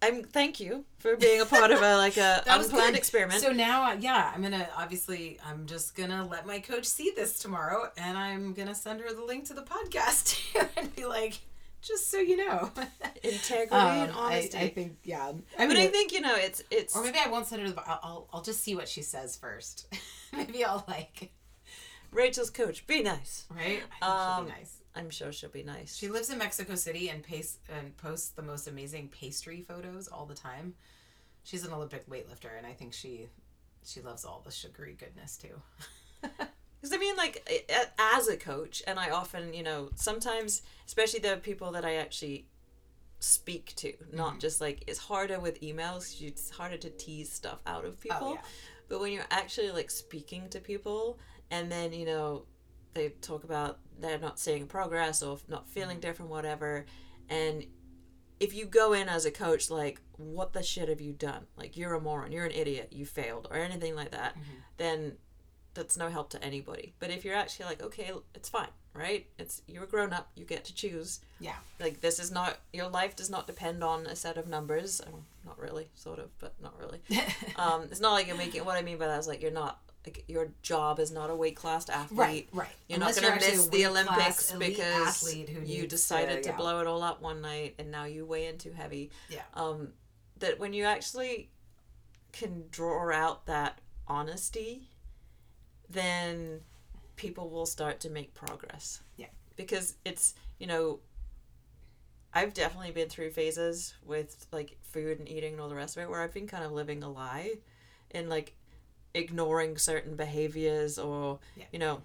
I'm 0.01 0.23
thank 0.23 0.59
you 0.59 0.85
for 0.99 1.15
being 1.15 1.41
a 1.41 1.45
part 1.45 1.71
of 1.71 1.81
a 1.81 1.97
like 1.97 2.17
a 2.17 2.43
unplanned 2.47 2.95
experiment. 2.95 3.41
So 3.41 3.51
now, 3.51 3.91
uh, 3.91 3.97
yeah, 3.99 4.31
I'm 4.33 4.41
gonna 4.41 4.67
obviously, 4.77 5.39
I'm 5.45 5.65
just 5.65 5.95
gonna 5.95 6.25
let 6.25 6.45
my 6.45 6.59
coach 6.59 6.85
see 6.85 7.11
this 7.15 7.39
tomorrow, 7.39 7.91
and 7.97 8.17
I'm 8.17 8.53
gonna 8.53 8.75
send 8.75 9.01
her 9.01 9.11
the 9.13 9.23
link 9.23 9.45
to 9.45 9.53
the 9.53 9.63
podcast 9.63 10.39
and 10.77 10.95
be 10.95 11.05
like, 11.05 11.39
just 11.81 12.11
so 12.11 12.17
you 12.17 12.37
know. 12.37 12.71
Integrity 13.23 13.75
Um, 13.75 13.97
and 14.03 14.11
honesty. 14.11 14.57
I 14.57 14.69
think, 14.69 14.97
yeah. 15.03 15.29
I 15.57 15.65
but 15.65 15.69
mean, 15.69 15.77
I 15.77 15.87
think 15.87 16.11
you 16.11 16.21
know 16.21 16.35
it's 16.35 16.63
it's 16.69 16.95
or 16.95 17.03
maybe 17.03 17.17
I 17.23 17.29
won't 17.29 17.47
send 17.47 17.63
her 17.63 17.69
the. 17.69 17.81
I'll, 17.81 17.99
I'll, 18.03 18.27
I'll 18.33 18.41
just 18.43 18.61
see 18.61 18.75
what 18.75 18.87
she 18.87 19.01
says 19.01 19.35
first. 19.35 19.87
maybe 20.31 20.63
I'll 20.63 20.85
like, 20.87 21.31
Rachel's 22.11 22.49
coach. 22.51 22.85
Be 22.87 23.01
nice. 23.03 23.45
right? 23.49 23.81
I 24.01 24.05
think 24.05 24.11
Um, 24.11 24.45
be 24.45 24.51
nice. 24.51 24.76
I'm 24.97 25.09
sure 25.09 25.31
she'll 25.31 25.49
be 25.49 25.63
nice. 25.63 25.95
She 25.95 26.09
lives 26.09 26.29
in 26.29 26.37
Mexico 26.39 26.75
City 26.75 27.09
and 27.09 27.21
pace 27.23 27.59
and 27.77 27.95
posts 27.97 28.29
the 28.29 28.41
most 28.41 28.67
amazing 28.67 29.09
pastry 29.09 29.61
photos 29.61 30.07
all 30.07 30.25
the 30.25 30.33
time. 30.35 30.73
She's 31.43 31.65
an 31.65 31.71
Olympic 31.73 32.09
weightlifter, 32.09 32.49
and 32.57 32.65
I 32.67 32.73
think 32.73 32.93
she 32.93 33.27
she 33.85 34.01
loves 34.01 34.25
all 34.25 34.41
the 34.43 34.51
sugary 34.51 34.95
goodness 34.99 35.37
too. 35.37 35.61
Because 36.79 36.93
I 36.93 36.99
mean, 36.99 37.15
like 37.15 37.35
as 37.97 38.27
a 38.27 38.37
coach, 38.37 38.83
and 38.85 38.99
I 38.99 39.09
often, 39.09 39.51
you 39.53 39.63
know, 39.63 39.89
sometimes, 39.95 40.61
especially 40.85 41.19
the 41.21 41.37
people 41.37 41.71
that 41.71 41.83
I 41.83 41.95
actually 41.95 42.45
speak 43.19 43.73
to, 43.77 43.93
not 44.13 44.31
Mm-hmm. 44.33 44.39
just 44.39 44.61
like 44.61 44.83
it's 44.87 44.99
harder 44.99 45.39
with 45.39 45.59
emails. 45.61 46.21
It's 46.21 46.51
harder 46.51 46.77
to 46.77 46.89
tease 46.91 47.31
stuff 47.31 47.59
out 47.65 47.83
of 47.85 47.99
people. 47.99 48.17
Oh, 48.21 48.33
yeah. 48.35 48.41
But 48.89 48.99
when 49.01 49.11
you're 49.11 49.25
actually 49.31 49.71
like 49.71 49.89
speaking 49.89 50.49
to 50.49 50.59
people, 50.59 51.17
and 51.49 51.71
then 51.71 51.93
you 51.93 52.05
know, 52.05 52.43
they 52.93 53.09
talk 53.21 53.43
about 53.43 53.79
they're 53.99 54.19
not 54.19 54.39
seeing 54.39 54.67
progress 54.67 55.21
or 55.23 55.37
not 55.47 55.63
Mm-hmm. 55.63 55.71
feeling 55.71 55.99
different, 55.99 56.31
whatever, 56.31 56.85
and 57.29 57.65
if 58.39 58.53
you 58.53 58.65
go 58.65 58.93
in 58.93 59.09
as 59.09 59.25
a 59.25 59.31
coach 59.31 59.69
like 59.71 59.99
what 60.17 60.53
the 60.53 60.61
shit 60.61 60.89
have 60.89 61.01
you 61.01 61.11
done 61.11 61.47
like 61.57 61.75
you're 61.75 61.95
a 61.95 61.99
moron 61.99 62.31
you're 62.31 62.45
an 62.45 62.51
idiot 62.51 62.89
you 62.91 63.03
failed 63.03 63.47
or 63.49 63.57
anything 63.57 63.95
like 63.95 64.11
that 64.11 64.33
Mm-hmm. 64.35 64.53
then 64.77 65.13
that's 65.73 65.97
no 65.97 66.09
help 66.09 66.29
to 66.29 66.43
anybody 66.43 66.93
but 66.99 67.09
if 67.09 67.25
you're 67.25 67.35
actually 67.35 67.65
like 67.65 67.81
okay 67.81 68.11
it's 68.35 68.47
fine 68.49 68.67
right 68.93 69.25
it's 69.39 69.63
you're 69.67 69.83
a 69.85 69.87
grown 69.87 70.13
up 70.13 70.29
you 70.35 70.45
get 70.45 70.63
to 70.65 70.73
choose 70.75 71.19
Yeah. 71.39 71.55
like 71.79 72.01
this 72.01 72.19
is 72.19 72.29
not 72.31 72.57
your 72.73 72.87
life 72.89 73.15
does 73.15 73.29
not 73.31 73.47
depend 73.47 73.83
on 73.83 74.05
a 74.05 74.15
set 74.15 74.37
of 74.37 74.47
numbers 74.47 75.01
oh, 75.07 75.19
not 75.45 75.57
really 75.59 75.87
sort 75.95 76.19
of 76.19 76.29
but 76.37 76.53
not 76.61 76.77
really 76.79 77.01
um 77.55 77.83
it's 77.89 77.99
not 77.99 78.13
like 78.13 78.27
you're 78.27 78.37
making 78.37 78.65
what 78.65 78.77
i 78.77 78.81
mean 78.83 78.97
by 78.99 79.07
that 79.07 79.19
is 79.19 79.27
like 79.27 79.41
you're 79.41 79.49
not 79.51 79.79
like 80.07 80.23
your 80.29 80.49
job 80.61 80.99
is 80.99 81.11
not 81.11 81.29
a 81.29 81.35
weight 81.35 81.55
class 81.55 81.89
athlete 81.89 82.17
Right, 82.17 82.49
right. 82.53 82.67
you're 82.87 82.99
Unless 82.99 83.21
not 83.21 83.29
going 83.29 83.41
to 83.41 83.51
miss 83.51 83.67
the 83.67 83.85
Olympics 83.87 84.53
because 84.53 85.35
you 85.65 85.85
decided 85.85 86.43
to, 86.43 86.49
yeah. 86.49 86.55
blow 86.55 86.79
it 86.79 86.87
all 86.87 87.03
up 87.03 87.21
one 87.21 87.41
night 87.41 87.75
and 87.77 87.91
now 87.91 88.05
you 88.05 88.25
weigh 88.25 88.47
in 88.47 88.57
too 88.57 88.71
heavy. 88.71 89.11
Yeah. 89.29 89.41
Um, 89.53 89.89
that 90.39 90.59
when 90.59 90.71
you 90.71 90.85
actually 90.85 91.49
can 92.31 92.63
draw 92.71 93.11
out 93.11 93.45
that 93.47 93.79
honesty, 94.07 94.89
then 95.89 96.61
people 97.17 97.49
will 97.49 97.65
start 97.65 97.99
to 98.01 98.09
make 98.09 98.33
progress. 98.33 99.01
Yeah. 99.17 99.27
Because 99.57 99.95
it's, 100.05 100.35
you 100.59 100.67
know, 100.67 100.99
I've 102.33 102.53
definitely 102.53 102.91
been 102.91 103.09
through 103.09 103.31
phases 103.31 103.93
with 104.05 104.45
like 104.53 104.77
food 104.83 105.19
and 105.19 105.27
eating 105.27 105.53
and 105.53 105.61
all 105.61 105.69
the 105.69 105.75
rest 105.75 105.97
of 105.97 106.03
it 106.03 106.09
where 106.09 106.21
I've 106.21 106.33
been 106.33 106.47
kind 106.47 106.63
of 106.63 106.71
living 106.71 107.03
a 107.03 107.09
lie 107.09 107.55
and 108.11 108.29
like 108.29 108.53
ignoring 109.17 109.77
certain 109.77 110.15
behaviors 110.15 110.97
or, 110.97 111.39
Yeah. 111.55 111.65
you 111.71 111.79
know, 111.79 112.01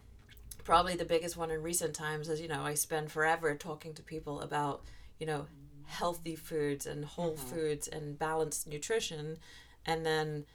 probably 0.65 0.97
the 0.97 1.05
biggest 1.05 1.37
one 1.37 1.51
in 1.51 1.63
recent 1.63 1.95
times 1.95 2.29
is, 2.29 2.41
you 2.41 2.49
know, 2.49 2.63
I 2.65 2.75
spend 2.75 3.11
forever 3.13 3.55
talking 3.55 3.95
to 3.95 4.03
people 4.03 4.41
about, 4.41 4.83
you 5.19 5.27
know, 5.27 5.47
healthy 5.87 6.37
foods 6.37 6.87
and 6.87 7.05
whole 7.05 7.37
foods 7.37 7.87
and 7.89 8.19
balanced 8.19 8.67
nutrition. 8.67 9.39
And 9.85 10.07
then 10.07 10.47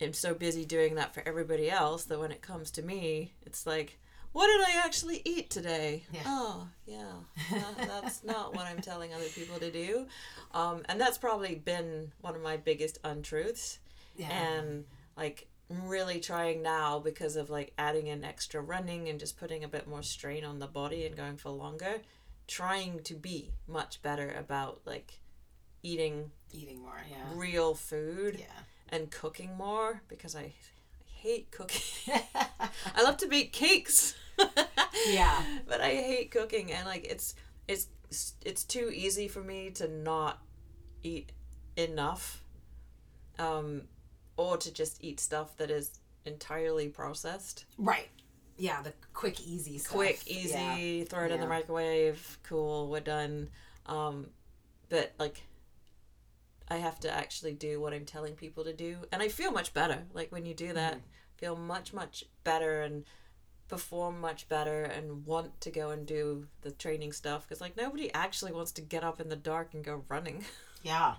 I'm 0.00 0.12
so 0.12 0.34
busy 0.34 0.64
doing 0.64 0.94
that 0.94 1.12
for 1.14 1.22
everybody 1.26 1.70
else 1.70 2.04
that 2.04 2.18
when 2.18 2.32
it 2.32 2.40
comes 2.42 2.70
to 2.72 2.82
me, 2.82 3.34
it's 3.44 3.66
like, 3.66 3.98
what 4.32 4.46
did 4.46 4.60
I 4.76 4.82
actually 4.84 5.22
eat 5.24 5.50
today? 5.50 6.04
Yeah. 6.12 6.20
Oh, 6.26 6.68
yeah. 6.86 7.12
That- 7.50 7.76
that's 7.88 8.22
not 8.22 8.54
what 8.54 8.66
I'm 8.66 8.80
telling 8.80 9.12
other 9.14 9.28
people 9.28 9.58
to 9.58 9.70
do. 9.70 10.06
Um, 10.52 10.82
and 10.88 11.00
that's 11.00 11.18
probably 11.18 11.54
been 11.56 12.12
one 12.20 12.34
of 12.36 12.42
my 12.42 12.56
biggest 12.56 12.98
untruths. 13.02 13.78
Yeah. 14.16 14.28
And 14.30 14.84
like, 15.16 15.48
I'm 15.70 15.88
really 15.88 16.20
trying 16.20 16.62
now 16.62 16.98
because 17.00 17.36
of 17.36 17.50
like 17.50 17.72
adding 17.76 18.06
in 18.06 18.24
extra 18.24 18.60
running 18.60 19.08
and 19.08 19.18
just 19.18 19.36
putting 19.38 19.64
a 19.64 19.68
bit 19.68 19.88
more 19.88 20.02
strain 20.02 20.44
on 20.44 20.58
the 20.60 20.66
body 20.66 21.04
and 21.06 21.16
going 21.16 21.36
for 21.36 21.50
longer, 21.50 22.02
trying 22.46 23.00
to 23.04 23.14
be 23.14 23.50
much 23.66 24.00
better 24.02 24.32
about 24.38 24.80
like 24.84 25.18
eating 25.82 26.30
Eating 26.52 26.80
more, 26.80 27.00
yeah. 27.10 27.24
real 27.34 27.74
food 27.74 28.36
Yeah. 28.38 28.46
and 28.88 29.10
cooking 29.10 29.56
more 29.56 30.02
because 30.08 30.36
I, 30.36 30.40
I 30.40 30.52
hate 31.16 31.50
cooking. 31.50 31.80
I 32.94 33.02
love 33.02 33.16
to 33.18 33.26
bake 33.28 33.52
cakes. 33.52 34.14
Yeah. 35.08 35.42
But 35.68 35.80
I 35.82 35.90
hate 35.90 36.30
cooking 36.30 36.72
and 36.72 36.86
like 36.86 37.04
it's 37.04 37.34
it's 37.68 37.88
it's 38.44 38.64
too 38.64 38.90
easy 38.92 39.28
for 39.28 39.40
me 39.42 39.70
to 39.72 39.86
not 39.88 40.42
eat 41.02 41.32
enough 41.76 42.42
um 43.38 43.82
or 44.36 44.56
to 44.56 44.72
just 44.72 45.02
eat 45.02 45.20
stuff 45.20 45.56
that 45.56 45.70
is 45.70 45.98
entirely 46.24 46.88
processed. 46.88 47.64
Right. 47.78 48.08
Yeah, 48.58 48.80
the 48.82 48.92
quick, 49.12 49.40
easy 49.46 49.78
stuff. 49.78 49.92
Quick, 49.92 50.26
easy, 50.26 50.54
Yeah. 50.58 51.04
throw 51.04 51.24
it 51.26 51.30
in 51.32 51.40
the 51.40 51.46
microwave, 51.46 52.38
cool, 52.42 52.88
we're 52.88 53.00
done. 53.00 53.50
Um 53.86 54.28
but 54.88 55.12
like 55.18 55.42
I 56.68 56.76
have 56.78 56.98
to 57.00 57.10
actually 57.10 57.52
do 57.52 57.80
what 57.80 57.92
I'm 57.92 58.04
telling 58.04 58.34
people 58.34 58.64
to 58.64 58.72
do 58.72 58.98
and 59.12 59.22
I 59.22 59.28
feel 59.28 59.52
much 59.52 59.72
better. 59.74 60.04
Like 60.12 60.32
when 60.32 60.46
you 60.46 60.54
do 60.54 60.72
that, 60.72 60.94
Mm-hmm. 60.94 61.06
feel 61.36 61.56
much 61.56 61.92
much 61.92 62.24
better 62.44 62.82
and 62.82 63.04
perform 63.68 64.20
much 64.20 64.48
better 64.48 64.84
and 64.84 65.26
want 65.26 65.60
to 65.60 65.70
go 65.70 65.90
and 65.90 66.06
do 66.06 66.46
the 66.62 66.70
training 66.70 67.12
stuff 67.12 67.46
because 67.46 67.60
like 67.60 67.76
nobody 67.76 68.12
actually 68.14 68.52
wants 68.52 68.72
to 68.72 68.80
get 68.80 69.02
up 69.04 69.20
in 69.20 69.28
the 69.28 69.36
dark 69.36 69.74
and 69.74 69.84
go 69.84 70.04
running 70.08 70.44
Yeah. 70.86 71.14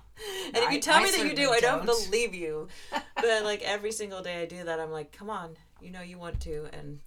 and 0.47 0.57
if 0.57 0.72
you 0.72 0.80
tell 0.82 0.95
I 0.99 1.03
me 1.03 1.11
that 1.11 1.26
you 1.28 1.36
do 1.36 1.51
i 1.51 1.59
don't, 1.59 1.86
don't. 1.86 2.05
believe 2.05 2.34
you 2.34 2.68
but 3.15 3.43
like 3.43 3.61
every 3.63 3.91
single 3.91 4.22
day 4.22 4.41
i 4.41 4.45
do 4.45 4.63
that 4.63 4.80
i'm 4.80 4.91
like 4.91 5.11
come 5.11 5.30
on 5.30 5.55
you 5.82 5.91
know 5.91 6.01
you 6.01 6.18
want 6.18 6.39
to 6.41 6.68
and 6.74 6.99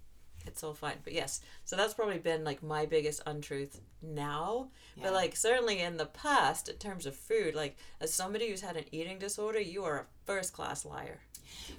it's 0.46 0.62
all 0.64 0.74
fine 0.74 0.96
but 1.04 1.12
yes 1.12 1.40
so 1.64 1.76
that's 1.76 1.94
probably 1.94 2.18
been 2.18 2.44
like 2.44 2.62
my 2.62 2.86
biggest 2.86 3.22
untruth 3.26 3.80
now 4.02 4.68
Yeah. 4.96 5.04
but 5.04 5.12
like 5.12 5.36
certainly 5.36 5.80
in 5.80 5.96
the 5.96 6.06
past 6.06 6.68
in 6.68 6.76
terms 6.76 7.04
of 7.06 7.14
food 7.14 7.54
like 7.54 7.76
as 8.00 8.12
somebody 8.14 8.48
who's 8.48 8.62
had 8.62 8.76
an 8.76 8.84
eating 8.92 9.18
disorder 9.18 9.60
you 9.60 9.84
are 9.84 9.98
a 10.00 10.04
first 10.24 10.52
class 10.52 10.84
liar 10.84 11.18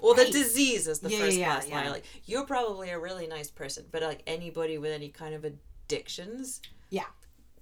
well 0.00 0.14
the 0.14 0.26
disease 0.26 0.86
is 0.86 1.00
the 1.00 1.10
Yeah, 1.10 1.18
first 1.18 1.36
yeah, 1.38 1.44
class 1.46 1.68
liar 1.70 1.90
like 1.90 2.04
you're 2.26 2.44
probably 2.46 2.90
a 2.90 2.98
really 2.98 3.26
nice 3.26 3.50
person 3.50 3.84
but 3.90 4.02
like 4.02 4.22
anybody 4.26 4.78
with 4.78 4.92
any 4.92 5.08
kind 5.08 5.34
of 5.34 5.44
addictions 5.44 6.60
Yeah. 6.90 7.04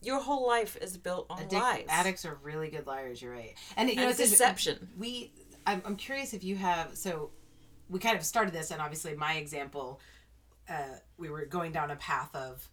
Your 0.02 0.20
whole 0.20 0.46
life 0.46 0.76
is 0.80 0.96
built 0.96 1.26
on 1.30 1.38
Addic- 1.44 1.52
lies 1.52 1.86
Addicts 1.88 2.24
are 2.24 2.38
really 2.42 2.70
good 2.70 2.86
liars. 2.86 3.20
You're 3.20 3.32
right. 3.32 3.54
And 3.76 3.88
you 3.90 3.96
know, 3.96 4.08
it's 4.08 4.18
deception 4.18 4.88
we 4.98 5.32
I'm, 5.66 5.82
I'm 5.84 5.96
curious 5.96 6.32
if 6.32 6.42
you 6.42 6.56
have 6.56 6.96
so 6.96 7.30
we 7.88 7.98
kind 7.98 8.16
of 8.16 8.24
started 8.24 8.54
this 8.54 8.70
and 8.70 8.80
obviously 8.80 9.14
my 9.14 9.34
example 9.34 10.00
uh, 10.68 10.96
we 11.18 11.28
were 11.28 11.44
going 11.44 11.72
down 11.72 11.90
a 11.90 11.96
path 11.96 12.34
of 12.34 12.68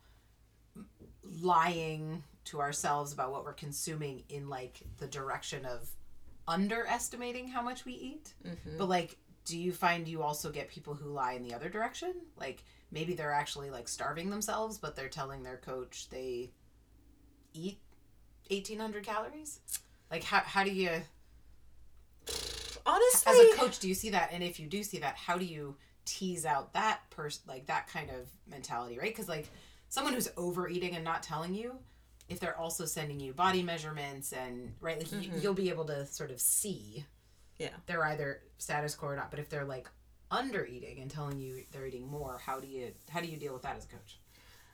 lying 1.41 2.23
to 2.45 2.61
ourselves 2.61 3.11
about 3.11 3.31
what 3.31 3.43
we're 3.43 3.53
consuming 3.53 4.23
in 4.29 4.47
like 4.49 4.81
the 4.99 5.07
direction 5.07 5.65
of 5.65 5.89
underestimating 6.47 7.47
how 7.47 7.61
much 7.61 7.83
we 7.85 7.93
eat 7.93 8.33
Mm-hmm. 8.45 8.77
but 8.77 8.87
like 8.87 9.17
do 9.45 9.57
you 9.57 9.71
find 9.71 10.07
you 10.07 10.21
also 10.23 10.49
get 10.51 10.69
people 10.69 10.93
who 10.93 11.09
lie 11.09 11.33
in 11.33 11.43
the 11.43 11.53
other 11.53 11.69
direction 11.69 12.13
like 12.37 12.63
maybe 12.91 13.13
they're 13.13 13.33
actually 13.33 13.69
like 13.69 13.87
starving 13.87 14.29
themselves 14.29 14.77
but 14.77 14.95
they're 14.95 15.09
telling 15.09 15.43
their 15.43 15.57
coach 15.57 16.07
they 16.09 16.51
eat 17.57 17.79
1800 18.49 19.03
calories? 19.03 19.59
Like 20.11 20.23
how, 20.23 20.39
how 20.39 20.63
do 20.63 20.71
you 20.71 20.89
honestly 22.85 23.31
as 23.31 23.39
a 23.39 23.57
coach 23.57 23.79
do 23.79 23.87
you 23.87 23.93
see 23.93 24.11
that? 24.11 24.29
And 24.31 24.43
if 24.43 24.59
you 24.59 24.67
do 24.67 24.83
see 24.83 24.99
that 24.99 25.15
how 25.15 25.37
do 25.37 25.45
you 25.45 25.75
tease 26.05 26.45
out 26.45 26.73
that 26.73 27.01
person 27.09 27.43
like 27.47 27.65
that 27.67 27.87
kind 27.87 28.09
of 28.09 28.27
mentality 28.49 28.97
right? 28.97 29.11
Because 29.11 29.27
like 29.27 29.49
someone 29.89 30.13
who's 30.13 30.29
overeating 30.37 30.95
and 30.95 31.03
not 31.03 31.23
telling 31.23 31.53
you 31.53 31.75
if 32.29 32.39
they're 32.39 32.57
also 32.57 32.85
sending 32.85 33.19
you 33.19 33.33
body 33.33 33.63
measurements 33.63 34.33
and 34.33 34.73
right 34.81 34.97
like 34.97 35.11
you, 35.11 35.29
mm-hmm. 35.29 35.39
you'll 35.41 35.53
be 35.53 35.69
able 35.69 35.85
to 35.85 36.05
sort 36.05 36.31
of 36.31 36.39
see 36.39 37.05
Yeah. 37.57 37.69
they're 37.85 38.03
either 38.05 38.41
status 38.57 38.95
quo 38.95 39.09
or 39.09 39.15
not. 39.15 39.31
But 39.31 39.39
if 39.39 39.49
they're 39.49 39.65
like 39.65 39.89
under 40.29 40.65
eating 40.65 40.99
and 40.99 41.09
telling 41.09 41.39
you 41.39 41.63
they're 41.71 41.85
eating 41.85 42.07
more, 42.07 42.39
how 42.43 42.59
do 42.59 42.67
you 42.67 42.91
how 43.09 43.21
do 43.21 43.27
you 43.27 43.37
deal 43.37 43.53
with 43.53 43.63
that 43.63 43.77
as 43.77 43.85
a 43.85 43.87
coach? 43.87 44.19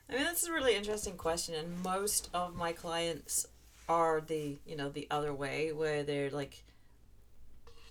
I 0.08 0.14
mean, 0.14 0.24
that's 0.24 0.46
a 0.46 0.52
really 0.52 0.74
interesting 0.76 1.16
question, 1.16 1.54
and 1.54 1.82
most 1.82 2.28
of 2.34 2.54
my 2.54 2.72
clients 2.72 3.46
are 3.88 4.20
the 4.20 4.56
you 4.66 4.76
know 4.76 4.88
the 4.88 5.06
other 5.10 5.32
way 5.34 5.72
where 5.72 6.02
they're 6.02 6.30
like 6.30 6.62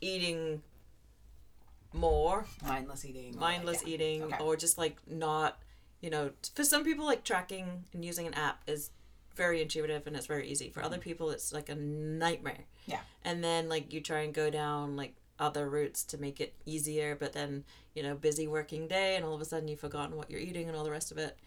eating 0.02 0.62
more 1.94 2.46
Mindless 2.66 3.06
eating. 3.06 3.38
mindless 3.38 3.78
like, 3.84 3.88
yeah. 3.88 3.94
eating 3.94 4.24
Okay. 4.24 4.44
or 4.44 4.56
just 4.56 4.78
like 4.78 4.98
not 5.08 5.60
you 6.02 6.10
know 6.10 6.32
for 6.56 6.64
some 6.64 6.84
people 6.84 7.06
like 7.06 7.24
tracking 7.24 7.84
and 7.94 8.04
using 8.04 8.26
an 8.26 8.34
app 8.34 8.64
is 8.68 8.90
very 9.36 9.62
intuitive 9.62 10.08
and 10.08 10.16
it's 10.16 10.26
very 10.26 10.48
easy 10.48 10.70
for 10.70 10.82
other 10.84 10.98
people 10.98 11.30
it's 11.30 11.54
like 11.54 11.70
a 11.70 11.76
nightmare 11.76 12.54
Mm-hmm. 12.84 12.92
Yeah. 12.92 13.00
and 13.24 13.42
then 13.44 13.70
like 13.70 13.94
you 13.94 14.02
try 14.02 14.22
and 14.22 14.34
go 14.34 14.50
down 14.50 14.98
like 14.98 15.14
other 15.40 15.70
routes 15.70 16.04
to 16.06 16.18
make 16.18 16.42
it 16.42 16.54
easier 16.66 17.16
but 17.16 17.32
then 17.34 17.64
you 17.96 18.02
know 18.04 18.16
busy 18.16 18.48
working 18.48 18.88
day 18.88 19.16
and 19.16 19.24
all 19.24 19.36
of 19.36 19.42
a 19.42 19.46
sudden 19.46 19.68
you've 19.68 19.80
forgotten 19.80 20.18
what 20.18 20.30
you're 20.32 20.40
eating 20.40 20.68
and 20.68 20.76
all 20.76 20.84
the 20.84 20.92
rest 20.92 21.12
of 21.12 21.18
it 21.20 21.38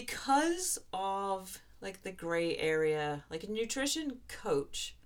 because 0.00 0.78
of 0.92 1.60
like 1.80 2.02
the 2.02 2.12
gray 2.12 2.56
area 2.56 3.24
like 3.30 3.44
a 3.44 3.50
nutrition 3.50 4.18
coach 4.28 4.96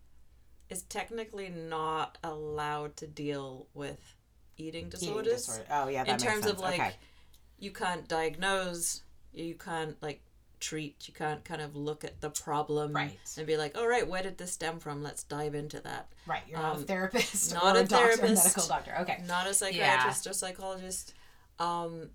is 0.68 0.82
technically 0.82 1.48
not 1.48 2.18
allowed 2.24 2.96
to 2.96 3.06
deal 3.06 3.66
with 3.74 4.14
eating 4.56 4.86
Eating 4.86 4.88
disorders 4.88 5.46
disorder. 5.46 5.64
Oh 5.70 5.88
yeah, 5.88 6.04
that 6.04 6.12
in 6.12 6.18
terms 6.28 6.46
of 6.46 6.58
like 6.58 6.80
okay. 6.80 6.92
you 7.58 7.70
can't 7.70 8.06
diagnose 8.08 9.02
you 9.32 9.54
can't 9.54 9.96
like 10.02 10.22
treat 10.60 11.08
you 11.08 11.14
can't 11.14 11.42
kind 11.44 11.62
of 11.62 11.74
look 11.74 12.04
at 12.04 12.20
the 12.20 12.28
problem 12.30 12.92
Right. 12.92 13.18
and 13.38 13.46
be 13.46 13.56
like 13.56 13.78
all 13.78 13.88
right 13.88 14.06
where 14.06 14.22
did 14.22 14.36
this 14.38 14.52
stem 14.52 14.78
from 14.78 15.02
let's 15.02 15.22
dive 15.22 15.54
into 15.54 15.80
that 15.80 16.08
right, 16.26 16.42
you're 16.46 16.58
not 16.58 16.74
a 16.76 16.78
um, 16.78 16.84
therapist 16.84 17.54
not 17.54 17.76
or 17.76 17.80
a 17.80 17.82
a 17.82 17.86
doctor, 17.86 18.16
therapist. 18.16 18.44
medical 18.44 18.66
doctor. 18.68 18.94
Okay. 19.00 19.22
not 19.26 19.46
a 19.46 19.54
psychiatrist 19.54 20.26
or 20.26 20.32
psychologist 20.34 21.14
um, 21.58 22.10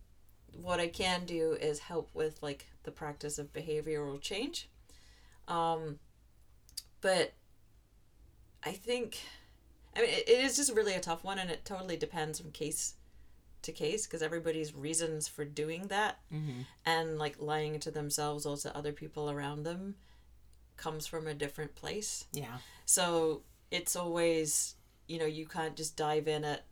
what 0.62 0.80
i 0.80 0.88
can 0.88 1.26
do 1.26 1.54
is 1.60 1.80
help 1.80 2.10
with 2.14 2.42
like 2.42 2.66
the 2.84 2.92
practice 2.92 3.38
of 3.38 3.52
behavioral 3.54 4.20
change 4.22 4.70
um, 5.48 6.00
but 7.02 7.34
i 8.64 8.72
think 8.72 9.18
i 9.96 10.02
mean 10.02 10.10
it, 10.10 10.28
it 10.30 10.40
is 10.46 10.56
just 10.56 10.74
really 10.74 10.94
a 10.94 11.00
tough 11.00 11.24
one 11.24 11.38
and 11.40 11.50
it 11.50 11.66
totally 11.66 11.98
depends 11.98 12.40
from 12.40 12.52
case 12.52 12.96
to 13.62 13.72
case 13.72 14.06
because 14.06 14.22
everybody's 14.22 14.76
reasons 14.76 15.28
for 15.28 15.44
doing 15.44 15.88
that 15.88 16.20
Mm-hmm. 16.34 16.62
and 16.86 17.18
like 17.18 17.36
lying 17.40 17.80
to 17.80 17.92
themselves 17.92 18.46
or 18.46 18.58
to 18.58 18.76
other 18.78 18.92
people 18.92 19.30
around 19.30 19.64
them 19.64 19.96
comes 20.78 21.08
from 21.08 21.26
a 21.28 21.34
different 21.34 21.74
place 21.76 22.26
Yeah. 22.32 22.58
so 22.86 23.42
it's 23.72 23.96
always, 23.96 24.76
you 25.08 25.18
know, 25.18 25.26
you 25.26 25.48
can't 25.48 25.76
just 25.76 25.98
dive 25.98 26.28
in 26.28 26.46
at, 26.46 26.64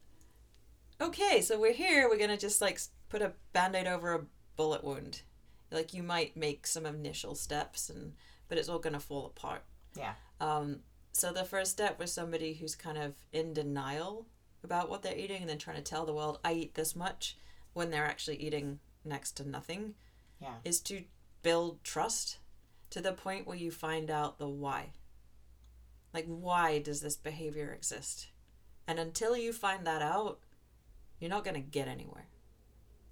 okay, 1.01 1.41
so 1.41 1.59
we're 1.59 1.73
here, 1.73 2.07
we're 2.07 2.17
going 2.19 2.29
to 2.29 2.37
just 2.37 2.61
like 2.61 2.79
put 3.13 3.21
a 3.21 3.31
band 3.53 3.75
aid 3.75 3.85
over 3.85 4.11
a 4.15 4.25
bullet 4.55 4.83
wound. 4.83 5.21
Like 5.69 5.93
you 5.93 6.01
might 6.01 6.35
make 6.35 6.65
some 6.65 6.83
initial 6.85 7.35
steps, 7.35 7.87
and 7.89 8.13
but 8.47 8.57
it's 8.57 8.67
all 8.67 8.79
going 8.79 8.93
to 8.93 8.99
fall 8.99 9.27
apart. 9.27 9.61
Yeah. 9.95 10.13
Um, 10.41 10.79
so 11.11 11.31
the 11.31 11.43
first 11.43 11.71
step 11.71 11.99
was 11.99 12.11
somebody 12.11 12.55
who's 12.55 12.75
kind 12.75 12.97
of 12.97 13.13
in 13.31 13.53
denial 13.53 14.25
about 14.63 14.89
what 14.89 15.03
they're 15.03 15.15
eating 15.17 15.41
and 15.41 15.49
then 15.49 15.59
trying 15.59 15.75
to 15.77 15.83
tell 15.83 16.05
the 16.07 16.13
world, 16.13 16.39
I 16.43 16.53
eat 16.53 16.73
this 16.73 16.95
much 16.95 17.37
when 17.73 17.91
they're 17.91 18.05
actually 18.05 18.37
eating 18.37 18.79
next 19.05 19.33
to 19.33 19.47
nothing 19.47 19.93
Yeah. 20.41 20.55
is 20.63 20.79
to 20.81 21.03
build 21.43 21.83
trust 21.83 22.37
to 22.89 23.01
the 23.01 23.13
point 23.13 23.45
where 23.45 23.57
you 23.57 23.69
find 23.71 24.09
out 24.09 24.39
the 24.39 24.47
why. 24.49 24.93
Like, 26.13 26.25
why 26.25 26.79
does 26.79 27.01
this 27.01 27.15
behavior 27.15 27.71
exist? 27.71 28.27
And 28.87 28.99
until 28.99 29.35
you 29.37 29.53
find 29.53 29.85
that 29.85 30.01
out, 30.01 30.39
you're 31.19 31.29
not 31.29 31.43
going 31.43 31.55
to 31.55 31.59
get 31.77 31.87
anywhere. 31.87 32.25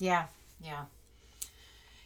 Yeah. 0.01 0.25
Yeah. 0.61 0.85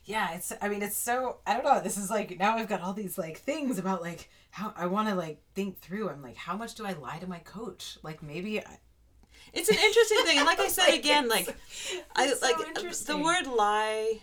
Yeah, 0.04 0.36
it's 0.36 0.54
I 0.62 0.70
mean 0.70 0.84
it's 0.84 0.96
so 0.98 1.38
I 1.48 1.54
don't 1.54 1.64
know, 1.66 1.82
this 1.82 1.98
is 1.98 2.12
like 2.12 2.38
now 2.38 2.58
I've 2.58 2.68
got 2.68 2.82
all 2.82 2.94
these 2.94 3.18
like 3.18 3.38
things 3.40 3.80
about 3.80 4.02
like 4.04 4.30
how 4.52 4.72
I 4.78 4.86
want 4.86 5.08
to 5.10 5.16
like 5.16 5.40
think 5.56 5.80
through. 5.80 6.10
I'm 6.10 6.22
like 6.22 6.36
how 6.36 6.56
much 6.56 6.76
do 6.76 6.86
I 6.86 6.94
lie 6.94 7.18
to 7.18 7.28
my 7.28 7.40
coach? 7.40 7.98
Like 8.04 8.22
maybe 8.22 8.60
I, 8.60 8.78
It's 9.54 9.70
an 9.70 9.78
interesting 9.78 10.20
thing. 10.26 10.38
And 10.38 10.46
like 10.46 10.60
I 10.60 10.68
said 10.78 10.88
Like, 10.92 11.00
again, 11.00 11.26
it's- 11.26 11.48
like, 11.48 11.58
I 12.16 12.28
it's 12.28 12.42
like 12.44 12.56
uh, 12.56 13.14
the 13.14 13.18
word 13.18 13.48
lie 13.48 14.20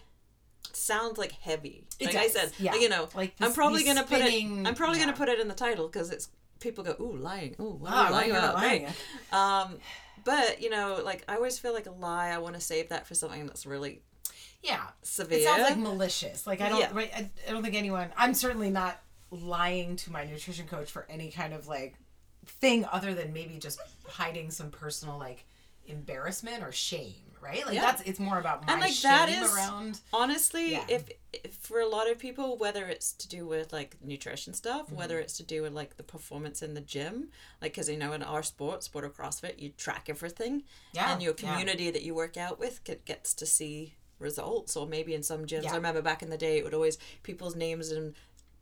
sounds 0.72 1.18
like 1.18 1.32
heavy. 1.32 1.84
It 1.98 2.06
like 2.06 2.16
I 2.16 2.28
said, 2.28 2.52
yeah. 2.58 2.72
like, 2.72 2.80
you 2.80 2.88
know, 2.88 3.08
Like 3.14 3.34
I'm 3.40 3.52
probably 3.52 3.82
going 3.84 3.96
to 3.96 4.04
put 4.04 4.20
it, 4.20 4.32
I'm 4.44 4.74
probably 4.74 4.98
yeah. 4.98 5.04
going 5.06 5.14
to 5.14 5.18
put 5.18 5.28
it 5.28 5.40
in 5.40 5.48
the 5.48 5.54
title 5.54 5.86
because 5.88 6.10
it's, 6.10 6.28
people 6.60 6.84
go, 6.84 6.94
ooh, 7.00 7.16
lying. 7.16 7.56
Ooh, 7.60 7.70
what 7.72 7.92
Oh, 7.92 8.12
lying 8.12 8.28
you're 8.28 8.36
not 8.40 8.50
about? 8.50 8.62
lying. 8.62 8.84
Right. 9.32 9.62
Um, 9.62 9.78
but, 10.24 10.60
you 10.62 10.70
know, 10.70 11.00
like, 11.04 11.24
I 11.28 11.36
always 11.36 11.58
feel 11.58 11.72
like 11.72 11.86
a 11.86 11.90
lie, 11.92 12.28
I 12.30 12.38
want 12.38 12.54
to 12.54 12.60
save 12.60 12.88
that 12.90 13.06
for 13.06 13.14
something 13.14 13.46
that's 13.46 13.66
really 13.66 14.02
Yeah. 14.62 14.86
severe. 15.02 15.38
It 15.38 15.44
sounds 15.44 15.62
like 15.62 15.76
malicious. 15.78 16.46
Like 16.46 16.60
I 16.60 16.68
don't 16.68 16.80
Yeah. 16.80 16.90
right, 16.92 17.10
I, 17.14 17.30
I 17.48 17.50
don't 17.52 17.62
think 17.62 17.74
anyone 17.74 18.12
I'm 18.16 18.34
certainly 18.34 18.70
not 18.70 19.00
lying 19.30 19.96
to 19.96 20.12
my 20.12 20.24
nutrition 20.24 20.66
coach 20.68 20.90
for 20.90 21.06
any 21.08 21.30
kind 21.30 21.52
of 21.54 21.66
like 21.66 21.94
thing 22.46 22.84
other 22.92 23.14
than 23.14 23.32
maybe 23.32 23.58
just 23.58 23.80
hiding 24.06 24.50
some 24.50 24.70
personal 24.70 25.18
like 25.18 25.44
embarrassment 25.86 26.62
or 26.62 26.70
shame, 26.72 27.31
right? 27.42 27.66
Like 27.66 27.74
Yeah. 27.74 27.82
that's 27.82 28.02
it's 28.02 28.20
more 28.20 28.38
about 28.38 28.64
my 28.66 28.72
And, 28.72 28.80
like, 28.80 28.92
shame 28.92 29.10
that 29.10 29.28
is- 29.28 29.52
around 29.54 30.00
honestly 30.12 30.72
Yeah. 30.72 30.84
if, 30.88 31.02
if 31.32 31.54
for 31.56 31.80
a 31.80 31.86
lot 31.88 32.08
of 32.10 32.18
people 32.18 32.56
whether 32.56 32.86
it's 32.86 33.12
to 33.14 33.26
do 33.28 33.46
with 33.46 33.72
like 33.72 33.96
nutrition 34.02 34.54
stuff 34.54 34.86
Mm-hmm. 34.86 34.94
whether 34.96 35.18
it's 35.18 35.36
to 35.38 35.42
do 35.42 35.62
with 35.62 35.72
like 35.72 35.96
the 35.96 36.02
performance 36.04 36.62
in 36.62 36.74
the 36.74 36.80
gym 36.80 37.30
like 37.60 37.72
because 37.72 37.88
you 37.88 37.96
know 37.96 38.12
in 38.12 38.22
our 38.22 38.42
sport 38.44 38.84
sport 38.84 39.04
of 39.04 39.16
crossfit 39.16 39.58
you 39.60 39.70
track 39.70 40.04
everything 40.08 40.62
Yeah, 40.92 41.12
and 41.12 41.22
your 41.22 41.34
yeah. 41.36 41.50
community 41.50 41.90
that 41.90 42.02
you 42.02 42.14
work 42.14 42.36
out 42.36 42.58
with 42.60 42.84
gets 43.04 43.34
to 43.34 43.46
see 43.46 43.94
results 44.20 44.76
or 44.76 44.86
maybe 44.86 45.12
in 45.14 45.22
some 45.24 45.44
gyms 45.46 45.64
Yeah. 45.64 45.72
i 45.72 45.76
remember 45.76 46.00
back 46.00 46.22
in 46.22 46.30
the 46.30 46.38
day 46.38 46.58
it 46.58 46.64
would 46.64 46.74
always 46.74 46.96
people's 47.24 47.56
names 47.56 47.90
and 47.90 48.14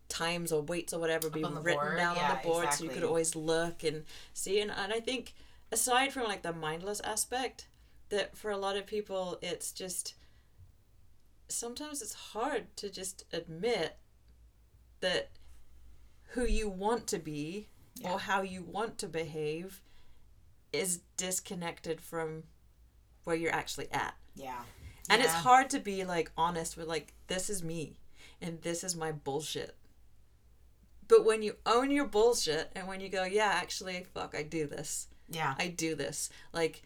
times 0.09 0.51
or 0.53 0.63
weights 0.63 0.93
or 0.95 0.99
whatever 1.01 1.29
be 1.31 1.43
written 1.45 1.63
board. 1.63 1.97
down 1.99 2.17
Yeah, 2.17 2.31
on 2.31 2.37
the 2.39 2.43
board 2.49 2.73
so 2.73 2.85
you 2.85 2.91
could 2.91 3.05
always 3.05 3.37
look 3.37 3.85
and 3.85 4.05
see 4.33 4.61
and, 4.61 4.71
and 4.71 4.93
i 4.93 5.01
think 5.01 5.35
aside 5.71 6.13
from 6.13 6.25
like 6.25 6.43
the 6.43 6.53
mindless 6.53 7.01
aspect 7.01 7.67
that 8.11 8.37
for 8.37 8.51
a 8.51 8.57
lot 8.57 8.77
of 8.77 8.87
people 8.87 9.39
it's 9.43 9.73
just 9.73 10.15
sometimes 11.49 12.03
it's 12.03 12.15
hard 12.15 12.77
to 12.77 12.91
just 12.91 13.25
admit 13.33 13.97
that 15.01 15.31
who 16.33 16.45
you 16.45 16.69
want 16.69 17.07
to 17.09 17.19
be 17.19 17.69
Yeah. 17.97 18.13
or 18.13 18.19
how 18.21 18.43
you 18.43 18.63
want 18.63 18.99
to 18.99 19.09
behave 19.09 19.83
is 20.73 21.01
disconnected 21.17 22.01
from 22.01 22.45
where 23.25 23.35
you're 23.35 23.53
actually 23.55 23.91
at. 23.91 24.15
Yeah. 24.37 24.63
And 25.09 25.21
it's 25.21 25.33
hard 25.33 25.69
to 25.71 25.81
be 25.81 26.05
like 26.05 26.31
honest 26.37 26.77
with 26.77 26.87
like 26.87 27.15
this 27.27 27.51
is 27.51 27.65
me 27.65 27.99
and 28.41 28.63
this 28.63 28.85
is 28.85 28.95
my 28.95 29.11
bullshit. 29.11 29.75
But 31.09 31.25
when 31.25 31.43
you 31.43 31.57
own 31.67 31.91
your 31.91 32.07
bullshit 32.07 32.71
and 32.77 32.87
when 32.87 33.01
you 33.01 33.09
go, 33.09 33.25
yeah, 33.25 33.51
actually, 33.55 34.07
fuck, 34.15 34.37
I 34.39 34.45
do 34.45 34.69
this. 34.69 35.09
Yeah. 35.29 35.57
I 35.59 35.67
do 35.67 35.97
this. 35.97 36.31
Like, 36.53 36.85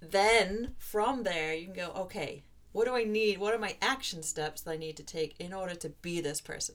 then 0.00 0.74
from 0.78 1.22
there, 1.22 1.54
you 1.54 1.66
can 1.66 1.74
go, 1.74 1.92
okay, 1.96 2.44
what 2.72 2.86
do 2.86 2.94
I 2.94 3.04
need? 3.04 3.38
What 3.38 3.54
are 3.54 3.58
my 3.58 3.76
action 3.80 4.22
steps 4.22 4.60
that 4.62 4.72
I 4.72 4.76
need 4.76 4.96
to 4.98 5.02
take 5.02 5.34
in 5.38 5.52
order 5.52 5.74
to 5.76 5.88
be 5.88 6.20
this 6.20 6.40
person? 6.40 6.74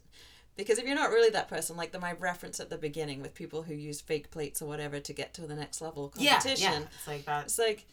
Because 0.57 0.77
if 0.77 0.85
you're 0.85 0.95
not 0.95 1.11
really 1.11 1.29
that 1.29 1.47
person, 1.47 1.77
like 1.77 1.91
the 1.91 1.99
my 1.99 2.13
reference 2.13 2.59
at 2.59 2.69
the 2.69 2.77
beginning 2.77 3.21
with 3.21 3.33
people 3.33 3.63
who 3.63 3.73
use 3.73 4.01
fake 4.01 4.31
plates 4.31 4.61
or 4.61 4.65
whatever 4.65 4.99
to 4.99 5.13
get 5.13 5.33
to 5.35 5.47
the 5.47 5.55
next 5.55 5.81
level 5.81 6.05
of 6.05 6.13
yeah. 6.17 6.39
competition, 6.39 6.73
Yeah. 6.73 6.87
It's 6.97 7.07
like 7.07 7.25
that. 7.25 7.45
it's 7.45 7.59
like 7.59 7.85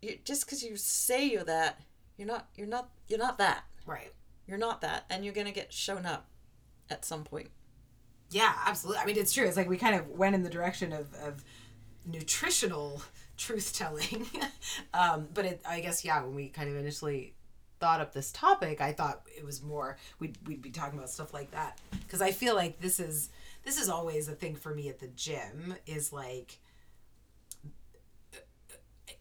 you, 0.00 0.18
just 0.24 0.46
because 0.46 0.62
you 0.62 0.76
say 0.76 1.26
you're 1.26 1.44
that, 1.44 1.80
you're 2.16 2.28
not. 2.28 2.48
You're 2.56 2.66
not. 2.66 2.90
You're 3.08 3.18
not 3.18 3.38
that. 3.38 3.64
Right. 3.86 4.12
You're 4.46 4.58
not 4.58 4.80
that, 4.82 5.04
and 5.10 5.24
you're 5.24 5.34
gonna 5.34 5.52
get 5.52 5.72
shown 5.72 6.06
up 6.06 6.28
at 6.90 7.04
some 7.04 7.24
point. 7.24 7.50
Yeah, 8.30 8.52
absolutely. 8.66 9.02
I 9.02 9.06
mean, 9.06 9.16
it's 9.16 9.32
true. 9.32 9.46
It's 9.46 9.56
like 9.56 9.68
we 9.68 9.76
kind 9.76 9.94
of 9.94 10.08
went 10.10 10.34
in 10.34 10.42
the 10.42 10.50
direction 10.50 10.92
of, 10.92 11.12
of 11.14 11.44
nutritional 12.06 13.02
truth 13.36 13.72
telling. 13.74 14.26
um, 14.94 15.28
but 15.32 15.44
it, 15.44 15.60
I 15.68 15.80
guess, 15.80 16.04
yeah, 16.04 16.22
when 16.22 16.34
we 16.34 16.48
kind 16.48 16.68
of 16.70 16.76
initially 16.76 17.34
thought 17.80 18.00
up 18.00 18.12
this 18.12 18.32
topic, 18.32 18.80
I 18.80 18.92
thought 18.92 19.22
it 19.36 19.44
was 19.44 19.62
more, 19.62 19.98
we'd, 20.18 20.36
we'd 20.46 20.62
be 20.62 20.70
talking 20.70 20.98
about 20.98 21.10
stuff 21.10 21.34
like 21.34 21.50
that. 21.50 21.78
Because 21.90 22.22
I 22.22 22.32
feel 22.32 22.54
like 22.54 22.80
this 22.80 23.00
is, 23.00 23.30
this 23.64 23.80
is 23.80 23.88
always 23.88 24.28
a 24.28 24.34
thing 24.34 24.56
for 24.56 24.74
me 24.74 24.88
at 24.88 25.00
the 25.00 25.08
gym 25.08 25.74
is 25.86 26.12
like, 26.12 26.58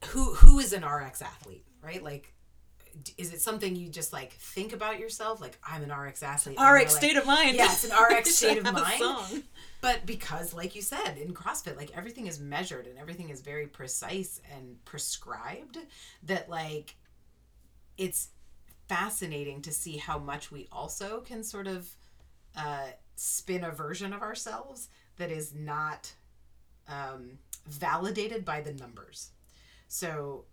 who, 0.08 0.34
who 0.36 0.60
is 0.60 0.74
an 0.74 0.86
RX 0.86 1.22
athlete, 1.22 1.66
right? 1.82 2.04
Like, 2.04 2.34
is 3.18 3.34
it 3.34 3.42
something 3.42 3.76
you 3.76 3.90
just 3.90 4.14
like 4.14 4.34
think 4.34 4.74
about 4.74 5.00
yourself? 5.00 5.42
Like, 5.42 5.58
I'm 5.68 5.84
an 5.84 5.92
RX 5.92 6.24
athlete. 6.24 6.58
RX 6.60 6.64
like- 6.64 6.90
state 6.90 7.18
of 7.18 7.26
mind. 7.26 7.56
Yeah, 7.56 7.72
it's 7.72 7.84
an 7.84 7.92
RX 7.92 8.36
state 8.36 8.58
of 8.58 8.64
mind. 8.64 9.44
But 9.82 10.06
because, 10.06 10.54
like 10.54 10.76
you 10.76 10.82
said, 10.82 11.18
in 11.18 11.34
CrossFit, 11.34 11.76
like 11.76 11.92
everything 11.96 12.28
is 12.28 12.40
measured 12.40 12.88
and 12.88 12.98
everything 12.98 13.30
is 13.30 13.42
very 13.42 13.68
precise 13.68 14.40
and 14.56 14.84
prescribed, 14.86 15.78
that 16.24 16.50
like 16.50 16.96
it's 17.98 18.30
fascinating 18.88 19.62
to 19.62 19.72
see 19.72 19.98
how 19.98 20.18
much 20.18 20.52
we 20.52 20.68
also 20.72 21.22
can 21.22 21.44
sort 21.44 21.68
of 21.68 21.90
uh, 22.56 22.88
spin 23.16 23.64
a 23.64 23.72
version 23.72 24.14
of 24.14 24.22
ourselves 24.22 24.90
that 25.18 25.32
is 25.32 25.54
not 25.54 26.14
um, 26.88 27.38
validated 27.68 28.46
by 28.46 28.62
the 28.62 28.74
numbers. 28.74 29.32
So 29.88 30.46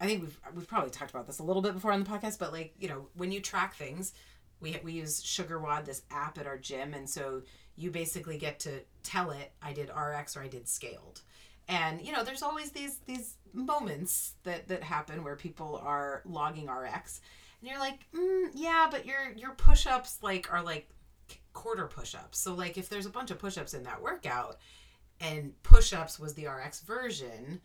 I 0.00 0.06
think 0.06 0.22
we've 0.22 0.40
we've 0.54 0.68
probably 0.68 0.90
talked 0.90 1.10
about 1.10 1.26
this 1.26 1.38
a 1.38 1.42
little 1.42 1.62
bit 1.62 1.74
before 1.74 1.92
on 1.92 2.02
the 2.02 2.10
podcast, 2.10 2.38
but 2.38 2.52
like 2.52 2.74
you 2.78 2.88
know 2.88 3.06
when 3.14 3.32
you 3.32 3.40
track 3.40 3.74
things, 3.74 4.12
we 4.60 4.78
we 4.82 4.92
use 4.92 5.22
SugarWOD, 5.22 5.84
this 5.84 6.02
app 6.10 6.38
at 6.38 6.46
our 6.46 6.58
gym, 6.58 6.94
and 6.94 7.08
so 7.08 7.42
you 7.76 7.90
basically 7.90 8.38
get 8.38 8.60
to 8.60 8.80
tell 9.02 9.30
it 9.30 9.52
I 9.62 9.72
did 9.72 9.90
RX 9.90 10.36
or 10.36 10.42
I 10.42 10.48
did 10.48 10.68
scaled, 10.68 11.22
and 11.68 12.00
you 12.00 12.12
know 12.12 12.24
there's 12.24 12.42
always 12.42 12.70
these 12.72 12.98
these 13.06 13.36
moments 13.52 14.34
that 14.42 14.68
that 14.68 14.82
happen 14.82 15.22
where 15.22 15.36
people 15.36 15.80
are 15.84 16.22
logging 16.24 16.68
RX, 16.68 17.20
and 17.60 17.70
you're 17.70 17.78
like, 17.78 18.00
mm, 18.12 18.48
yeah, 18.54 18.88
but 18.90 19.06
your 19.06 19.32
your 19.36 19.52
push 19.52 19.86
ups 19.86 20.18
like 20.22 20.52
are 20.52 20.62
like 20.62 20.88
quarter 21.52 21.86
push 21.86 22.14
ups, 22.16 22.38
so 22.38 22.52
like 22.52 22.76
if 22.76 22.88
there's 22.88 23.06
a 23.06 23.10
bunch 23.10 23.30
of 23.30 23.38
push 23.38 23.56
ups 23.56 23.74
in 23.74 23.84
that 23.84 24.02
workout, 24.02 24.58
and 25.20 25.52
push 25.62 25.92
ups 25.92 26.18
was 26.18 26.34
the 26.34 26.46
RX 26.46 26.80
version, 26.80 27.60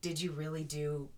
did 0.00 0.20
you 0.20 0.30
really 0.32 0.62
do 0.62 1.08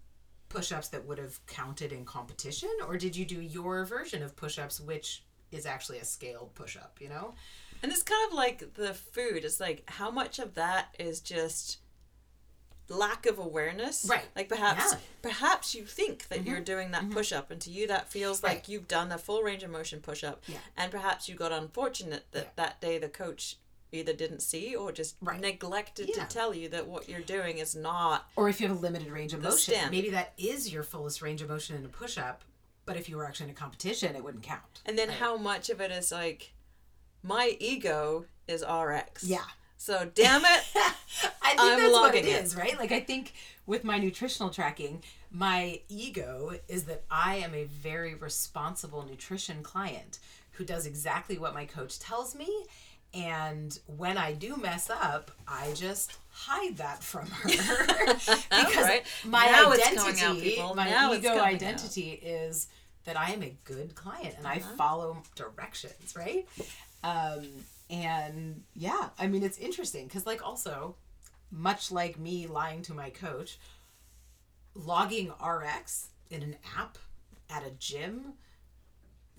push-ups 0.51 0.89
that 0.89 1.07
would 1.07 1.17
have 1.19 1.45
counted 1.47 1.93
in 1.93 2.05
competition 2.05 2.69
or 2.87 2.99
did 2.99 3.17
you 3.17 3.25
do 3.25 3.41
your 3.41 3.85
version 3.87 4.23
of 4.23 4.37
push-ups 4.37 4.79
which 4.81 5.23
is 5.51 5.65
actually 5.65 5.99
a 5.99 6.05
scaled 6.05 6.55
push-up 6.55 6.99
you 7.01 7.09
know 7.09 7.33
And 7.83 7.91
it's 7.91 8.03
kind 8.03 8.29
of 8.29 8.35
like 8.37 8.75
the 8.75 8.93
food. 8.93 9.43
It's 9.45 9.59
like 9.59 9.83
how 9.87 10.11
much 10.11 10.39
of 10.39 10.55
that 10.57 10.95
is 10.99 11.21
just 11.21 11.79
lack 12.89 13.25
of 13.27 13.39
awareness. 13.39 14.05
Right. 14.09 14.25
Like 14.37 14.49
perhaps 14.49 14.81
Yeah. 14.93 14.99
Mm-hmm. 14.99 15.23
perhaps 15.23 15.75
you 15.75 15.85
think 15.87 16.29
that 16.29 16.45
you're 16.45 16.61
doing 16.61 16.91
that 16.91 17.09
push 17.11 17.33
up 17.33 17.51
and 17.51 17.61
to 17.63 17.71
you 17.71 17.87
that 17.87 18.11
feels 18.11 18.43
like 18.43 18.69
you've 18.69 18.89
done 18.89 19.13
a 19.13 19.19
full 19.19 19.43
range 19.43 19.63
of 19.63 19.71
motion 19.71 20.01
push 20.01 20.23
up. 20.25 20.43
Yeah. 20.47 20.59
And 20.77 20.91
perhaps 20.91 21.29
you 21.29 21.35
got 21.37 21.53
unfortunate 21.53 22.25
that 22.33 22.45
Yeah. 22.45 22.51
that 22.57 22.81
day 22.81 22.99
the 22.99 23.09
coach 23.09 23.57
either 23.93 24.13
didn't 24.13 24.41
see 24.41 24.75
or 24.75 24.93
just 24.93 25.17
Right. 25.21 25.41
neglected 25.41 26.09
Yeah. 26.15 26.25
to 26.25 26.29
tell 26.35 26.55
you 26.55 26.69
that 26.71 26.87
what 26.87 27.09
you're 27.09 27.21
doing 27.21 27.59
is 27.59 27.75
not 27.75 28.31
or 28.37 28.49
if 28.49 28.61
you 28.61 28.69
have 28.69 28.77
a 28.77 28.81
limited 28.81 29.11
range 29.11 29.33
of 29.33 29.43
motion 29.43 29.75
stem. 29.75 29.91
maybe 29.91 30.11
that 30.11 30.33
is 30.39 30.73
your 30.73 30.83
fullest 30.83 31.23
range 31.23 31.43
of 31.43 31.49
motion 31.49 31.77
in 31.77 31.85
a 31.85 31.89
push-up 31.89 32.45
but 32.87 32.97
if 32.97 33.09
you 33.09 33.17
were 33.17 33.25
actually 33.27 33.45
in 33.47 33.51
a 33.51 33.55
competition 33.59 34.15
it 34.17 34.23
wouldn't 34.25 34.45
count 34.45 34.81
and 34.87 34.99
then 34.99 35.09
Right. 35.09 35.19
how 35.19 35.37
much 35.37 35.71
of 35.71 35.81
it 35.81 35.91
is 35.91 36.13
like 36.13 36.53
my 37.23 37.57
ego 37.61 38.27
is 38.47 38.63
RX. 38.63 39.25
yeah 39.25 39.45
So 39.77 40.11
damn 40.15 40.43
it. 40.45 40.65
I 41.43 41.51
think 41.57 41.61
I'm 41.61 41.79
that's 41.81 41.93
what 41.93 42.15
it 42.15 42.27
it. 42.27 42.45
is, 42.45 42.55
right? 42.55 42.79
Like 42.79 42.93
I 42.93 43.01
think 43.01 43.33
with 43.67 43.83
my 43.83 43.99
nutritional 43.99 44.51
tracking, 44.51 45.03
my 45.31 45.81
ego 45.89 46.59
is 46.69 46.85
that 46.85 47.05
I 47.11 47.37
am 47.37 47.55
a 47.55 47.65
very 47.65 48.15
responsible 48.15 49.05
nutrition 49.07 49.63
client 49.63 50.19
who 50.53 50.65
does 50.67 50.85
exactly 50.85 51.39
what 51.39 51.55
my 51.55 51.65
coach 51.65 51.99
tells 51.99 52.35
me. 52.35 52.67
And 53.13 53.77
when 53.97 54.17
I 54.19 54.33
do 54.33 54.57
mess 54.57 54.89
up, 54.89 55.33
I 55.49 55.73
just 55.75 56.13
hide 56.31 56.77
that 56.77 57.03
from 57.03 57.27
her 57.29 57.49
because 58.15 58.77
Alright. 58.77 59.05
my 59.25 59.47
Now 59.47 59.73
identity, 59.73 60.59
out, 60.61 60.77
my 60.77 60.89
Now 60.89 61.13
ego 61.13 61.29
coming 61.31 61.41
out. 61.41 61.47
identity 61.55 62.11
is 62.13 62.69
that 63.05 63.19
I 63.19 63.33
am 63.33 63.43
a 63.43 63.53
good 63.65 63.95
client 63.97 64.35
and 64.37 64.47
Uh-huh. 64.47 64.55
I 64.57 64.77
follow 64.77 65.23
directions, 65.35 66.15
right? 66.17 66.47
Um, 67.03 67.47
and 67.91 68.63
yeah, 68.77 69.09
I 69.19 69.27
mean, 69.27 69.43
it's 69.43 69.59
interesting 69.59 70.07
because, 70.07 70.25
like, 70.27 70.47
also, 70.47 70.95
much 71.51 71.91
like 71.91 72.17
me 72.19 72.47
lying 72.47 72.83
to 72.83 72.95
my 72.95 73.11
coach, 73.11 73.59
logging 74.75 75.33
RX 75.45 76.09
in 76.31 76.43
an 76.43 76.57
app 76.77 76.97
at 77.49 77.67
a 77.67 77.71
gym 77.71 78.35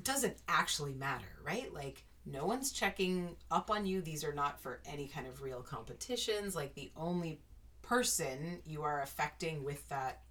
doesn't 0.04 0.36
actually 0.50 0.94
matter, 0.94 1.38
right? 1.46 1.74
Like, 1.74 2.04
no 2.26 2.46
one's 2.46 2.72
checking 2.72 3.36
up 3.50 3.72
on 3.72 3.86
you. 3.86 4.02
These 4.02 4.24
are 4.24 4.34
not 4.34 4.60
for 4.60 4.80
any 4.86 5.08
kind 5.08 5.28
of 5.28 5.42
real 5.42 5.62
competitions. 5.62 6.56
Like, 6.56 6.76
the 6.76 6.92
only 6.96 7.42
person 7.82 8.60
you 8.66 8.84
are 8.84 9.02
affecting 9.02 9.64
with 9.64 9.88
that 9.90 10.22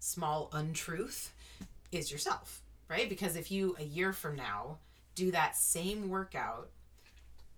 small 0.00 0.48
untruth 0.52 1.34
is 1.92 2.10
yourself, 2.10 2.62
right? 2.88 3.08
Because 3.08 3.36
if 3.36 3.50
you, 3.50 3.76
a 3.78 3.84
year 3.84 4.12
from 4.12 4.36
now, 4.36 4.78
do 5.14 5.30
that 5.30 5.56
same 5.56 6.08
workout 6.08 6.70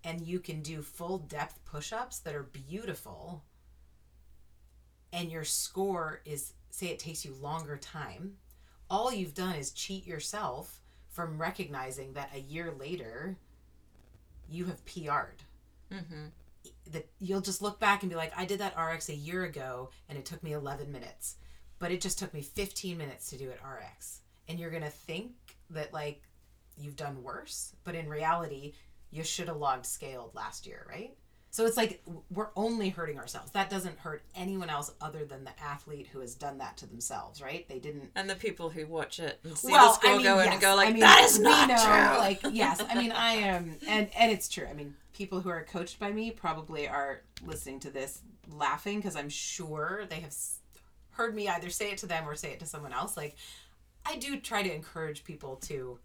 and 0.03 0.21
you 0.21 0.39
can 0.39 0.61
do 0.61 0.81
full 0.81 1.19
depth 1.19 1.63
push 1.63 1.93
ups 1.93 2.19
that 2.19 2.35
are 2.35 2.43
beautiful, 2.43 3.43
and 5.13 5.31
your 5.31 5.43
score 5.43 6.21
is, 6.25 6.53
say, 6.71 6.87
it 6.87 6.99
takes 6.99 7.23
you 7.23 7.35
longer 7.41 7.77
time, 7.77 8.37
all 8.89 9.13
you've 9.13 9.35
done 9.35 9.55
is 9.55 9.71
cheat 9.71 10.07
yourself 10.07 10.80
from 11.11 11.37
recognizing 11.37 12.13
that 12.13 12.31
a 12.33 12.39
year 12.39 12.73
later 12.79 13.37
you 14.49 14.65
have 14.65 14.83
PR'd. 14.85 15.43
mm-hmm. 15.91 16.25
That 16.91 17.07
you'll 17.19 17.41
just 17.41 17.61
look 17.61 17.79
back 17.79 18.03
and 18.03 18.09
be 18.09 18.15
like, 18.15 18.33
I 18.35 18.45
did 18.45 18.59
that 18.59 18.77
RX 18.77 19.09
a 19.09 19.15
year 19.15 19.43
ago 19.43 19.89
and 20.09 20.17
it 20.17 20.25
took 20.25 20.43
me 20.43 20.53
11 20.53 20.91
minutes, 20.91 21.35
but 21.79 21.91
it 21.91 22.01
just 22.01 22.19
took 22.19 22.33
me 22.33 22.41
15 22.41 22.97
minutes 22.97 23.29
to 23.29 23.37
do 23.37 23.49
it 23.49 23.59
RX. 23.63 24.21
And 24.47 24.59
you're 24.59 24.69
going 24.69 24.83
to 24.83 24.89
think 24.89 25.31
that, 25.69 25.93
like, 25.93 26.21
you've 26.77 26.95
done 26.95 27.23
worse, 27.23 27.73
but 27.83 27.95
in 27.95 28.09
reality, 28.09 28.73
you 29.09 29.23
should 29.23 29.47
have 29.47 29.57
logged 29.57 29.85
scaled 29.85 30.35
last 30.35 30.67
year, 30.67 30.85
right? 30.89 31.15
So 31.53 31.65
it's 31.65 31.75
like 31.75 32.01
we're 32.29 32.47
only 32.55 32.89
hurting 32.89 33.19
ourselves. 33.19 33.51
That 33.51 33.69
doesn't 33.69 33.99
hurt 33.99 34.23
anyone 34.35 34.69
else 34.69 34.93
other 35.01 35.25
than 35.25 35.43
the 35.43 35.51
athlete 35.61 36.07
who 36.07 36.21
has 36.21 36.33
done 36.33 36.57
that 36.59 36.77
to 36.77 36.85
themselves, 36.85 37.41
right? 37.41 37.67
They 37.67 37.77
didn't 37.77 38.09
And 38.15 38.29
the 38.29 38.35
people 38.35 38.69
who 38.69 38.87
watch 38.87 39.19
it 39.19 39.37
and 39.43 39.57
see 39.57 39.69
well, 39.69 39.87
the 39.87 39.93
score 39.93 40.11
I 40.11 40.13
mean, 40.13 40.23
go 40.23 40.37
yes. 40.37 40.53
and 40.53 40.61
go 40.61 40.75
like, 40.75 40.87
I 40.87 40.91
mean, 40.91 41.01
that 41.01 41.23
is 41.25 41.37
we 41.39 41.43
not 41.43 41.67
know, 41.67 41.75
true. 41.75 42.19
Like, 42.19 42.39
yes, 42.55 42.81
I 42.89 42.95
mean, 42.95 43.11
I 43.11 43.33
am, 43.33 43.75
and 43.85 44.07
and 44.17 44.31
it's 44.31 44.47
true. 44.47 44.65
I 44.65 44.73
mean, 44.73 44.95
people 45.13 45.41
who 45.41 45.49
are 45.49 45.63
coached 45.63 45.99
by 45.99 46.09
me 46.13 46.31
probably 46.31 46.87
are 46.87 47.21
listening 47.45 47.81
to 47.81 47.91
this 47.91 48.21
laughing 48.49 48.99
because 48.99 49.17
I'm 49.17 49.29
sure 49.29 50.05
they 50.09 50.21
have 50.21 50.33
heard 51.11 51.35
me 51.35 51.49
either 51.49 51.69
say 51.69 51.91
it 51.91 51.97
to 51.97 52.05
them 52.05 52.27
or 52.29 52.35
say 52.35 52.51
it 52.53 52.59
to 52.61 52.65
someone 52.65 52.93
else. 52.93 53.17
Like, 53.17 53.35
I 54.05 54.15
do 54.15 54.39
try 54.39 54.63
to 54.63 54.73
encourage 54.73 55.25
people 55.25 55.57
to 55.63 55.99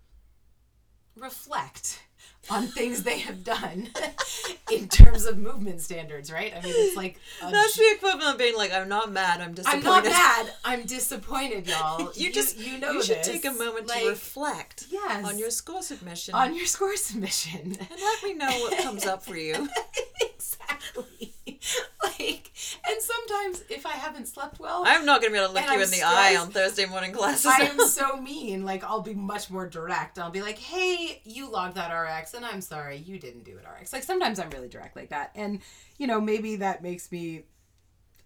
reflect 1.16 2.02
on 2.48 2.68
things 2.68 3.02
they 3.02 3.18
have 3.18 3.42
done 3.42 3.88
in 4.72 4.88
terms 4.88 5.24
of 5.26 5.36
movement 5.36 5.80
standards, 5.80 6.30
right? 6.32 6.52
I 6.56 6.60
mean, 6.62 6.72
it's 6.76 6.96
like 6.96 7.18
That's 7.40 7.76
the 7.76 7.90
equivalent 7.96 8.34
of 8.34 8.38
being 8.38 8.56
like, 8.56 8.72
I'm 8.72 8.88
not 8.88 9.10
mad, 9.10 9.40
I'm 9.40 9.52
disappointed." 9.54 9.86
I'm 9.88 10.04
not 10.04 10.04
mad. 10.04 10.52
I'm 10.64 10.82
disappointed, 10.86 11.66
y'all. 11.66 12.12
You 12.14 12.32
just 12.32 12.56
you 12.58 12.78
know 12.78 12.92
you 12.92 13.02
should 13.02 13.18
this. 13.18 13.26
take 13.28 13.44
a 13.44 13.50
moment 13.52 13.88
Like, 13.88 14.02
to 14.04 14.08
reflect 14.10 14.86
yes. 14.90 15.26
on 15.26 15.38
your 15.38 15.50
score 15.50 15.82
submission 15.82 16.34
on 16.34 16.54
your 16.54 16.66
score 16.66 16.96
submission. 16.96 17.76
and 17.78 17.88
let 17.90 18.22
me 18.22 18.34
know 18.34 18.50
what 18.60 18.78
comes 18.78 19.06
up 19.06 19.24
for 19.24 19.36
you. 19.36 19.68
exactly. 20.20 21.32
like, 22.02 22.52
and 22.88 23.00
sometimes 23.00 23.62
if 23.68 23.86
I 23.86 23.92
haven't 23.92 24.26
slept 24.26 24.58
well, 24.58 24.84
I'm 24.86 25.04
not 25.04 25.20
gonna 25.20 25.32
be 25.32 25.38
able 25.38 25.48
to 25.48 25.54
look 25.54 25.64
you 25.64 25.70
I'm 25.70 25.80
in 25.80 25.90
the 25.90 26.02
eye 26.02 26.36
on 26.36 26.50
Thursday 26.50 26.86
morning 26.86 27.12
classes. 27.12 27.46
I 27.46 27.58
am 27.62 27.80
so 27.80 28.16
mean. 28.16 28.64
Like, 28.64 28.84
I'll 28.84 29.02
be 29.02 29.14
much 29.14 29.50
more 29.50 29.68
direct. 29.68 30.18
I'll 30.18 30.30
be 30.30 30.42
like, 30.42 30.58
"Hey, 30.58 31.20
you 31.24 31.50
logged 31.50 31.76
that 31.76 31.92
RX, 31.92 32.34
and 32.34 32.44
I'm 32.44 32.60
sorry 32.60 32.96
you 32.98 33.18
didn't 33.18 33.44
do 33.44 33.56
it 33.56 33.64
RX." 33.64 33.92
Like 33.92 34.02
sometimes 34.02 34.38
I'm 34.38 34.50
really 34.50 34.68
direct 34.68 34.96
like 34.96 35.10
that, 35.10 35.30
and 35.34 35.60
you 35.98 36.06
know 36.06 36.20
maybe 36.20 36.56
that 36.56 36.82
makes 36.82 37.10
me, 37.10 37.44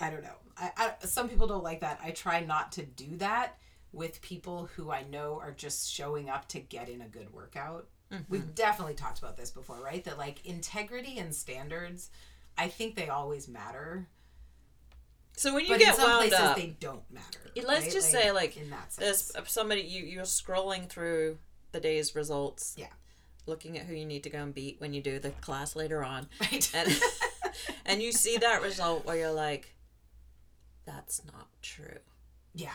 I 0.01 0.11
don't 0.11 0.23
know. 0.23 0.37
I, 0.57 0.71
I 0.77 1.07
some 1.07 1.29
people 1.29 1.47
don't 1.47 1.65
like 1.65 1.81
that. 1.81 2.01
I 2.03 2.11
try 2.11 2.41
not 2.41 2.73
to 2.73 2.83
do 2.85 3.17
that 3.17 3.59
with 3.93 4.23
people 4.23 4.69
who 4.77 4.91
I 4.91 5.03
know 5.05 5.39
are 5.41 5.53
just 5.53 5.91
showing 5.93 6.31
up 6.31 6.47
to 6.49 6.61
get 6.61 6.89
in 6.89 7.01
a 7.01 7.09
good 7.09 7.33
workout. 7.33 7.89
We've 8.29 8.41
mm-hmm. 8.41 8.51
definitely 8.55 8.95
talked 8.95 9.21
about 9.21 9.37
this 9.37 9.51
before, 9.51 9.81
right? 9.81 10.03
That 10.05 10.19
like 10.19 10.45
integrity 10.45 11.19
and 11.19 11.35
standards, 11.35 12.11
I 12.65 12.69
think 12.69 12.97
they 12.97 13.09
always 13.09 13.49
matter. 13.49 14.07
so 15.37 15.55
when 15.55 15.65
you 15.65 15.71
But 15.71 15.79
get 15.81 15.95
in 15.95 16.01
some 16.01 16.11
wound 16.11 16.21
places 16.29 16.39
up, 16.39 16.57
they 16.57 16.77
don't 16.81 17.11
matter. 17.11 17.41
let's 17.67 17.85
right? 17.87 17.93
just 17.93 18.11
say 18.11 18.31
like 18.33 18.57
in 18.57 18.71
that 18.71 18.93
sense. 18.93 19.35
Uh, 19.35 19.43
somebody 19.47 19.83
you 19.83 20.05
you're 20.05 20.25
scrolling 20.25 20.89
through 20.89 21.39
the 21.73 21.81
day's 21.81 22.15
results. 22.15 22.75
Yeah. 22.77 22.93
Looking 23.47 23.79
at 23.79 23.87
who 23.87 23.95
you 23.95 24.05
need 24.05 24.23
to 24.25 24.31
go 24.31 24.39
and 24.39 24.55
beat 24.55 24.77
when 24.81 24.93
you 24.93 25.01
do 25.03 25.19
the 25.19 25.31
class 25.31 25.75
later 25.75 26.05
on. 26.05 26.29
right. 26.41 26.71
And 26.75 27.01
and 27.87 28.03
you 28.03 28.13
see 28.13 28.37
that 28.39 28.63
result 28.63 29.05
where 29.07 29.17
you're 29.17 29.33
like, 29.33 29.75
that's 30.85 31.23
not 31.25 31.49
true. 31.63 31.99
yeah. 32.55 32.71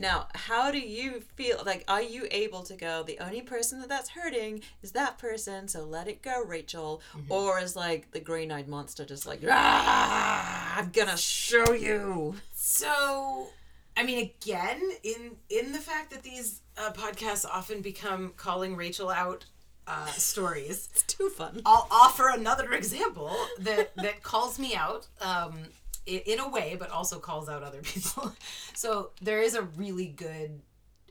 Now, 0.00 0.28
how 0.34 0.70
do 0.70 0.78
you 0.78 1.20
feel? 1.36 1.62
Like, 1.64 1.84
are 1.86 2.00
you 2.00 2.26
able 2.30 2.62
to 2.62 2.74
go, 2.74 3.02
the 3.02 3.18
only 3.18 3.42
person 3.42 3.80
that 3.80 3.88
that's 3.90 4.08
hurting 4.08 4.62
is 4.82 4.92
that 4.92 5.18
person, 5.18 5.68
so 5.68 5.84
let 5.84 6.08
it 6.08 6.22
go, 6.22 6.42
Rachel? 6.42 7.02
Mm-hmm. 7.14 7.30
Or 7.30 7.60
is 7.60 7.76
like 7.76 8.10
the 8.12 8.20
green 8.20 8.50
eyed 8.50 8.66
monster 8.66 9.04
just 9.04 9.26
like, 9.26 9.40
ah, 9.48 10.78
I'm 10.78 10.90
gonna 10.90 11.18
show 11.18 11.72
you? 11.72 12.36
So, 12.54 13.48
I 13.94 14.02
mean, 14.04 14.18
again, 14.18 14.80
in 15.02 15.36
in 15.50 15.72
the 15.72 15.78
fact 15.78 16.10
that 16.12 16.22
these 16.22 16.62
uh, 16.78 16.92
podcasts 16.92 17.44
often 17.44 17.82
become 17.82 18.32
calling 18.38 18.76
Rachel 18.76 19.10
out 19.10 19.44
uh, 19.86 20.06
stories, 20.06 20.88
It's 20.92 21.02
too 21.02 21.28
fun. 21.28 21.60
I'll 21.66 21.86
offer 21.90 22.30
another 22.30 22.72
example 22.72 23.36
that 23.58 23.94
that 23.96 24.22
calls 24.22 24.58
me 24.58 24.74
out 24.74 25.08
um, 25.20 25.64
in 26.06 26.40
a 26.40 26.48
way, 26.48 26.76
but 26.78 26.90
also 26.90 27.18
calls 27.18 27.48
out 27.48 27.62
other 27.62 27.80
people. 27.82 28.32
So 28.74 29.10
there 29.20 29.40
is 29.40 29.54
a 29.54 29.62
really 29.62 30.06
good 30.06 30.60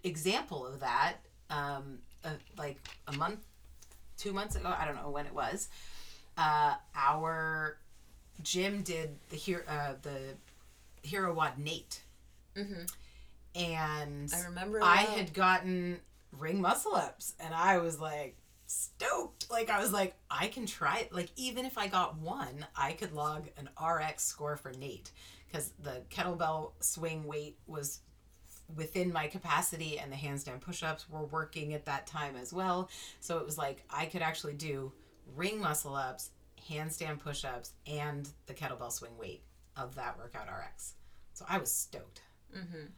example 0.03 0.65
of 0.65 0.79
that. 0.79 1.17
Um, 1.49 1.99
uh, 2.23 2.31
like 2.57 2.77
a 3.07 3.13
month, 3.13 3.39
two 4.17 4.33
months 4.33 4.55
ago, 4.55 4.73
I 4.77 4.85
don't 4.85 4.95
know 4.95 5.09
when 5.09 5.25
it 5.25 5.33
was. 5.33 5.69
Uh, 6.37 6.75
our 6.95 7.77
gym 8.43 8.81
did 8.81 9.15
the 9.29 9.35
here 9.35 9.65
uh, 9.67 9.93
the 10.01 10.35
Hero 11.01 11.33
WOD 11.33 11.57
Nate. 11.57 12.01
Mm-hmm. 12.55 12.83
And 13.55 14.31
I 14.33 14.41
remember. 14.41 14.79
I 14.83 14.97
had 14.97 15.33
gotten 15.33 15.99
ring 16.37 16.61
muscle 16.61 16.93
ups 16.93 17.33
and 17.39 17.53
I 17.53 17.79
was 17.79 17.99
like 17.99 18.35
stoked. 18.69 19.49
Like 19.49 19.69
I 19.69 19.79
was 19.79 19.91
like, 19.91 20.15
I 20.29 20.47
can 20.47 20.65
try 20.65 20.99
it. 20.99 21.13
Like 21.13 21.29
even 21.35 21.65
if 21.65 21.77
I 21.77 21.87
got 21.87 22.17
one, 22.17 22.65
I 22.75 22.93
could 22.93 23.13
log 23.13 23.47
an 23.57 23.69
RX 23.83 24.23
score 24.23 24.55
for 24.55 24.71
Nate 24.71 25.11
because 25.47 25.73
the 25.81 26.03
kettlebell 26.09 26.73
swing 26.79 27.25
weight 27.25 27.57
was 27.65 28.01
within 28.75 29.11
my 29.11 29.27
capacity 29.27 29.97
and 29.97 30.11
the 30.11 30.15
handstand 30.15 30.61
push-ups 30.61 31.09
were 31.09 31.25
working 31.25 31.73
at 31.73 31.85
that 31.85 32.05
time 32.05 32.35
as 32.35 32.53
well. 32.53 32.89
So 33.19 33.39
it 33.39 33.45
was 33.45 33.57
like 33.57 33.83
I 33.89 34.05
could 34.05 34.21
actually 34.21 34.53
do 34.53 34.91
ring 35.35 35.59
muscle 35.59 35.95
ups, 35.95 36.29
handstand 36.69 37.19
push-ups 37.19 37.73
and 37.87 38.29
the 38.45 38.53
kettlebell 38.53 38.91
swing 38.91 39.17
weight 39.17 39.41
of 39.75 39.95
that 39.95 40.17
workout 40.19 40.47
RX. 40.47 40.93
So 41.33 41.45
I 41.49 41.57
was 41.57 41.71
stoked. 41.71 42.21
Mhm. 42.55 42.89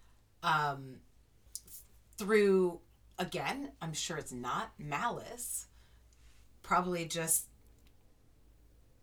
Um 0.44 1.00
through 2.18 2.82
again, 3.20 3.72
I'm 3.82 3.94
sure 3.94 4.18
it's 4.18 4.32
not 4.32 4.72
malice. 4.78 5.68
Probably 6.64 7.06
just 7.06 7.48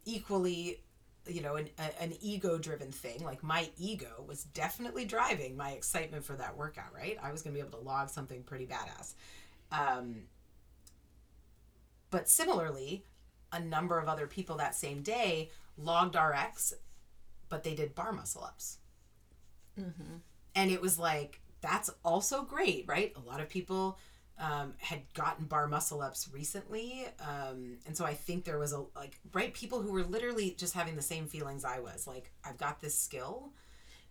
equally, 0.04 0.82
you 1.26 1.42
know, 1.42 1.56
an, 1.56 1.68
a, 1.78 2.02
an 2.02 2.14
ego 2.20 2.58
driven 2.58 2.90
thing. 2.90 3.24
Like 3.24 3.42
my 3.42 3.68
ego 3.78 4.24
was 4.26 4.44
definitely 4.44 5.04
driving 5.04 5.56
my 5.56 5.72
excitement 5.72 6.24
for 6.24 6.34
that 6.36 6.56
workout, 6.56 6.94
right? 6.94 7.18
I 7.22 7.32
was 7.32 7.42
going 7.42 7.54
to 7.54 7.60
be 7.60 7.66
able 7.66 7.78
to 7.78 7.84
log 7.84 8.08
something 8.08 8.42
pretty 8.42 8.66
badass. 8.66 9.14
Um, 9.70 10.22
but 12.10 12.28
similarly, 12.28 13.04
a 13.52 13.60
number 13.60 13.98
of 13.98 14.08
other 14.08 14.26
people 14.26 14.56
that 14.56 14.74
same 14.74 15.02
day 15.02 15.50
logged 15.76 16.16
RX, 16.16 16.74
but 17.48 17.62
they 17.62 17.74
did 17.74 17.94
bar 17.94 18.12
muscle 18.12 18.44
ups. 18.44 18.78
Mm-hmm. 19.78 20.16
And 20.54 20.70
it 20.70 20.80
was 20.80 20.98
like, 20.98 21.40
that's 21.60 21.90
also 22.04 22.42
great, 22.42 22.84
right? 22.88 23.12
A 23.16 23.20
lot 23.28 23.40
of 23.40 23.48
people 23.48 23.98
um, 24.38 24.74
had 24.78 25.02
gotten 25.14 25.46
bar 25.46 25.66
muscle 25.66 26.00
ups 26.00 26.28
recently. 26.32 27.06
Um, 27.20 27.78
and 27.86 27.96
so 27.96 28.04
I 28.04 28.14
think 28.14 28.44
there 28.44 28.58
was 28.58 28.72
a, 28.72 28.84
like, 28.94 29.18
right? 29.32 29.52
People 29.52 29.82
who 29.82 29.90
were 29.92 30.04
literally 30.04 30.54
just 30.56 30.74
having 30.74 30.94
the 30.96 31.02
same 31.02 31.26
feelings 31.26 31.64
I 31.64 31.80
was. 31.80 32.06
Like, 32.06 32.30
I've 32.44 32.56
got 32.58 32.80
this 32.80 32.96
skill. 32.96 33.52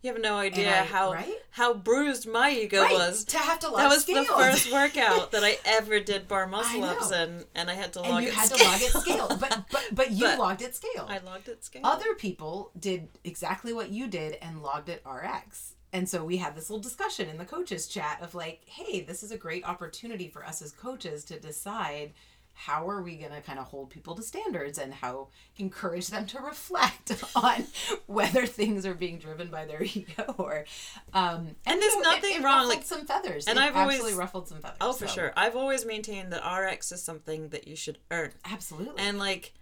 You 0.03 0.13
have 0.13 0.21
no 0.21 0.37
idea 0.37 0.81
I- 0.81 0.83
how 0.83 1.13
right? 1.13 1.33
how 1.49 1.73
bruised 1.73 2.27
my 2.27 2.51
ego 2.51 2.83
right, 2.83 2.93
was. 2.93 3.25
to 3.25 3.37
have 3.39 3.57
to 3.59 3.67
log 3.69 3.79
That 3.79 3.89
was 3.89 4.05
the 4.05 4.23
first 4.25 4.71
workout 4.71 5.31
that 5.31 5.43
I 5.43 5.57
ever 5.65 5.99
did 5.99 6.27
bar 6.27 6.45
muscle 6.45 6.83
ups 6.83 7.09
and 7.11 7.45
and 7.55 7.67
I 7.67 7.73
had 7.73 7.93
to 7.93 8.01
and 8.01 8.09
log 8.11 8.21
you 8.21 8.27
it 8.29 8.33
had 8.35 8.45
scale. 8.47 8.57
to 8.59 8.63
log 8.71 8.81
it 8.81 8.91
scale. 8.91 9.27
But, 9.39 9.65
but, 9.71 9.87
but 9.91 10.11
you 10.11 10.25
But 10.25 10.37
logged 10.37 10.61
it 10.61 10.75
scale. 10.75 11.07
I 11.09 11.17
logged 11.17 11.47
it 11.47 11.65
scale. 11.65 11.81
Other 11.83 12.13
people 12.13 12.71
did 12.79 13.07
exactly 13.23 13.73
what 13.73 13.89
you 13.89 14.07
did 14.07 14.37
and 14.39 14.61
logged 14.61 14.89
it 14.89 15.01
RX. 15.03 15.73
And 15.93 16.07
so 16.09 16.23
we 16.23 16.37
had 16.37 16.55
this 16.55 16.69
little 16.69 16.81
discussion 16.83 17.29
in 17.29 17.37
the 17.37 17.45
coaches 17.45 17.87
chat 17.87 18.19
of 18.21 18.35
like, 18.35 18.61
hey, 18.65 19.01
this 19.01 19.23
is 19.23 19.31
a 19.31 19.37
great 19.37 19.63
opportunity 19.65 20.27
for 20.27 20.45
us 20.45 20.61
as 20.61 20.71
coaches 20.71 21.23
to 21.25 21.39
decide 21.39 22.13
how 22.59 22.89
are 22.89 23.03
we 23.03 23.15
going 23.17 23.31
to 23.31 23.39
kind 23.39 23.59
of 23.59 23.65
hold 23.67 23.89
people 23.91 24.15
to 24.15 24.23
standards 24.23 24.79
and 24.79 24.91
how 24.91 25.27
encourage 25.57 26.07
them 26.07 26.25
to 26.25 26.39
reflect 26.39 27.11
on 27.35 27.63
whether 28.07 28.47
things 28.47 28.83
are 28.83 28.95
being 28.95 29.19
driven 29.19 29.47
by 29.49 29.63
their 29.65 29.83
ego 29.95 30.33
or 30.39 30.65
um 31.13 31.49
And 31.67 31.79
there's 31.81 31.93
so 31.93 31.99
nothing 31.99 32.37
it 32.37 32.43
wrong, 32.43 32.67
like- 32.67 32.83
some 32.83 33.05
feathers 33.05 33.45
and 33.47 33.59
It 33.59 33.61
I've 33.61 33.75
always- 33.75 34.01
ruffled 34.13 34.47
some 34.47 34.59
feathers 34.59 34.77
Oh, 34.81 34.91
for 34.91 35.07
so- 35.07 35.13
sure. 35.13 35.33
I've 35.37 35.55
always 35.55 35.85
maintained 35.85 36.33
that 36.33 36.41
RX 36.43 36.91
is 36.91 37.03
something 37.03 37.49
that 37.49 37.67
you 37.67 37.75
should 37.75 37.99
earn. 38.09 38.31
absolutely 38.43 39.03
And 39.03 39.19
like 39.19 39.53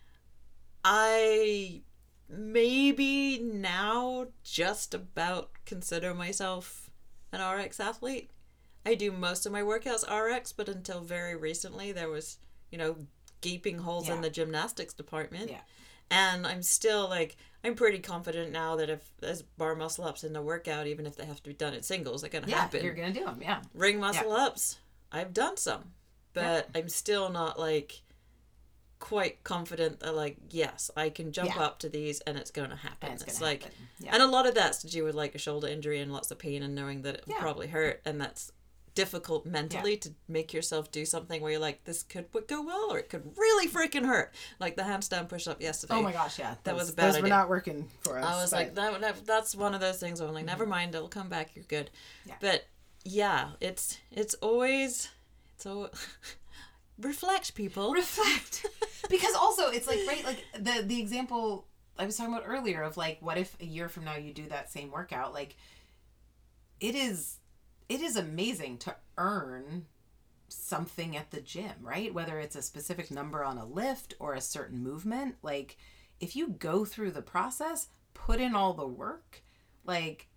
I 0.83 1.81
maybe 2.29 3.39
now 3.39 4.27
just 4.43 4.93
about 4.93 5.51
consider 5.65 6.13
myself 6.13 6.89
an 7.31 7.41
RX 7.41 7.79
athlete. 7.79 8.31
I 8.85 8.95
do 8.95 9.11
most 9.11 9.45
of 9.45 9.51
my 9.51 9.61
workouts 9.61 10.03
RX, 10.09 10.51
but 10.53 10.69
until 10.69 11.01
very 11.01 11.35
recently 11.35 11.91
there 11.91 12.09
was, 12.09 12.37
you 12.71 12.77
know, 12.77 12.97
gaping 13.41 13.79
holes 13.79 14.07
Yeah. 14.07 14.15
in 14.15 14.21
the 14.21 14.29
gymnastics 14.29 14.93
department. 14.93 15.49
Yeah. 15.51 15.61
And 16.11 16.45
I'm 16.45 16.61
still 16.61 17.09
like 17.09 17.35
I'm 17.63 17.73
pretty 17.73 17.97
confident 17.97 18.51
now 18.51 18.75
that 18.75 18.91
if 18.91 19.01
there's 19.21 19.41
bar 19.41 19.75
muscle 19.75 20.03
ups 20.05 20.23
in 20.23 20.33
the 20.33 20.41
workout, 20.41 20.85
even 20.85 21.07
if 21.07 21.15
they 21.15 21.25
have 21.25 21.41
to 21.41 21.49
be 21.49 21.53
done 21.55 21.73
in 21.73 21.81
singles, 21.81 22.21
they're 22.21 22.29
gonna 22.29 22.47
yeah 22.47 22.61
happen 22.61 22.83
you're 22.83 22.93
gonna 22.93 23.11
do 23.11 23.25
them 23.25 23.39
yeah 23.41 23.61
ring 23.73 23.99
muscle 23.99 24.31
ups 24.31 24.77
i've 25.11 25.33
done 25.33 25.57
some 25.57 25.93
but 26.33 26.67
i'm 26.75 26.89
still 26.89 27.29
not 27.29 27.57
like 27.59 28.01
quite 29.05 29.43
confident 29.43 29.99
that 29.99 30.15
like 30.15 30.35
yes 30.49 30.89
i 30.97 31.11
can 31.11 31.31
jump 31.31 31.55
Yeah. 31.55 31.61
up 31.61 31.77
to 31.79 31.89
these 31.89 32.21
and 32.21 32.39
it's 32.39 32.49
going 32.49 32.71
to 32.71 32.75
happen 32.75 33.11
and 33.11 33.21
it's, 33.21 33.33
it's, 33.33 33.39
like 33.39 33.61
happen. 33.61 33.77
yeah 33.99 34.09
and 34.15 34.23
a 34.23 34.25
lot 34.25 34.47
of 34.47 34.55
that's 34.55 34.79
to 34.79 34.87
do 34.87 35.03
with 35.03 35.13
like 35.13 35.35
a 35.35 35.37
shoulder 35.37 35.67
injury 35.67 35.99
and 35.99 36.11
lots 36.11 36.31
of 36.31 36.39
pain 36.39 36.63
and 36.63 36.73
knowing 36.73 37.03
that 37.03 37.17
it 37.17 37.23
Yeah. 37.27 37.39
probably 37.39 37.67
hurt 37.67 38.01
and 38.03 38.19
that's 38.19 38.51
difficult 38.95 39.45
mentally 39.45 39.95
to 39.97 40.09
make 40.27 40.53
yourself 40.55 40.89
do 40.91 41.05
something 41.05 41.39
where 41.39 41.51
you're 41.51 41.61
like 41.61 41.83
this 41.83 42.01
could 42.01 42.25
go 42.47 42.63
well 42.63 42.91
or 42.91 42.97
it 42.97 43.09
could 43.09 43.31
really 43.37 43.67
freaking 43.67 44.07
hurt 44.07 44.33
like 44.59 44.75
the 44.75 44.81
handstand 44.81 45.29
push 45.29 45.47
up 45.47 45.61
yesterday 45.61 45.93
Oh 45.93 46.01
my 46.01 46.11
gosh, 46.11 46.39
yeah. 46.39 46.55
That 46.63 46.75
was 46.75 46.89
a 46.89 46.93
bad 46.93 47.09
Those 47.09 47.13
were 47.15 47.19
idea. 47.19 47.29
not 47.29 47.49
working 47.49 47.87
for 47.99 48.17
us. 48.17 48.25
I 48.25 48.41
was 48.41 48.49
but- 48.49 48.57
like, 48.57 48.75
that, 48.75 49.01
that, 49.01 49.25
that's 49.27 49.53
one 49.53 49.75
of 49.75 49.81
those 49.81 49.99
things 49.99 50.19
where 50.19 50.29
I'm 50.29 50.33
like, 50.33 50.45
never 50.45 50.63
mm-hmm. 50.63 50.71
mind, 50.71 50.95
it'll 50.95 51.09
come 51.09 51.29
back. 51.29 51.51
You're 51.55 51.65
good. 51.65 51.91
But 52.41 52.65
yeah, 53.03 53.49
it's 53.61 53.99
it's 54.11 54.33
always 54.35 55.09
it's 55.55 55.65
all 55.65 55.89
reflect 56.99 57.55
people. 57.55 57.93
reflect. 57.93 58.65
because 59.09 59.35
also 59.35 59.69
it's 59.69 59.87
like 59.87 59.99
right, 60.07 60.25
like 60.25 60.43
the 60.57 60.83
the 60.83 60.99
example 60.99 61.67
I 61.97 62.05
was 62.05 62.17
talking 62.17 62.33
about 62.33 62.47
earlier 62.47 62.81
of 62.81 62.97
like, 62.97 63.21
what 63.21 63.37
if 63.37 63.55
a 63.61 63.65
year 63.65 63.87
from 63.87 64.05
now 64.05 64.15
you 64.15 64.33
do 64.33 64.47
that 64.49 64.71
same 64.71 64.91
workout? 64.91 65.33
Like, 65.33 65.55
it 66.79 66.95
is 66.95 67.37
it 67.87 68.01
is 68.01 68.15
amazing 68.15 68.79
to 68.79 68.95
earn 69.17 69.85
something 70.47 71.15
at 71.15 71.31
the 71.31 71.41
gym, 71.41 71.73
right? 71.81 72.13
Whether 72.13 72.39
it's 72.39 72.55
a 72.55 72.61
specific 72.61 73.11
number 73.11 73.43
on 73.43 73.57
a 73.57 73.65
lift 73.65 74.13
or 74.19 74.33
a 74.33 74.41
certain 74.41 74.81
movement, 74.81 75.35
like 75.41 75.77
if 76.19 76.35
you 76.35 76.49
go 76.49 76.85
through 76.85 77.11
the 77.11 77.21
process, 77.21 77.87
put 78.13 78.39
in 78.39 78.55
all 78.55 78.73
the 78.73 78.87
work, 78.87 79.43
like 79.85 80.27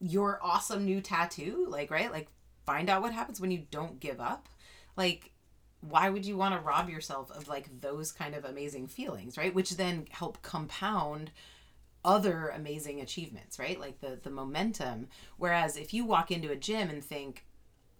your 0.00 0.38
awesome 0.42 0.84
new 0.84 1.00
tattoo, 1.00 1.66
like 1.68 1.90
right? 1.90 2.12
Like 2.12 2.28
find 2.66 2.88
out 2.88 3.02
what 3.02 3.12
happens 3.12 3.40
when 3.40 3.50
you 3.50 3.64
don't 3.70 4.00
give 4.00 4.20
up. 4.20 4.48
Like 4.96 5.32
why 5.80 6.10
would 6.10 6.26
you 6.26 6.36
want 6.36 6.54
to 6.54 6.60
rob 6.60 6.88
yourself 6.88 7.30
of 7.30 7.48
like 7.48 7.80
those 7.80 8.12
kind 8.12 8.34
of 8.34 8.44
amazing 8.44 8.88
feelings, 8.88 9.38
right? 9.38 9.54
Which 9.54 9.76
then 9.76 10.06
help 10.10 10.42
compound 10.42 11.30
other 12.04 12.48
amazing 12.48 13.00
achievements, 13.00 13.58
right? 13.58 13.78
Like 13.78 14.00
the 14.00 14.18
the 14.22 14.30
momentum. 14.30 15.08
Whereas 15.36 15.76
if 15.76 15.94
you 15.94 16.04
walk 16.04 16.30
into 16.30 16.50
a 16.50 16.56
gym 16.56 16.90
and 16.90 17.04
think, 17.04 17.44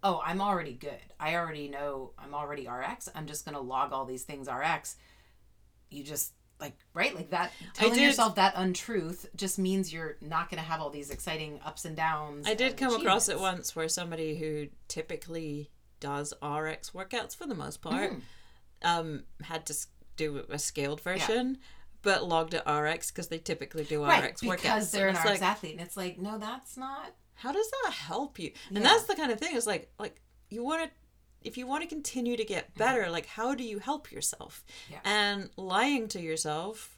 "Oh, 0.03 0.21
I'm 0.25 0.41
already 0.41 0.73
good. 0.73 1.13
I 1.19 1.35
already 1.35 1.69
know 1.69 2.11
I'm 2.17 2.33
already 2.33 2.67
RX. 2.67 3.09
I'm 3.15 3.27
just 3.27 3.45
going 3.45 3.55
to 3.55 3.61
log 3.61 3.93
all 3.93 4.05
these 4.05 4.23
things 4.23 4.49
RX." 4.49 4.97
You 5.89 6.03
just 6.03 6.33
like 6.59 6.75
right 6.93 7.15
like 7.15 7.29
that 7.29 7.51
telling 7.73 7.99
yourself 7.99 8.35
that 8.35 8.53
untruth 8.57 9.25
just 9.35 9.57
means 9.57 9.93
you're 9.93 10.17
not 10.21 10.49
going 10.49 10.61
to 10.61 10.67
have 10.67 10.81
all 10.81 10.89
these 10.89 11.09
exciting 11.09 11.57
ups 11.63 11.85
and 11.85 11.95
downs 11.95 12.45
I 12.47 12.53
did 12.53 12.75
come 12.75 12.93
across 12.93 13.29
it 13.29 13.39
once 13.39 13.77
where 13.77 13.87
somebody 13.87 14.37
who 14.37 14.67
typically 14.89 15.69
does 15.99 16.33
RX 16.41 16.91
workouts 16.91 17.35
for 17.35 17.45
the 17.47 17.55
most 17.55 17.81
part 17.81 18.11
Mm. 18.11 18.21
um, 18.83 19.23
had 19.43 19.65
to 19.67 19.75
do 20.15 20.43
a 20.49 20.59
scaled 20.59 21.01
version. 21.01 21.57
But 22.01 22.23
logged 22.25 22.53
at 22.53 22.65
RX 22.65 23.11
because 23.11 23.27
they 23.27 23.39
typically 23.39 23.83
do 23.83 24.03
right 24.05 24.23
RX 24.31 24.41
workouts. 24.41 24.55
because 24.61 24.91
they're 24.91 25.09
an 25.09 25.15
RX 25.15 25.25
like, 25.25 25.41
athlete 25.41 25.73
and 25.73 25.81
it's 25.81 25.97
like 25.97 26.17
no 26.17 26.37
that's 26.37 26.77
not 26.77 27.13
how 27.33 27.51
does 27.51 27.69
that 27.83 27.91
help 27.93 28.39
you 28.39 28.51
and 28.69 28.77
Yeah. 28.77 28.83
that's 28.83 29.03
the 29.03 29.15
kind 29.15 29.31
of 29.33 29.39
thing 29.39 29.53
it's 29.55 29.67
like 29.67 29.91
like 29.99 30.21
you 30.49 30.63
want 30.63 30.83
to 30.85 30.89
if 31.41 31.57
you 31.57 31.67
want 31.67 31.83
to 31.83 31.89
continue 31.89 32.37
to 32.37 32.45
get 32.45 32.69
Mm-hmm. 32.69 32.79
better 32.79 33.09
like 33.09 33.25
how 33.25 33.53
do 33.53 33.63
you 33.65 33.79
help 33.79 34.13
yourself 34.13 34.63
Yeah. 34.89 34.99
and 35.03 35.49
lying 35.57 36.07
to 36.09 36.21
yourself 36.21 36.97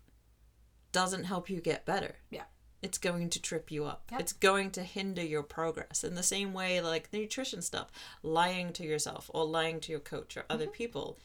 doesn't 0.92 1.24
help 1.24 1.50
you 1.50 1.62
get 1.62 1.84
better 1.86 2.18
Yeah. 2.30 2.44
It's 2.82 2.98
going 2.98 3.30
to 3.30 3.42
trip 3.42 3.72
you 3.72 3.86
up 3.86 4.04
Yep. 4.12 4.20
it's 4.22 4.34
going 4.34 4.72
to 4.72 4.84
hinder 4.84 5.24
your 5.24 5.44
progress 5.44 6.04
in 6.04 6.16
the 6.16 6.24
same 6.24 6.54
way 6.54 6.82
like 6.82 7.12
the 7.12 7.20
nutrition 7.20 7.62
stuff 7.62 7.88
lying 8.24 8.74
to 8.74 8.84
yourself 8.84 9.30
or 9.34 9.46
lying 9.46 9.80
to 9.82 9.92
your 9.92 10.00
coach 10.02 10.36
or 10.38 10.42
Mm-hmm. 10.42 10.52
other 10.54 10.68
people 10.68 11.18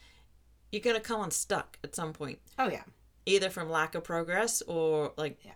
you're 0.71 0.81
going 0.81 0.95
to 0.95 1.01
come 1.01 1.21
unstuck 1.21 1.77
at 1.83 1.95
some 1.95 2.13
point 2.13 2.39
oh 2.59 2.69
yeah 2.69 2.83
either 3.25 3.49
from 3.49 3.69
lack 3.69 3.95
of 3.95 4.03
progress 4.03 4.61
or 4.63 5.13
like 5.17 5.39
Yeah. 5.43 5.51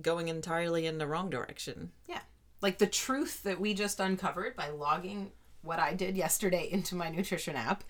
going 0.00 0.28
entirely 0.28 0.86
in 0.86 0.98
the 0.98 1.06
wrong 1.06 1.30
direction 1.30 1.92
Yeah. 2.08 2.20
Like 2.62 2.76
the 2.78 2.86
truth 2.86 3.42
that 3.44 3.58
we 3.58 3.72
just 3.72 4.00
uncovered 4.00 4.54
by 4.54 4.68
logging 4.68 5.32
what 5.62 5.78
I 5.78 5.94
did 5.94 6.14
yesterday 6.16 6.68
into 6.70 6.94
my 6.94 7.08
nutrition 7.10 7.56
app. 7.56 7.84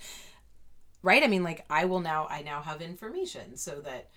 Right? 1.02 1.22
I 1.22 1.28
mean, 1.28 1.42
like, 1.42 1.64
I 1.70 1.86
will 1.86 2.00
now, 2.00 2.26
I 2.30 2.42
now 2.42 2.61
have 2.62 2.82
information 2.82 3.56
so 3.56 3.80
that 3.80 4.11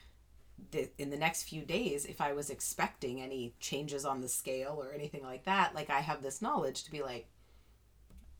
in 0.97 1.09
the 1.09 1.17
next 1.17 1.43
few 1.43 1.63
days, 1.63 2.05
if 2.05 2.21
I 2.21 2.33
was 2.33 2.49
expecting 2.49 3.21
any 3.21 3.53
changes 3.59 4.05
on 4.05 4.21
the 4.21 4.29
scale 4.29 4.75
or 4.79 4.93
anything 4.93 5.23
like 5.23 5.45
that, 5.45 5.75
like, 5.75 5.89
I 5.89 5.99
have 5.99 6.21
this 6.21 6.41
knowledge 6.41 6.83
to 6.83 6.91
be 6.91 7.01
like, 7.01 7.27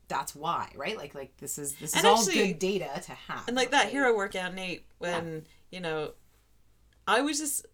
that's 0.08 0.34
why, 0.34 0.70
right? 0.76 0.96
Like, 0.96 1.14
like 1.14 1.36
this 1.38 1.58
is 1.58 1.74
this 1.76 1.92
is 1.92 1.96
And 1.96 2.06
all 2.06 2.24
good 2.24 2.58
data 2.58 2.90
to 3.04 3.12
have. 3.12 3.48
And 3.48 3.56
like 3.56 3.70
that 3.70 3.84
right? 3.84 3.92
hero 3.92 4.14
workout, 4.14 4.54
Nate, 4.54 4.84
when, 4.98 5.44
you 5.70 5.80
know, 5.80 6.12
I 7.06 7.20
was 7.22 7.38
just 7.38 7.66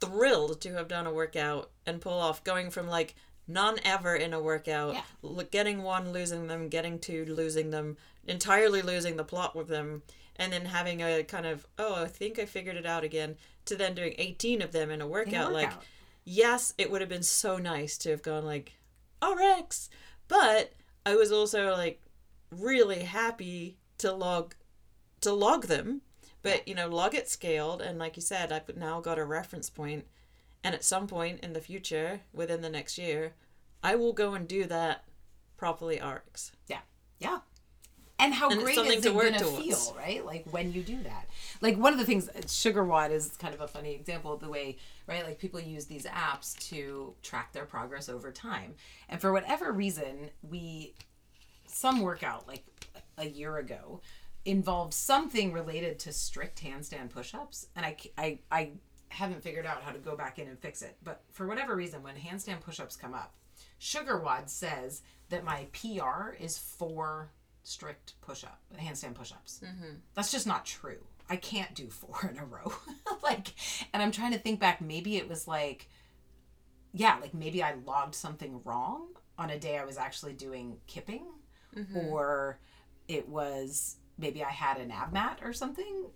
thrilled 0.00 0.60
to 0.62 0.72
have 0.74 0.88
done 0.88 1.06
a 1.06 1.12
workout 1.12 1.70
and 1.86 2.00
pull 2.00 2.18
off 2.18 2.44
going 2.44 2.70
from 2.70 2.88
like 2.88 3.14
none 3.46 3.78
ever 3.84 4.14
in 4.14 4.32
a 4.32 4.40
workout. 4.40 4.94
Yeah. 4.94 5.02
L- 5.22 5.42
Getting 5.50 5.82
one, 5.82 6.12
losing 6.12 6.46
them, 6.46 6.68
getting 6.68 6.98
two, 6.98 7.24
losing 7.26 7.70
them, 7.70 7.96
entirely 8.26 8.82
losing 8.82 9.16
the 9.16 9.24
plot 9.24 9.54
with 9.54 9.68
them, 9.68 10.02
and 10.38 10.52
then 10.52 10.66
having 10.66 11.02
a 11.02 11.22
kind 11.24 11.46
of, 11.46 11.66
oh, 11.78 12.02
I 12.04 12.06
think 12.06 12.38
I 12.38 12.44
figured 12.44 12.76
it 12.76 12.86
out 12.86 13.04
again, 13.04 13.36
to 13.66 13.76
then 13.76 13.94
doing 13.94 14.14
18 14.18 14.62
of 14.62 14.72
them 14.72 14.90
in 14.90 15.00
a 15.00 15.06
workout. 15.06 15.52
Like, 15.52 15.68
workout. 15.68 15.84
yes, 16.24 16.74
it 16.78 16.90
would 16.90 17.00
have 17.00 17.10
been 17.10 17.22
so 17.22 17.56
nice 17.58 17.98
to 17.98 18.10
have 18.10 18.22
gone 18.22 18.44
like, 18.44 18.74
oh, 19.22 19.34
RX. 19.34 19.90
But 20.28 20.72
I 21.04 21.14
was 21.14 21.30
also 21.32 21.72
like 21.72 22.02
really 22.50 23.00
happy 23.00 23.78
to 23.98 24.12
log 24.12 24.54
to 25.20 25.32
log 25.32 25.66
them. 25.66 26.02
But 26.42 26.66
you 26.68 26.74
know, 26.74 26.88
log 26.88 27.14
it 27.14 27.28
scaled 27.28 27.80
and 27.82 27.98
like 27.98 28.16
you 28.16 28.22
said, 28.22 28.52
I've 28.52 28.76
now 28.76 29.00
got 29.00 29.18
a 29.18 29.24
reference 29.24 29.70
point 29.70 30.04
and 30.62 30.74
at 30.74 30.84
some 30.84 31.06
point 31.06 31.40
in 31.40 31.52
the 31.52 31.60
future, 31.60 32.20
within 32.32 32.60
the 32.60 32.68
next 32.68 32.98
year, 32.98 33.34
I 33.84 33.94
will 33.94 34.12
go 34.12 34.34
and 34.34 34.48
do 34.48 34.64
that 34.64 35.04
properly 35.56 36.00
RX. 36.00 36.50
Yeah. 36.66 36.80
Yeah. 37.20 37.38
And 38.18 38.32
how 38.32 38.48
And 38.48 38.60
it's 38.60 38.64
great 38.64 38.78
is 38.78 39.02
to 39.02 39.08
it 39.08 39.14
work 39.14 39.32
gonna 39.32 39.44
feel, 39.44 39.94
right? 39.96 40.24
Like 40.24 40.46
when 40.50 40.72
you 40.72 40.82
do 40.82 41.02
that. 41.02 41.28
Like 41.60 41.76
one 41.76 41.92
of 41.92 41.98
the 41.98 42.04
things, 42.04 42.28
SugarWOD 42.28 43.10
is 43.10 43.36
kind 43.36 43.54
of 43.54 43.60
a 43.60 43.68
funny 43.68 43.94
example 43.94 44.32
of 44.32 44.40
the 44.40 44.48
way, 44.48 44.78
right? 45.06 45.24
Like 45.24 45.38
people 45.38 45.60
use 45.60 45.84
these 45.84 46.06
apps 46.06 46.56
to 46.70 47.14
track 47.22 47.52
their 47.52 47.66
progress 47.66 48.08
over 48.08 48.32
time. 48.32 48.74
And 49.08 49.20
for 49.20 49.32
whatever 49.32 49.70
reason, 49.70 50.30
we, 50.42 50.94
some 51.66 52.00
workout 52.00 52.48
like 52.48 52.64
a 53.18 53.26
year 53.26 53.58
ago 53.58 54.00
involved 54.46 54.94
something 54.94 55.52
related 55.52 55.98
to 55.98 56.12
strict 56.12 56.62
handstand 56.62 57.10
push-ups. 57.10 57.66
And 57.76 57.84
I 57.84 57.96
I 58.16 58.38
I 58.50 58.70
haven't 59.08 59.42
figured 59.42 59.66
out 59.66 59.82
how 59.82 59.92
to 59.92 59.98
go 59.98 60.16
back 60.16 60.38
in 60.38 60.48
and 60.48 60.58
fix 60.58 60.82
it. 60.82 60.96
But 61.02 61.22
for 61.32 61.46
whatever 61.46 61.76
reason, 61.76 62.02
when 62.02 62.16
handstand 62.16 62.60
push-ups 62.60 62.96
come 62.96 63.14
up, 63.14 63.34
SugarWOD 63.80 64.48
says 64.48 65.02
that 65.28 65.44
my 65.44 65.66
PR 65.72 66.34
is 66.38 66.58
four 66.58 67.30
strict 67.66 68.14
push-up 68.20 68.60
handstand 68.80 69.14
push-ups. 69.14 69.60
Mm-hmm. 69.64 69.96
That's 70.14 70.30
just 70.30 70.46
not 70.46 70.64
true. 70.64 71.04
I 71.28 71.36
can't 71.36 71.74
do 71.74 71.90
four 71.90 72.30
in 72.30 72.38
a 72.38 72.44
row. 72.44 72.72
like, 73.22 73.48
and 73.92 74.02
I'm 74.02 74.12
trying 74.12 74.32
to 74.32 74.38
think 74.38 74.60
back. 74.60 74.80
Maybe 74.80 75.16
it 75.16 75.28
was 75.28 75.48
like, 75.48 75.88
yeah, 76.92 77.18
like 77.20 77.34
maybe 77.34 77.62
I 77.62 77.74
logged 77.84 78.14
something 78.14 78.60
wrong 78.64 79.08
on 79.36 79.50
a 79.50 79.58
day 79.58 79.78
I 79.78 79.84
was 79.84 79.98
actually 79.98 80.32
doing 80.32 80.78
kipping, 80.86 81.26
mm-hmm. 81.76 81.96
or 81.96 82.60
it 83.08 83.28
was 83.28 83.96
maybe 84.16 84.42
I 84.44 84.50
had 84.50 84.78
an 84.78 84.90
ab 84.90 85.12
mat 85.12 85.40
or 85.42 85.52
something 85.52 86.06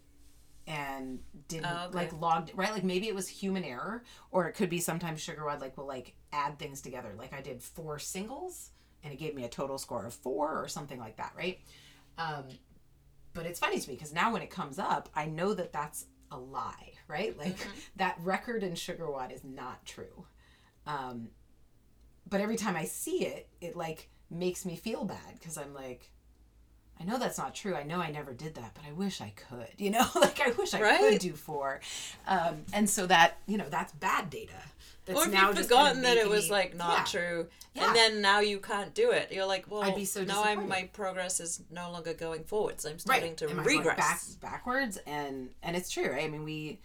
and 0.66 1.18
didn't 1.48 1.66
Oh, 1.66 1.86
okay. 1.88 1.96
like 1.96 2.12
logged 2.20 2.52
right 2.54 2.72
like 2.72 2.84
maybe 2.84 3.08
it 3.08 3.14
was 3.14 3.28
human 3.28 3.64
error 3.64 4.04
or 4.30 4.46
it 4.46 4.52
could 4.52 4.70
be 4.70 4.78
sometimes 4.78 5.24
SugarWOD 5.26 5.60
like 5.60 5.76
will 5.76 5.86
like 5.86 6.14
add 6.32 6.58
things 6.58 6.80
together 6.80 7.12
like 7.18 7.32
i 7.32 7.40
did 7.40 7.62
four 7.62 7.98
singles 7.98 8.70
and 9.02 9.12
it 9.12 9.18
gave 9.18 9.34
me 9.34 9.44
a 9.44 9.48
total 9.48 9.78
score 9.78 10.04
of 10.06 10.14
four 10.14 10.62
or 10.62 10.68
something 10.68 10.98
like 10.98 11.16
that 11.16 11.32
right? 11.36 11.60
Um 12.18 12.44
but 13.32 13.46
it's 13.46 13.60
funny 13.60 13.78
to 13.78 13.88
me 13.88 13.94
because 13.94 14.12
now 14.12 14.32
when 14.32 14.42
it 14.42 14.50
comes 14.50 14.78
up 14.78 15.08
i 15.14 15.24
know 15.26 15.54
that 15.54 15.72
that's 15.72 16.06
a 16.32 16.38
lie 16.38 16.92
right? 17.08 17.36
Like 17.36 17.56
that 17.96 18.16
record 18.20 18.62
in 18.62 18.72
SugarWOD 18.74 19.32
is 19.34 19.42
not 19.44 19.84
true. 19.84 20.26
Um 20.86 21.28
but 22.28 22.40
every 22.40 22.56
time 22.56 22.76
i 22.76 22.84
see 22.84 23.24
it 23.26 23.48
it 23.60 23.76
like 23.76 24.08
makes 24.30 24.64
me 24.64 24.76
feel 24.76 25.04
bad 25.04 25.34
because 25.34 25.58
i'm 25.58 25.74
like 25.74 26.12
I 27.00 27.04
know 27.04 27.18
that's 27.18 27.38
not 27.38 27.54
true. 27.54 27.74
I 27.74 27.82
know 27.82 27.98
I 28.00 28.10
never 28.10 28.34
did 28.34 28.54
that, 28.56 28.72
but 28.74 28.84
I 28.86 28.92
wish 28.92 29.20
I 29.22 29.32
could. 29.34 29.68
You 29.78 29.90
know, 29.90 30.06
like 30.16 30.40
I 30.40 30.50
wish 30.50 30.74
I 30.74 30.82
Right. 30.82 30.98
could 31.12 31.20
do 31.20 31.32
four. 31.32 31.80
Um, 32.26 32.64
and 32.74 32.88
so 32.88 33.06
that 33.06 33.38
you 33.46 33.56
know 33.56 33.68
that's 33.68 33.92
bad 33.94 34.28
data. 34.30 34.52
That's 35.06 35.18
or 35.18 35.24
if 35.26 35.32
now 35.32 35.48
you've 35.48 35.56
forgotten 35.62 35.94
kind 35.94 35.98
of 35.98 36.02
that 36.02 36.16
it 36.18 36.28
was 36.28 36.44
me- 36.44 36.50
like 36.52 36.76
not 36.76 36.98
Yeah. 36.98 37.04
true, 37.20 37.48
Yeah. 37.74 37.86
and 37.86 37.96
then 37.96 38.20
now 38.20 38.40
you 38.40 38.60
can't 38.60 38.94
do 38.94 39.10
it. 39.12 39.32
You're 39.32 39.46
like, 39.46 39.70
well, 39.70 39.82
I'd 39.82 39.94
be 39.96 40.04
so 40.04 40.24
now 40.24 40.44
I'm 40.44 40.68
my 40.68 40.90
progress 40.92 41.40
is 41.40 41.62
no 41.70 41.90
longer 41.90 42.12
going 42.12 42.44
forwards. 42.44 42.84
I'm 42.84 42.98
starting 42.98 43.34
to 43.36 43.48
Am 43.48 43.60
regress. 43.64 43.96
back 43.96 44.20
backwards, 44.52 44.98
and 45.06 45.50
and 45.62 45.74
it's 45.76 45.90
true, 45.90 46.10
right? 46.10 46.24
I 46.24 46.28
mean, 46.28 46.44
we 46.44 46.80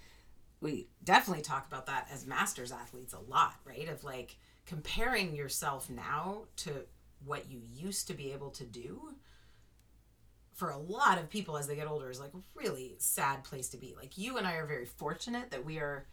we 0.61 0.87
definitely 1.03 1.43
talk 1.43 1.67
about 1.67 1.87
that 1.87 2.07
as 2.11 2.25
masters 2.25 2.71
athletes 2.71 3.13
a 3.13 3.19
lot, 3.19 3.55
right? 3.65 3.89
Of 3.89 4.03
like 4.05 4.37
comparing 4.65 5.35
yourself 5.35 5.89
now 5.89 6.43
to 6.57 6.85
what 7.25 7.51
you 7.51 7.59
used 7.73 8.07
to 8.07 8.13
be 8.13 8.31
able 8.31 8.49
to 8.51 8.63
do. 8.63 9.13
For 10.55 10.69
a 10.71 10.77
lot 10.77 11.17
of 11.19 11.29
people 11.29 11.57
as 11.57 11.67
they 11.67 11.75
get 11.75 11.87
older 11.87 12.09
is 12.09 12.19
like 12.19 12.33
a 12.33 12.39
really 12.55 12.95
sad 12.97 13.43
place 13.43 13.69
to 13.69 13.77
be. 13.77 13.93
Like 13.95 14.17
you 14.17 14.37
and 14.37 14.47
I 14.47 14.53
are 14.55 14.65
very 14.65 14.85
fortunate 14.85 15.51
that 15.51 15.63
we 15.65 15.77
are 15.79 16.07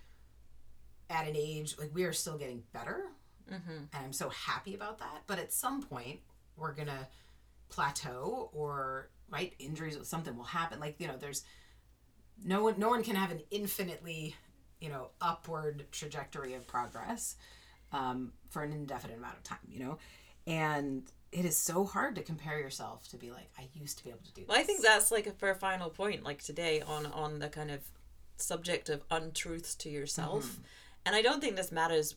at 1.10 1.26
an 1.26 1.34
age 1.36 1.76
like 1.78 1.90
we 1.94 2.04
are 2.04 2.12
still 2.12 2.36
getting 2.38 2.62
better, 2.72 3.04
Mm-hmm. 3.50 3.70
and 3.70 4.04
I'm 4.04 4.12
so 4.12 4.28
happy 4.30 4.74
about 4.74 4.98
that. 5.00 5.22
But 5.26 5.38
at 5.40 5.52
some 5.52 5.82
point, 5.82 6.20
we're 6.56 6.72
gonna 6.74 7.08
plateau 7.68 8.50
or 8.52 9.10
right 9.30 9.54
injuries 9.58 9.96
or 9.96 10.04
something 10.04 10.36
will 10.36 10.44
happen 10.44 10.78
like 10.78 10.94
you 10.98 11.06
know 11.08 11.16
there's 11.18 11.42
no 12.44 12.64
one 12.64 12.74
no 12.78 12.90
one 12.90 13.02
can 13.02 13.16
have 13.16 13.30
an 13.30 13.40
infinitely 13.50 14.36
you 14.80 14.90
know 14.90 15.08
upward 15.22 15.86
trajectory 15.90 16.52
of 16.54 16.66
progress 16.66 17.36
um, 17.92 18.32
for 18.50 18.62
an 18.62 18.72
indefinite 18.72 19.16
amount 19.16 19.36
of 19.38 19.42
time 19.42 19.58
you 19.68 19.80
know 19.80 19.96
and 20.46 21.10
it 21.32 21.44
is 21.44 21.56
so 21.56 21.84
hard 21.84 22.14
to 22.16 22.22
compare 22.22 22.58
yourself 22.60 23.08
to 23.08 23.16
be 23.16 23.30
like 23.30 23.48
i 23.58 23.66
used 23.74 23.96
to 23.98 24.04
be 24.04 24.10
able 24.10 24.20
to 24.24 24.32
do 24.34 24.42
this 24.42 24.48
Well, 24.48 24.58
I 24.58 24.62
think 24.62 24.82
that's 24.82 25.10
like 25.10 25.26
a 25.26 25.32
fair 25.32 25.54
final 25.54 25.88
point, 25.90 26.22
like 26.24 26.42
today 26.42 26.80
on 26.82 27.06
on 27.06 27.38
the 27.38 27.48
kind 27.48 27.70
of 27.70 27.80
subject 28.36 28.88
of 28.88 29.02
untruths 29.10 29.74
to 29.76 29.88
yourself, 29.88 30.44
Mm-hmm. 30.44 30.62
and 31.06 31.16
I 31.16 31.22
don't 31.22 31.40
think 31.40 31.56
this 31.56 31.70
matters, 31.72 32.16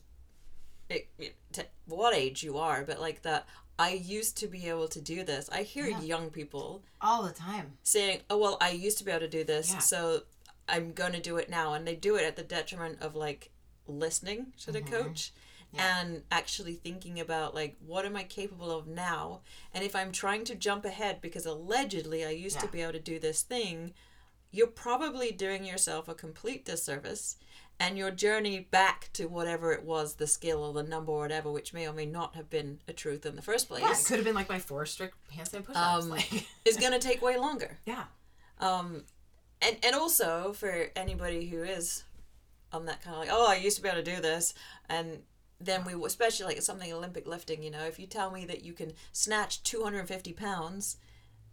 it, 0.88 1.08
it, 1.18 1.36
to 1.52 1.64
what 1.86 2.14
age 2.14 2.42
you 2.42 2.58
are, 2.58 2.84
but 2.84 3.00
like 3.00 3.22
that. 3.22 3.46
I 3.78 3.90
used 3.90 4.38
to 4.38 4.46
be 4.46 4.68
able 4.70 4.88
to 4.88 5.02
do 5.02 5.22
this. 5.22 5.50
I 5.52 5.62
hear 5.62 5.86
Yeah. 5.86 6.00
young 6.00 6.30
people 6.30 6.82
all 7.02 7.22
the 7.24 7.32
time 7.34 7.76
saying, 7.82 8.22
"Oh 8.30 8.38
well, 8.38 8.56
I 8.58 8.70
used 8.70 8.96
to 8.98 9.04
be 9.04 9.10
able 9.10 9.20
to 9.20 9.28
do 9.28 9.44
this, 9.44 9.70
Yeah. 9.70 9.80
so 9.80 10.22
I'm 10.66 10.92
going 10.94 11.12
to 11.12 11.20
do 11.20 11.36
it 11.36 11.50
now," 11.50 11.74
and 11.74 11.86
they 11.86 11.94
do 11.94 12.16
it 12.16 12.24
at 12.24 12.36
the 12.36 12.42
detriment 12.42 13.02
of 13.02 13.14
like 13.14 13.50
listening 13.86 14.54
to 14.64 14.72
the 14.72 14.80
coach 14.80 15.20
Mm-hmm. 15.30 15.40
Yeah. 15.72 16.00
and 16.00 16.22
actually 16.30 16.74
thinking 16.74 17.20
about 17.20 17.54
like 17.54 17.76
what 17.84 18.04
am 18.06 18.16
I 18.16 18.22
capable 18.22 18.70
of 18.70 18.86
now, 18.86 19.40
and 19.74 19.84
if 19.84 19.94
I'm 19.96 20.12
trying 20.12 20.44
to 20.44 20.54
jump 20.54 20.84
ahead 20.84 21.20
because 21.20 21.44
allegedly 21.46 22.24
I 22.24 22.30
used 22.30 22.60
to 22.60 22.68
be 22.68 22.80
able 22.82 22.92
to 22.92 23.00
do 23.00 23.18
this 23.18 23.42
thing, 23.42 23.92
you're 24.50 24.66
probably 24.68 25.32
doing 25.32 25.64
yourself 25.64 26.08
a 26.08 26.14
complete 26.14 26.64
disservice. 26.64 27.36
And 27.78 27.98
your 27.98 28.10
journey 28.10 28.60
back 28.60 29.10
to 29.12 29.26
whatever 29.26 29.70
it 29.74 29.84
was, 29.84 30.14
the 30.14 30.26
skill 30.26 30.64
or 30.64 30.72
the 30.72 30.82
number 30.82 31.12
or 31.12 31.18
whatever, 31.18 31.52
which 31.52 31.74
may 31.74 31.86
or 31.86 31.92
may 31.92 32.06
not 32.06 32.34
have 32.34 32.48
been 32.48 32.78
a 32.88 32.94
truth 32.94 33.26
in 33.26 33.36
the 33.36 33.42
first 33.42 33.68
place, 33.68 33.82
yeah 33.82 33.92
it 33.92 34.06
could 34.06 34.16
have 34.16 34.24
been 34.24 34.34
like 34.34 34.48
my 34.48 34.58
four 34.58 34.86
strict 34.86 35.14
handstand 35.30 35.64
push-ups 35.64 36.04
Um, 36.04 36.08
like 36.16 36.46
is 36.64 36.78
going 36.78 36.92
to 36.92 36.98
take 36.98 37.20
way 37.20 37.36
longer. 37.36 37.76
yeah 37.84 38.04
Um, 38.60 39.02
and 39.60 39.76
and 39.84 39.94
also 39.94 40.54
for 40.54 40.86
anybody 40.96 41.48
who 41.48 41.62
is 41.64 42.04
on 42.72 42.86
that 42.86 43.02
kind 43.02 43.14
of 43.14 43.20
like, 43.20 43.28
oh, 43.30 43.46
I 43.46 43.56
used 43.56 43.76
to 43.76 43.82
be 43.82 43.90
able 43.90 44.02
to 44.02 44.14
do 44.14 44.22
this, 44.22 44.54
and 44.88 45.22
then 45.60 45.84
we 45.84 45.94
especially 46.04 46.46
like 46.46 46.62
something 46.62 46.92
Olympic 46.92 47.26
lifting. 47.26 47.62
You 47.62 47.70
know, 47.70 47.84
if 47.84 47.98
you 47.98 48.06
tell 48.06 48.30
me 48.30 48.44
that 48.46 48.64
you 48.64 48.72
can 48.72 48.92
snatch 49.12 49.62
two 49.62 49.82
hundred 49.82 50.00
and 50.00 50.08
fifty 50.08 50.32
pounds, 50.32 50.96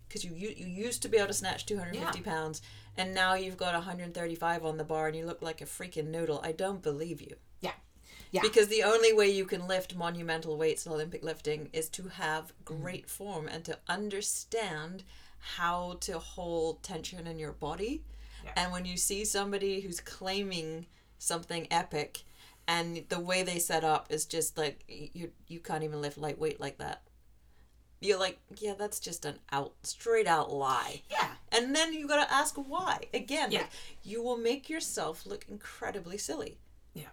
because 0.08 0.24
you, 0.24 0.34
you 0.34 0.68
used 0.68 1.02
to 1.02 1.10
be 1.10 1.18
able 1.18 1.28
to 1.28 1.34
snatch 1.34 1.66
two 1.66 1.78
hundred 1.78 1.96
and 1.96 2.06
fifty 2.06 2.22
pounds, 2.22 2.62
and 2.98 3.14
now 3.14 3.34
you've 3.34 3.58
got 3.58 3.74
one 3.74 3.84
hundred 3.84 4.04
and 4.04 4.14
thirty 4.14 4.36
five 4.36 4.66
on 4.66 4.78
the 4.78 4.84
bar 4.84 5.08
and 5.08 5.16
you 5.16 5.26
look 5.26 5.42
like 5.42 5.62
a 5.62 5.66
freaking 5.66 6.08
noodle. 6.08 6.42
I 6.44 6.52
don't 6.52 6.82
believe 6.82 7.22
you. 7.22 7.36
yeah 7.62 7.72
Yeah. 8.32 8.42
Because 8.42 8.68
the 8.68 8.84
only 8.84 9.14
way 9.14 9.30
you 9.30 9.46
can 9.46 9.68
lift 9.68 9.96
monumental 9.96 10.58
weights 10.58 10.86
in 10.86 10.92
Olympic 10.92 11.24
lifting 11.24 11.70
is 11.72 11.88
to 11.90 12.08
have 12.10 12.46
mm-hmm. 12.46 12.82
great 12.82 13.10
form 13.10 13.48
and 13.48 13.64
to 13.66 13.78
understand 13.88 15.04
how 15.58 15.98
to 16.02 16.18
hold 16.20 16.82
tension 16.82 17.28
in 17.28 17.38
your 17.38 17.52
body. 17.52 18.04
Yeah. 18.44 18.52
And 18.56 18.72
when 18.72 18.86
you 18.86 18.98
see 18.98 19.24
somebody 19.24 19.82
who's 19.82 20.00
claiming 20.00 20.88
something 21.20 21.68
epic 21.72 22.24
and 22.68 23.04
the 23.10 23.20
way 23.20 23.44
they 23.44 23.60
set 23.60 23.84
up 23.84 24.08
is 24.10 24.26
just 24.26 24.58
like 24.58 24.84
you 24.88 25.32
you 25.48 25.60
can't 25.60 25.84
even 25.84 26.02
lift 26.02 26.18
lightweight 26.18 26.60
like 26.60 26.78
that. 26.78 27.04
You're 28.00 28.20
like, 28.20 28.40
yeah, 28.60 28.74
that's 28.78 29.00
just 29.00 29.24
an 29.24 29.40
out 29.52 29.74
straight 29.84 30.28
out 30.28 30.52
lie. 30.52 31.04
yeah 31.10 31.30
And 31.54 31.74
then 31.74 31.94
you 31.94 32.06
got 32.06 32.28
to 32.28 32.34
ask 32.34 32.56
why. 32.56 33.00
Again, 33.14 33.50
Yeah. 33.52 33.60
like, 33.62 33.70
you 34.04 34.22
will 34.22 34.36
make 34.38 34.70
yourself 34.70 35.26
look 35.26 35.46
incredibly 35.48 36.18
silly. 36.18 36.58
Yeah. 36.94 37.12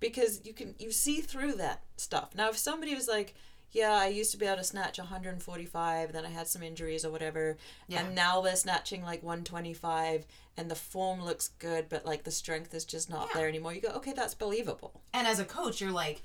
Because 0.00 0.40
you 0.44 0.54
can 0.54 0.74
you 0.78 0.90
see 0.90 1.20
through 1.20 1.52
that 1.54 1.82
stuff. 1.98 2.34
Now 2.34 2.48
if 2.48 2.56
somebody 2.56 2.94
was 2.94 3.08
like, 3.08 3.34
yeah, 3.72 3.92
I 3.92 4.06
used 4.08 4.30
to 4.32 4.38
be 4.38 4.46
able 4.46 4.56
to 4.58 4.64
snatch 4.64 4.98
145, 4.98 6.12
then 6.12 6.24
I 6.24 6.30
had 6.30 6.46
some 6.48 6.62
injuries 6.62 7.04
or 7.04 7.10
whatever, 7.10 7.58
Yeah. 7.88 8.00
and 8.06 8.14
now 8.14 8.40
they're 8.40 8.56
snatching 8.56 9.02
like 9.02 9.22
125 9.22 10.24
and 10.56 10.70
the 10.70 10.74
form 10.74 11.22
looks 11.22 11.48
good, 11.58 11.88
but 11.88 12.04
like 12.06 12.24
the 12.24 12.30
strength 12.30 12.74
is 12.74 12.84
just 12.84 13.10
not 13.10 13.28
Yeah. 13.28 13.40
there 13.40 13.48
anymore. 13.48 13.74
You 13.74 13.80
go, 13.82 13.90
okay, 13.90 14.12
that's 14.12 14.34
believable. 14.34 15.02
And 15.12 15.26
as 15.26 15.38
a 15.38 15.44
coach, 15.44 15.80
you're 15.80 15.90
like, 15.90 16.22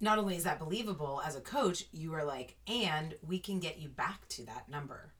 not 0.00 0.18
only 0.18 0.36
is 0.36 0.44
that 0.44 0.58
believable 0.58 1.20
as 1.24 1.36
a 1.36 1.40
coach, 1.40 1.84
you 1.92 2.14
are 2.14 2.24
like, 2.24 2.56
and 2.66 3.14
we 3.26 3.38
can 3.38 3.60
get 3.60 3.78
you 3.78 3.88
back 3.88 4.26
to 4.28 4.44
that 4.46 4.68
number 4.68 5.12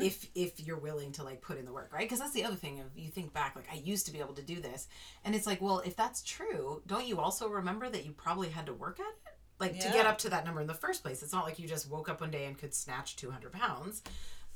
if 0.00 0.30
if 0.36 0.60
you're 0.60 0.78
willing 0.78 1.10
to 1.10 1.24
like 1.24 1.40
put 1.40 1.58
in 1.58 1.64
the 1.64 1.72
work, 1.72 1.90
right? 1.92 2.02
Because 2.02 2.20
that's 2.20 2.32
the 2.32 2.44
other 2.44 2.54
thing 2.54 2.78
of 2.78 2.86
you 2.96 3.10
think 3.10 3.32
back, 3.32 3.56
like 3.56 3.68
I 3.72 3.76
used 3.76 4.06
to 4.06 4.12
be 4.12 4.20
able 4.20 4.34
to 4.34 4.42
do 4.42 4.60
this, 4.60 4.86
and 5.24 5.34
it's 5.34 5.46
like, 5.48 5.60
well, 5.60 5.80
if 5.80 5.96
that's 5.96 6.22
true, 6.22 6.80
don't 6.86 7.08
you 7.08 7.18
also 7.18 7.48
remember 7.48 7.88
that 7.88 8.04
you 8.06 8.12
probably 8.12 8.50
had 8.50 8.66
to 8.66 8.72
work 8.74 9.00
at 9.00 9.06
it? 9.06 9.34
like 9.58 9.78
to 9.78 9.88
get 9.90 10.06
up 10.06 10.16
to 10.16 10.30
that 10.30 10.44
number 10.46 10.60
in 10.62 10.66
the 10.66 10.72
first 10.72 11.02
place. 11.02 11.22
It's 11.22 11.34
not 11.34 11.44
like 11.44 11.58
you 11.58 11.68
just 11.68 11.90
woke 11.90 12.08
up 12.08 12.22
one 12.22 12.30
day 12.30 12.46
and 12.46 12.56
could 12.56 12.72
snatch 12.72 13.16
200 13.16 13.52
pounds. 13.52 14.02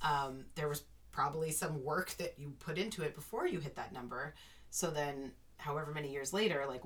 Um, 0.01 0.47
there 0.55 0.67
was 0.67 0.83
probably 1.15 1.53
some 1.53 1.83
work 1.85 2.15
that 2.19 2.35
you 2.39 2.53
put 2.59 2.77
into 2.77 3.03
it 3.03 3.15
before 3.15 3.47
you 3.47 3.61
hit 3.61 3.77
that 3.77 3.93
number. 3.93 4.35
So 4.71 4.91
then, 4.91 5.31
however 5.59 5.93
many 5.93 6.11
years 6.11 6.33
later, 6.33 6.65
like 6.67 6.83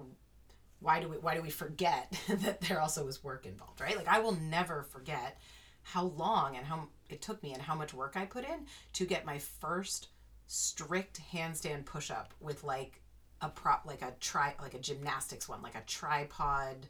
why 0.81 1.01
do 1.01 1.09
we 1.09 1.16
why 1.16 1.35
do 1.35 1.43
we 1.43 1.51
forget 1.51 2.16
that 2.29 2.61
there 2.61 2.81
also 2.81 3.05
was 3.05 3.24
work 3.24 3.47
involved, 3.47 3.81
right? 3.81 3.97
Like 3.97 4.09
I 4.09 4.20
will 4.20 4.33
never 4.33 4.83
forget 4.83 5.41
how 5.83 6.05
long 6.05 6.57
and 6.57 6.66
how 6.66 6.89
it 7.09 7.22
took 7.22 7.43
me 7.43 7.55
and 7.55 7.62
how 7.62 7.74
much 7.74 7.95
work 7.95 8.16
I 8.16 8.26
put 8.26 8.45
in 8.45 8.66
to 8.93 9.07
get 9.07 9.24
my 9.24 9.39
first 9.39 10.09
strict 10.47 11.20
handstand 11.33 11.87
push 11.87 12.11
up 12.11 12.35
with 12.41 12.64
like 12.64 13.01
a 13.41 13.49
prop 13.49 13.85
like 13.87 14.03
a 14.03 14.12
tri 14.20 14.55
like 14.61 14.74
a 14.74 14.79
gymnastics 14.79 15.49
one 15.49 15.62
like 15.62 15.74
a 15.74 15.83
tripod 15.87 16.89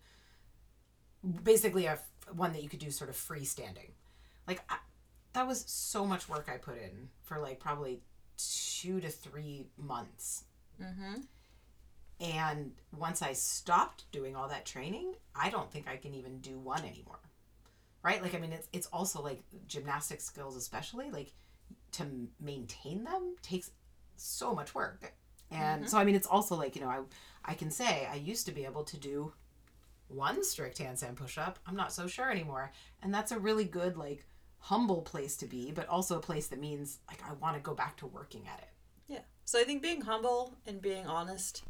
basically 1.42 1.86
a 1.86 1.98
one 2.32 2.52
that 2.52 2.62
you 2.62 2.68
could 2.68 2.78
do 2.78 2.90
sort 2.90 3.10
of 3.10 3.16
freestanding 3.16 3.90
like 4.46 4.62
I, 4.70 4.76
that 5.32 5.46
was 5.46 5.64
so 5.66 6.04
much 6.06 6.28
work 6.28 6.48
i 6.52 6.56
put 6.56 6.76
in 6.76 7.08
for 7.22 7.38
like 7.38 7.60
probably 7.60 8.00
two 8.36 9.00
to 9.00 9.08
three 9.08 9.66
months. 9.76 10.44
Mm-hmm. 10.80 11.22
and 12.20 12.70
once 12.96 13.20
i 13.20 13.32
stopped 13.32 14.04
doing 14.12 14.36
all 14.36 14.48
that 14.48 14.64
training 14.64 15.14
i 15.34 15.50
don't 15.50 15.72
think 15.72 15.88
i 15.88 15.96
can 15.96 16.14
even 16.14 16.38
do 16.38 16.58
one 16.58 16.84
anymore. 16.84 17.18
Right? 18.04 18.22
Like 18.22 18.34
i 18.34 18.38
mean 18.38 18.52
it's, 18.52 18.68
it's 18.72 18.86
also 18.92 19.20
like 19.20 19.42
gymnastic 19.66 20.20
skills 20.20 20.56
especially 20.56 21.10
like 21.10 21.32
to 21.92 22.04
maintain 22.40 23.02
them 23.04 23.34
takes 23.42 23.70
so 24.16 24.54
much 24.54 24.74
work. 24.74 25.14
And 25.50 25.88
so 25.88 25.98
i 25.98 26.04
mean 26.04 26.14
it's 26.14 26.26
also 26.26 26.54
like 26.54 26.76
you 26.76 26.82
know 26.82 26.88
i 26.88 27.00
i 27.44 27.54
can 27.54 27.70
say 27.70 28.06
i 28.10 28.16
used 28.16 28.46
to 28.46 28.52
be 28.52 28.64
able 28.64 28.84
to 28.84 28.96
do 28.96 29.32
one 30.08 30.42
strict 30.42 30.78
handstand 30.78 31.16
push-up. 31.16 31.58
I'm 31.66 31.76
not 31.76 31.92
so 31.92 32.06
sure 32.06 32.30
anymore. 32.30 32.72
And 33.02 33.12
that's 33.12 33.32
a 33.32 33.38
really 33.38 33.64
good 33.64 33.96
like 33.96 34.24
humble 34.60 35.02
place 35.02 35.36
to 35.36 35.46
be 35.46 35.70
but 35.70 35.88
also 35.88 36.16
a 36.18 36.20
place 36.20 36.48
that 36.48 36.60
means 36.60 36.98
like 37.08 37.22
i 37.28 37.32
want 37.34 37.54
to 37.56 37.60
go 37.62 37.74
back 37.74 37.96
to 37.96 38.06
working 38.06 38.42
at 38.52 38.58
it 38.60 38.68
Yeah. 39.08 39.20
So 39.44 39.58
I 39.60 39.64
think 39.64 39.82
being 39.82 40.02
humble 40.02 40.54
and 40.66 40.82
being 40.82 41.06
honest 41.06 41.62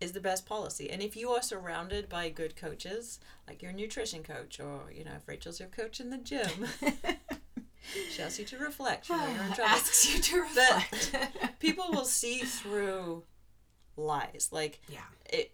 is 0.00 0.12
the 0.12 0.20
best 0.20 0.46
policy. 0.46 0.88
And 0.90 1.02
if 1.02 1.14
you 1.16 1.28
are 1.30 1.42
surrounded 1.42 2.08
by 2.08 2.30
good 2.30 2.56
coaches, 2.56 3.18
like 3.48 3.62
your 3.62 3.72
nutrition 3.72 4.22
coach, 4.22 4.58
or 4.60 4.90
you 4.92 5.04
know, 5.04 5.12
if 5.16 5.26
Rachel's 5.28 5.60
your 5.60 5.68
coach 5.68 6.00
in 6.00 6.08
the 6.10 6.16
gym, 6.18 6.68
she 8.10 8.22
asks 8.22 8.38
you 8.38 8.44
to 8.46 8.58
reflect. 8.58 9.08
You 9.08 9.16
know, 9.16 9.26
you're 9.26 9.44
in 9.44 9.52
trouble. 9.54 9.64
asks 9.64 10.14
you 10.14 10.20
to 10.22 10.40
reflect 10.40 11.16
People 11.60 11.86
will 11.90 12.04
see 12.06 12.38
through 12.38 13.24
lies. 13.96 14.48
Like 14.52 14.80
yeah 14.88 15.00
it. 15.28 15.52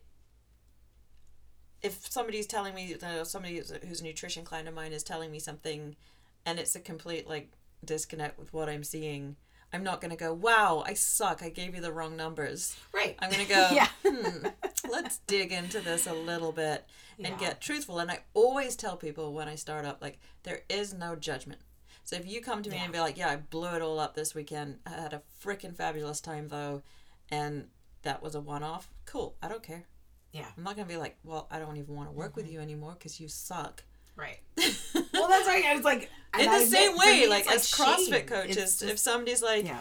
If 1.82 2.10
somebody's 2.10 2.46
telling 2.46 2.74
me, 2.74 2.94
uh, 3.02 3.24
somebody 3.24 3.56
who's 3.58 3.70
a- 3.70 3.78
who's 3.86 4.00
a 4.00 4.04
nutrition 4.04 4.44
client 4.44 4.68
of 4.68 4.74
mine 4.74 4.92
is 4.92 5.02
telling 5.02 5.30
me 5.30 5.38
something, 5.38 5.96
and 6.44 6.58
it's 6.58 6.74
a 6.74 6.80
complete 6.80 7.28
like 7.28 7.50
disconnect 7.84 8.38
with 8.38 8.52
what 8.52 8.68
I'm 8.68 8.82
seeing, 8.84 9.36
I'm 9.72 9.84
not 9.84 10.00
gonna 10.00 10.16
go, 10.16 10.32
"Wow, 10.32 10.82
I 10.86 10.94
suck. 10.94 11.42
I 11.42 11.50
gave 11.50 11.74
you 11.74 11.80
the 11.80 11.92
wrong 11.92 12.16
numbers." 12.16 12.76
right 12.92 13.16
I'm 13.20 13.30
gonna 13.30 13.44
go, 13.48 13.68
yeah 13.72 13.88
hmm, 14.04 14.46
let's 14.90 15.18
dig 15.26 15.52
into 15.52 15.80
this 15.80 16.06
a 16.06 16.14
little 16.14 16.52
bit 16.52 16.84
and 17.18 17.28
Yeah. 17.28 17.38
get 17.38 17.60
truthful. 17.60 17.98
And 17.98 18.10
I 18.10 18.20
always 18.34 18.74
tell 18.76 18.96
people 18.96 19.32
when 19.32 19.48
I 19.48 19.54
start 19.54 19.84
up, 19.84 20.00
like, 20.00 20.18
there 20.44 20.62
is 20.68 20.92
no 20.94 21.14
judgment. 21.16 21.60
So 22.04 22.16
if 22.16 22.26
you 22.26 22.40
come 22.40 22.62
to 22.62 22.70
me 22.70 22.76
Yeah. 22.76 22.84
and 22.84 22.92
be 22.92 23.00
like, 23.00 23.16
yeah, 23.18 23.28
I 23.30 23.36
blew 23.36 23.74
it 23.74 23.82
all 23.82 23.98
up 24.00 24.14
this 24.14 24.34
weekend. 24.34 24.78
I 24.86 24.90
had 24.90 25.12
a 25.12 25.22
freaking 25.42 25.74
fabulous 25.76 26.20
time 26.20 26.48
though, 26.48 26.82
and 27.30 27.68
that 28.02 28.22
was 28.22 28.34
a 28.34 28.40
one 28.40 28.62
off. 28.62 28.90
Cool. 29.04 29.36
I 29.42 29.48
don't 29.48 29.62
care. 29.62 29.84
Yeah. 30.36 30.46
I'm 30.56 30.62
not 30.64 30.76
gonna 30.76 30.88
be 30.88 30.96
like, 30.96 31.16
well, 31.24 31.46
I 31.50 31.58
don't 31.58 31.76
even 31.76 31.94
want 31.94 32.08
to 32.08 32.12
work 32.12 32.36
with 32.36 32.50
you 32.50 32.60
anymore 32.60 32.94
because 32.98 33.18
you 33.20 33.28
suck. 33.28 33.82
right 34.16 34.38
well 34.56 35.28
that's 35.28 35.46
right 35.46 35.64
it's 35.76 35.84
like 35.84 36.10
In 36.38 36.46
the 36.46 36.56
admit, 36.56 36.68
same 36.68 36.92
for 36.92 36.98
way, 37.06 37.20
me, 37.22 37.26
like, 37.28 37.46
it's 37.46 37.54
as 37.54 37.78
CrossFit 37.78 38.10
shame. 38.10 38.26
coaches, 38.26 38.56
It's 38.56 38.82
if 38.82 38.98
somebody's 38.98 39.42
like, 39.42 39.64
yeah 39.66 39.80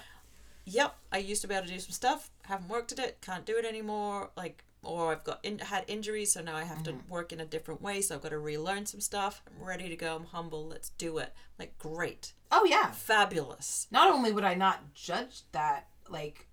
yep, 0.66 0.96
I 1.12 1.18
used 1.20 1.42
to 1.44 1.48
be 1.48 1.54
able 1.56 1.68
to 1.68 1.74
do 1.74 1.80
some 1.80 1.92
stuff, 1.92 2.32
haven't 2.44 2.70
worked 2.70 2.92
at 2.92 3.00
it, 3.00 3.18
can't 3.22 3.46
do 3.46 3.56
it 3.58 3.66
anymore, 3.66 4.32
like, 4.36 4.64
or 4.84 5.12
I've 5.12 5.24
got 5.24 5.40
in, 5.44 5.60
had 5.60 5.84
injuries, 5.88 6.34
so 6.34 6.42
now 6.42 6.56
I 6.56 6.64
have 6.64 6.80
Mm-hmm. 6.80 7.00
to 7.00 7.04
work 7.10 7.32
in 7.32 7.40
a 7.40 7.46
different 7.46 7.82
way, 7.82 8.02
so 8.02 8.16
I've 8.16 8.22
got 8.24 8.30
to 8.30 8.40
relearn 8.40 8.86
some 8.86 9.00
stuff. 9.02 9.44
I'm 9.48 9.64
ready 9.66 9.90
to 9.90 9.96
go. 9.96 10.16
I'm 10.16 10.26
humble. 10.26 10.68
Let's 10.68 10.90
do 10.92 11.18
it. 11.20 11.34
Like, 11.60 11.78
great, 11.78 12.34
oh 12.52 12.66
yeah 12.66 12.92
fabulous. 12.92 13.88
not 13.92 14.12
only 14.12 14.32
would 14.32 14.44
I 14.44 14.56
not 14.56 14.94
judge 14.94 15.42
that, 15.52 15.88
like, 16.10 16.48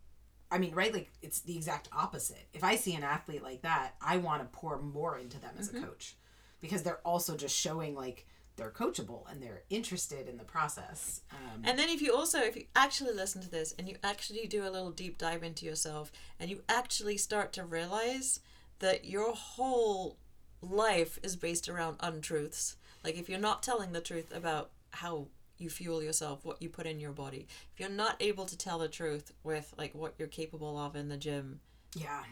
I 0.53 0.59
mean, 0.59 0.75
right? 0.75 0.93
Like, 0.93 1.11
it's 1.23 1.41
the 1.41 1.57
exact 1.57 1.89
opposite. 1.93 2.47
If 2.53 2.63
I 2.63 2.77
see 2.77 2.95
an 2.95 3.03
athlete 3.03 3.43
like 3.43 3.63
that, 3.63 3.95
I 4.01 4.19
want 4.19 4.43
to 4.43 4.59
pour 4.59 4.81
more 4.81 5.19
into 5.19 5.41
them 5.41 5.55
as 5.59 5.73
a 5.73 5.81
coach 5.81 6.17
because 6.61 6.83
they're 6.83 7.01
also 7.05 7.37
just 7.37 7.57
showing, 7.57 7.95
like, 7.97 8.27
they're 8.57 8.71
coachable 8.71 9.23
and 9.31 9.43
they're 9.43 9.63
interested 9.71 10.29
in 10.29 10.37
the 10.37 10.45
process. 10.45 11.23
Um, 11.33 11.63
And 11.65 11.79
then 11.79 11.89
if 11.89 12.03
you 12.03 12.15
also, 12.15 12.39
if 12.41 12.55
you 12.55 12.67
actually 12.77 13.15
listen 13.15 13.41
to 13.43 13.51
this 13.51 13.75
and 13.79 13.89
you 13.89 13.97
actually 14.05 14.47
do 14.47 14.67
a 14.67 14.71
little 14.71 14.91
deep 14.91 15.17
dive 15.17 15.43
into 15.43 15.65
yourself 15.65 16.13
and 16.39 16.51
you 16.51 16.63
actually 16.69 17.17
start 17.17 17.55
to 17.55 17.65
realize 17.65 18.41
that 18.81 19.07
your 19.07 19.33
whole 19.35 20.19
life 20.61 21.19
is 21.23 21.35
based 21.35 21.69
around 21.69 21.97
untruths. 22.01 22.77
Like 23.03 23.19
if 23.19 23.29
you're 23.29 23.39
not 23.39 23.63
telling 23.63 23.93
the 23.93 24.01
truth 24.03 24.35
about 24.35 24.71
how 24.91 25.29
you 25.63 25.71
fuel 25.71 26.03
yourself, 26.03 26.45
what 26.45 26.61
you 26.61 26.69
put 26.69 26.87
in 26.87 27.01
your 27.01 27.13
body, 27.13 27.47
if 27.73 27.81
you're 27.81 27.89
not 27.89 28.17
able 28.21 28.45
to 28.47 28.57
tell 28.59 28.79
the 28.79 28.89
truth 28.89 29.33
with 29.45 29.73
like 29.79 29.95
what 29.95 30.15
you're 30.19 30.29
capable 30.29 30.77
of 30.79 30.97
in 30.97 31.09
the 31.09 31.17
gym, 31.17 31.61
yeah. 31.95 32.25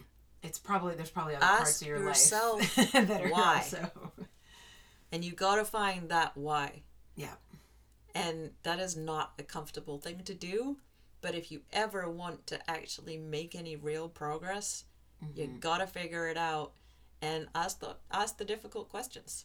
It's 0.43 0.59
probably, 0.59 0.95
there's 0.95 1.11
probably 1.11 1.37
other 1.37 1.45
parts 1.47 1.81
of 1.83 1.87
your 1.89 1.99
yourself 1.99 2.77
life 2.79 2.93
that 2.93 3.21
are 3.23 3.29
why. 3.29 3.57
also. 3.57 3.91
and 5.13 5.23
you 5.25 5.33
got 5.33 5.57
to 5.57 5.65
find 5.67 6.09
that 6.09 6.37
why. 6.37 6.83
Yeah. 7.15 7.35
And 8.15 8.51
that 8.63 8.79
is 8.81 8.97
not 8.97 9.33
a 9.39 9.43
comfortable 9.43 9.99
thing 9.99 10.23
to 10.25 10.35
do. 10.35 10.79
But 11.21 11.35
if 11.35 11.53
you 11.53 11.61
ever 11.73 12.09
want 12.09 12.47
to 12.47 12.71
actually 12.71 13.19
make 13.19 13.55
any 13.55 13.77
real 13.77 14.09
progress, 14.09 14.85
you 15.37 15.45
Mm-hmm. 15.45 15.59
gotta 15.59 15.87
figure 15.87 16.29
it 16.29 16.39
out 16.39 16.73
and 17.21 17.47
ask 17.55 17.81
the 17.81 17.97
ask 18.11 18.39
the 18.39 18.45
difficult 18.47 18.89
questions. 18.89 19.45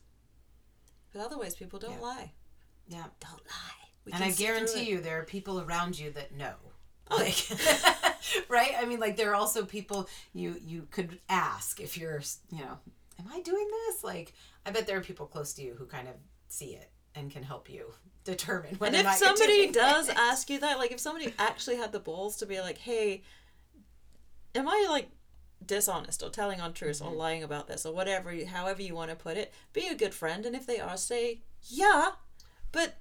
But 1.11 1.25
otherwise, 1.25 1.55
people 1.55 1.79
don't 1.79 1.95
Yeah. 1.99 1.99
lie. 1.99 2.31
Yeah. 2.87 3.03
Don't 3.19 3.33
lie. 3.45 3.87
We 4.05 4.11
and 4.11 4.23
I 4.23 4.31
guarantee 4.31 4.83
you, 4.89 5.01
there 5.01 5.19
are 5.19 5.23
people 5.23 5.61
around 5.61 5.97
you 5.97 6.11
that 6.11 6.35
know. 6.35 6.53
Oh, 7.11 7.17
Like, 7.17 7.45
right? 8.49 8.73
I 8.79 8.85
mean, 8.85 8.99
like 8.99 9.15
there 9.17 9.31
are 9.31 9.35
also 9.35 9.65
people 9.65 10.07
you 10.33 10.55
you 10.63 10.87
could 10.91 11.19
ask 11.29 11.79
if 11.79 11.97
you're, 11.97 12.21
you 12.51 12.59
know, 12.59 12.77
am 13.19 13.25
I 13.31 13.41
doing 13.41 13.67
this? 13.87 14.03
Like, 14.03 14.33
I 14.65 14.71
bet 14.71 14.87
there 14.87 14.97
are 14.97 15.01
people 15.01 15.25
close 15.25 15.53
to 15.53 15.61
you 15.63 15.75
who 15.77 15.85
kind 15.85 16.07
of 16.07 16.15
see 16.47 16.71
it 16.75 16.89
and 17.15 17.31
can 17.31 17.43
help 17.43 17.69
you 17.69 17.93
determine 18.23 18.77
And 18.81 18.95
if 18.95 19.01
or 19.01 19.03
not 19.03 19.19
you're 19.19 19.35
somebody 19.35 19.71
does 19.71 20.09
it. 20.09 20.15
ask 20.17 20.49
you 20.49 20.59
that, 20.59 20.77
like 20.77 20.91
if 20.91 20.99
somebody 20.99 21.33
actually 21.39 21.77
had 21.77 21.91
the 21.91 21.99
balls 21.99 22.37
to 22.37 22.45
be 22.45 22.59
like, 22.61 22.77
"Hey, 22.79 23.23
am 24.53 24.67
I 24.67 24.87
like 24.89 25.09
dishonest 25.65 26.21
or 26.23 26.29
telling 26.29 26.59
untruths 26.59 26.99
Mm-hmm. 27.01 27.13
or 27.13 27.15
lying 27.15 27.43
about 27.43 27.67
this 27.67 27.85
or 27.85 27.93
whatever, 27.93 28.33
however 28.45 28.81
you 28.81 28.93
want 28.95 29.09
to 29.09 29.15
put 29.15 29.37
it, 29.37 29.53
be 29.73 29.87
a 29.87 29.95
good 29.95 30.13
friend. 30.13 30.45
And 30.45 30.55
if 30.55 30.65
they 30.67 30.79
are, 30.79 30.97
say, 30.97 31.41
yeah, 31.63 32.11
but 32.75 32.93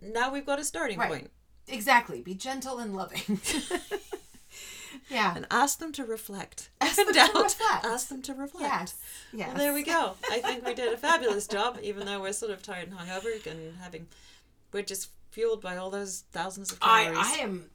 now 0.00 0.32
we've 0.32 0.46
got 0.46 0.58
a 0.60 0.64
starting 0.64 0.98
Right. 0.98 1.10
point. 1.10 1.30
exactly, 1.66 2.22
be 2.22 2.34
gentle 2.34 2.78
and 2.78 2.94
loving. 2.96 3.40
yeah. 5.10 5.34
And 5.36 5.46
ask 5.50 5.78
them 5.78 5.92
to 5.92 6.04
reflect. 6.04 6.70
Ask 6.80 6.96
them 6.96 7.12
to 7.12 7.20
reflect. 7.20 7.84
Ask 7.84 8.08
them 8.08 8.22
to 8.22 8.34
reflect. 8.34 8.72
Yes. 8.72 8.94
Yes. 9.32 9.48
Well, 9.48 9.56
there 9.58 9.74
we 9.74 9.82
go. 9.82 10.14
I 10.30 10.38
think 10.40 10.64
we 10.66 10.74
did 10.74 10.92
a 10.92 10.96
fabulous 10.96 11.46
job, 11.46 11.78
even 11.82 12.06
though 12.06 12.20
we're 12.20 12.32
sort 12.32 12.52
of 12.52 12.62
tired 12.62 12.88
and 12.88 12.96
hungover 12.98 13.44
and 13.46 13.76
having, 13.82 14.06
we're 14.72 14.82
just 14.82 15.10
fueled 15.30 15.60
by 15.60 15.76
all 15.76 15.90
those 15.90 16.24
thousands 16.32 16.72
of 16.72 16.80
calories. 16.80 17.18
I 17.18 17.36
I 17.40 17.42
am. 17.42 17.70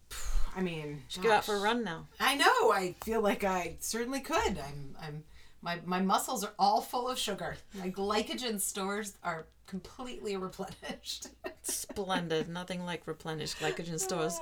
I 0.55 0.61
mean, 0.61 1.01
should 1.07 1.23
Go 1.23 1.31
out 1.31 1.45
for 1.45 1.55
a 1.55 1.59
run 1.59 1.83
now. 1.83 2.07
I 2.19 2.35
know. 2.35 2.71
I 2.71 2.95
feel 3.03 3.21
like 3.21 3.43
I 3.43 3.75
certainly 3.79 4.19
could. 4.21 4.57
I'm. 4.59 4.95
I'm. 5.01 5.23
My 5.63 5.79
my 5.85 6.01
muscles 6.01 6.43
are 6.43 6.53
all 6.59 6.81
full 6.81 7.07
of 7.07 7.17
sugar. 7.17 7.55
My 7.79 7.89
glycogen 7.89 8.59
stores 8.59 9.17
are 9.23 9.47
completely 9.65 10.35
replenished. 10.35 11.29
Splendid. 11.61 12.49
Nothing 12.49 12.85
like 12.85 13.07
replenished 13.07 13.57
glycogen 13.59 13.97
stores. 13.97 14.37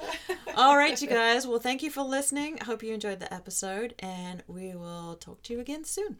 All 0.55 0.75
right, 0.75 0.99
you 0.99 1.07
guys. 1.07 1.45
Well, 1.45 1.59
thank 1.59 1.83
you 1.83 1.91
for 1.91 2.01
listening. 2.01 2.57
I 2.59 2.65
hope 2.65 2.81
you 2.81 2.91
enjoyed 2.91 3.19
the 3.19 3.31
episode, 3.31 3.93
and 3.99 4.43
we 4.47 4.75
will 4.75 5.15
talk 5.15 5.43
to 5.43 5.53
you 5.53 5.59
again 5.59 5.83
soon. 5.83 6.17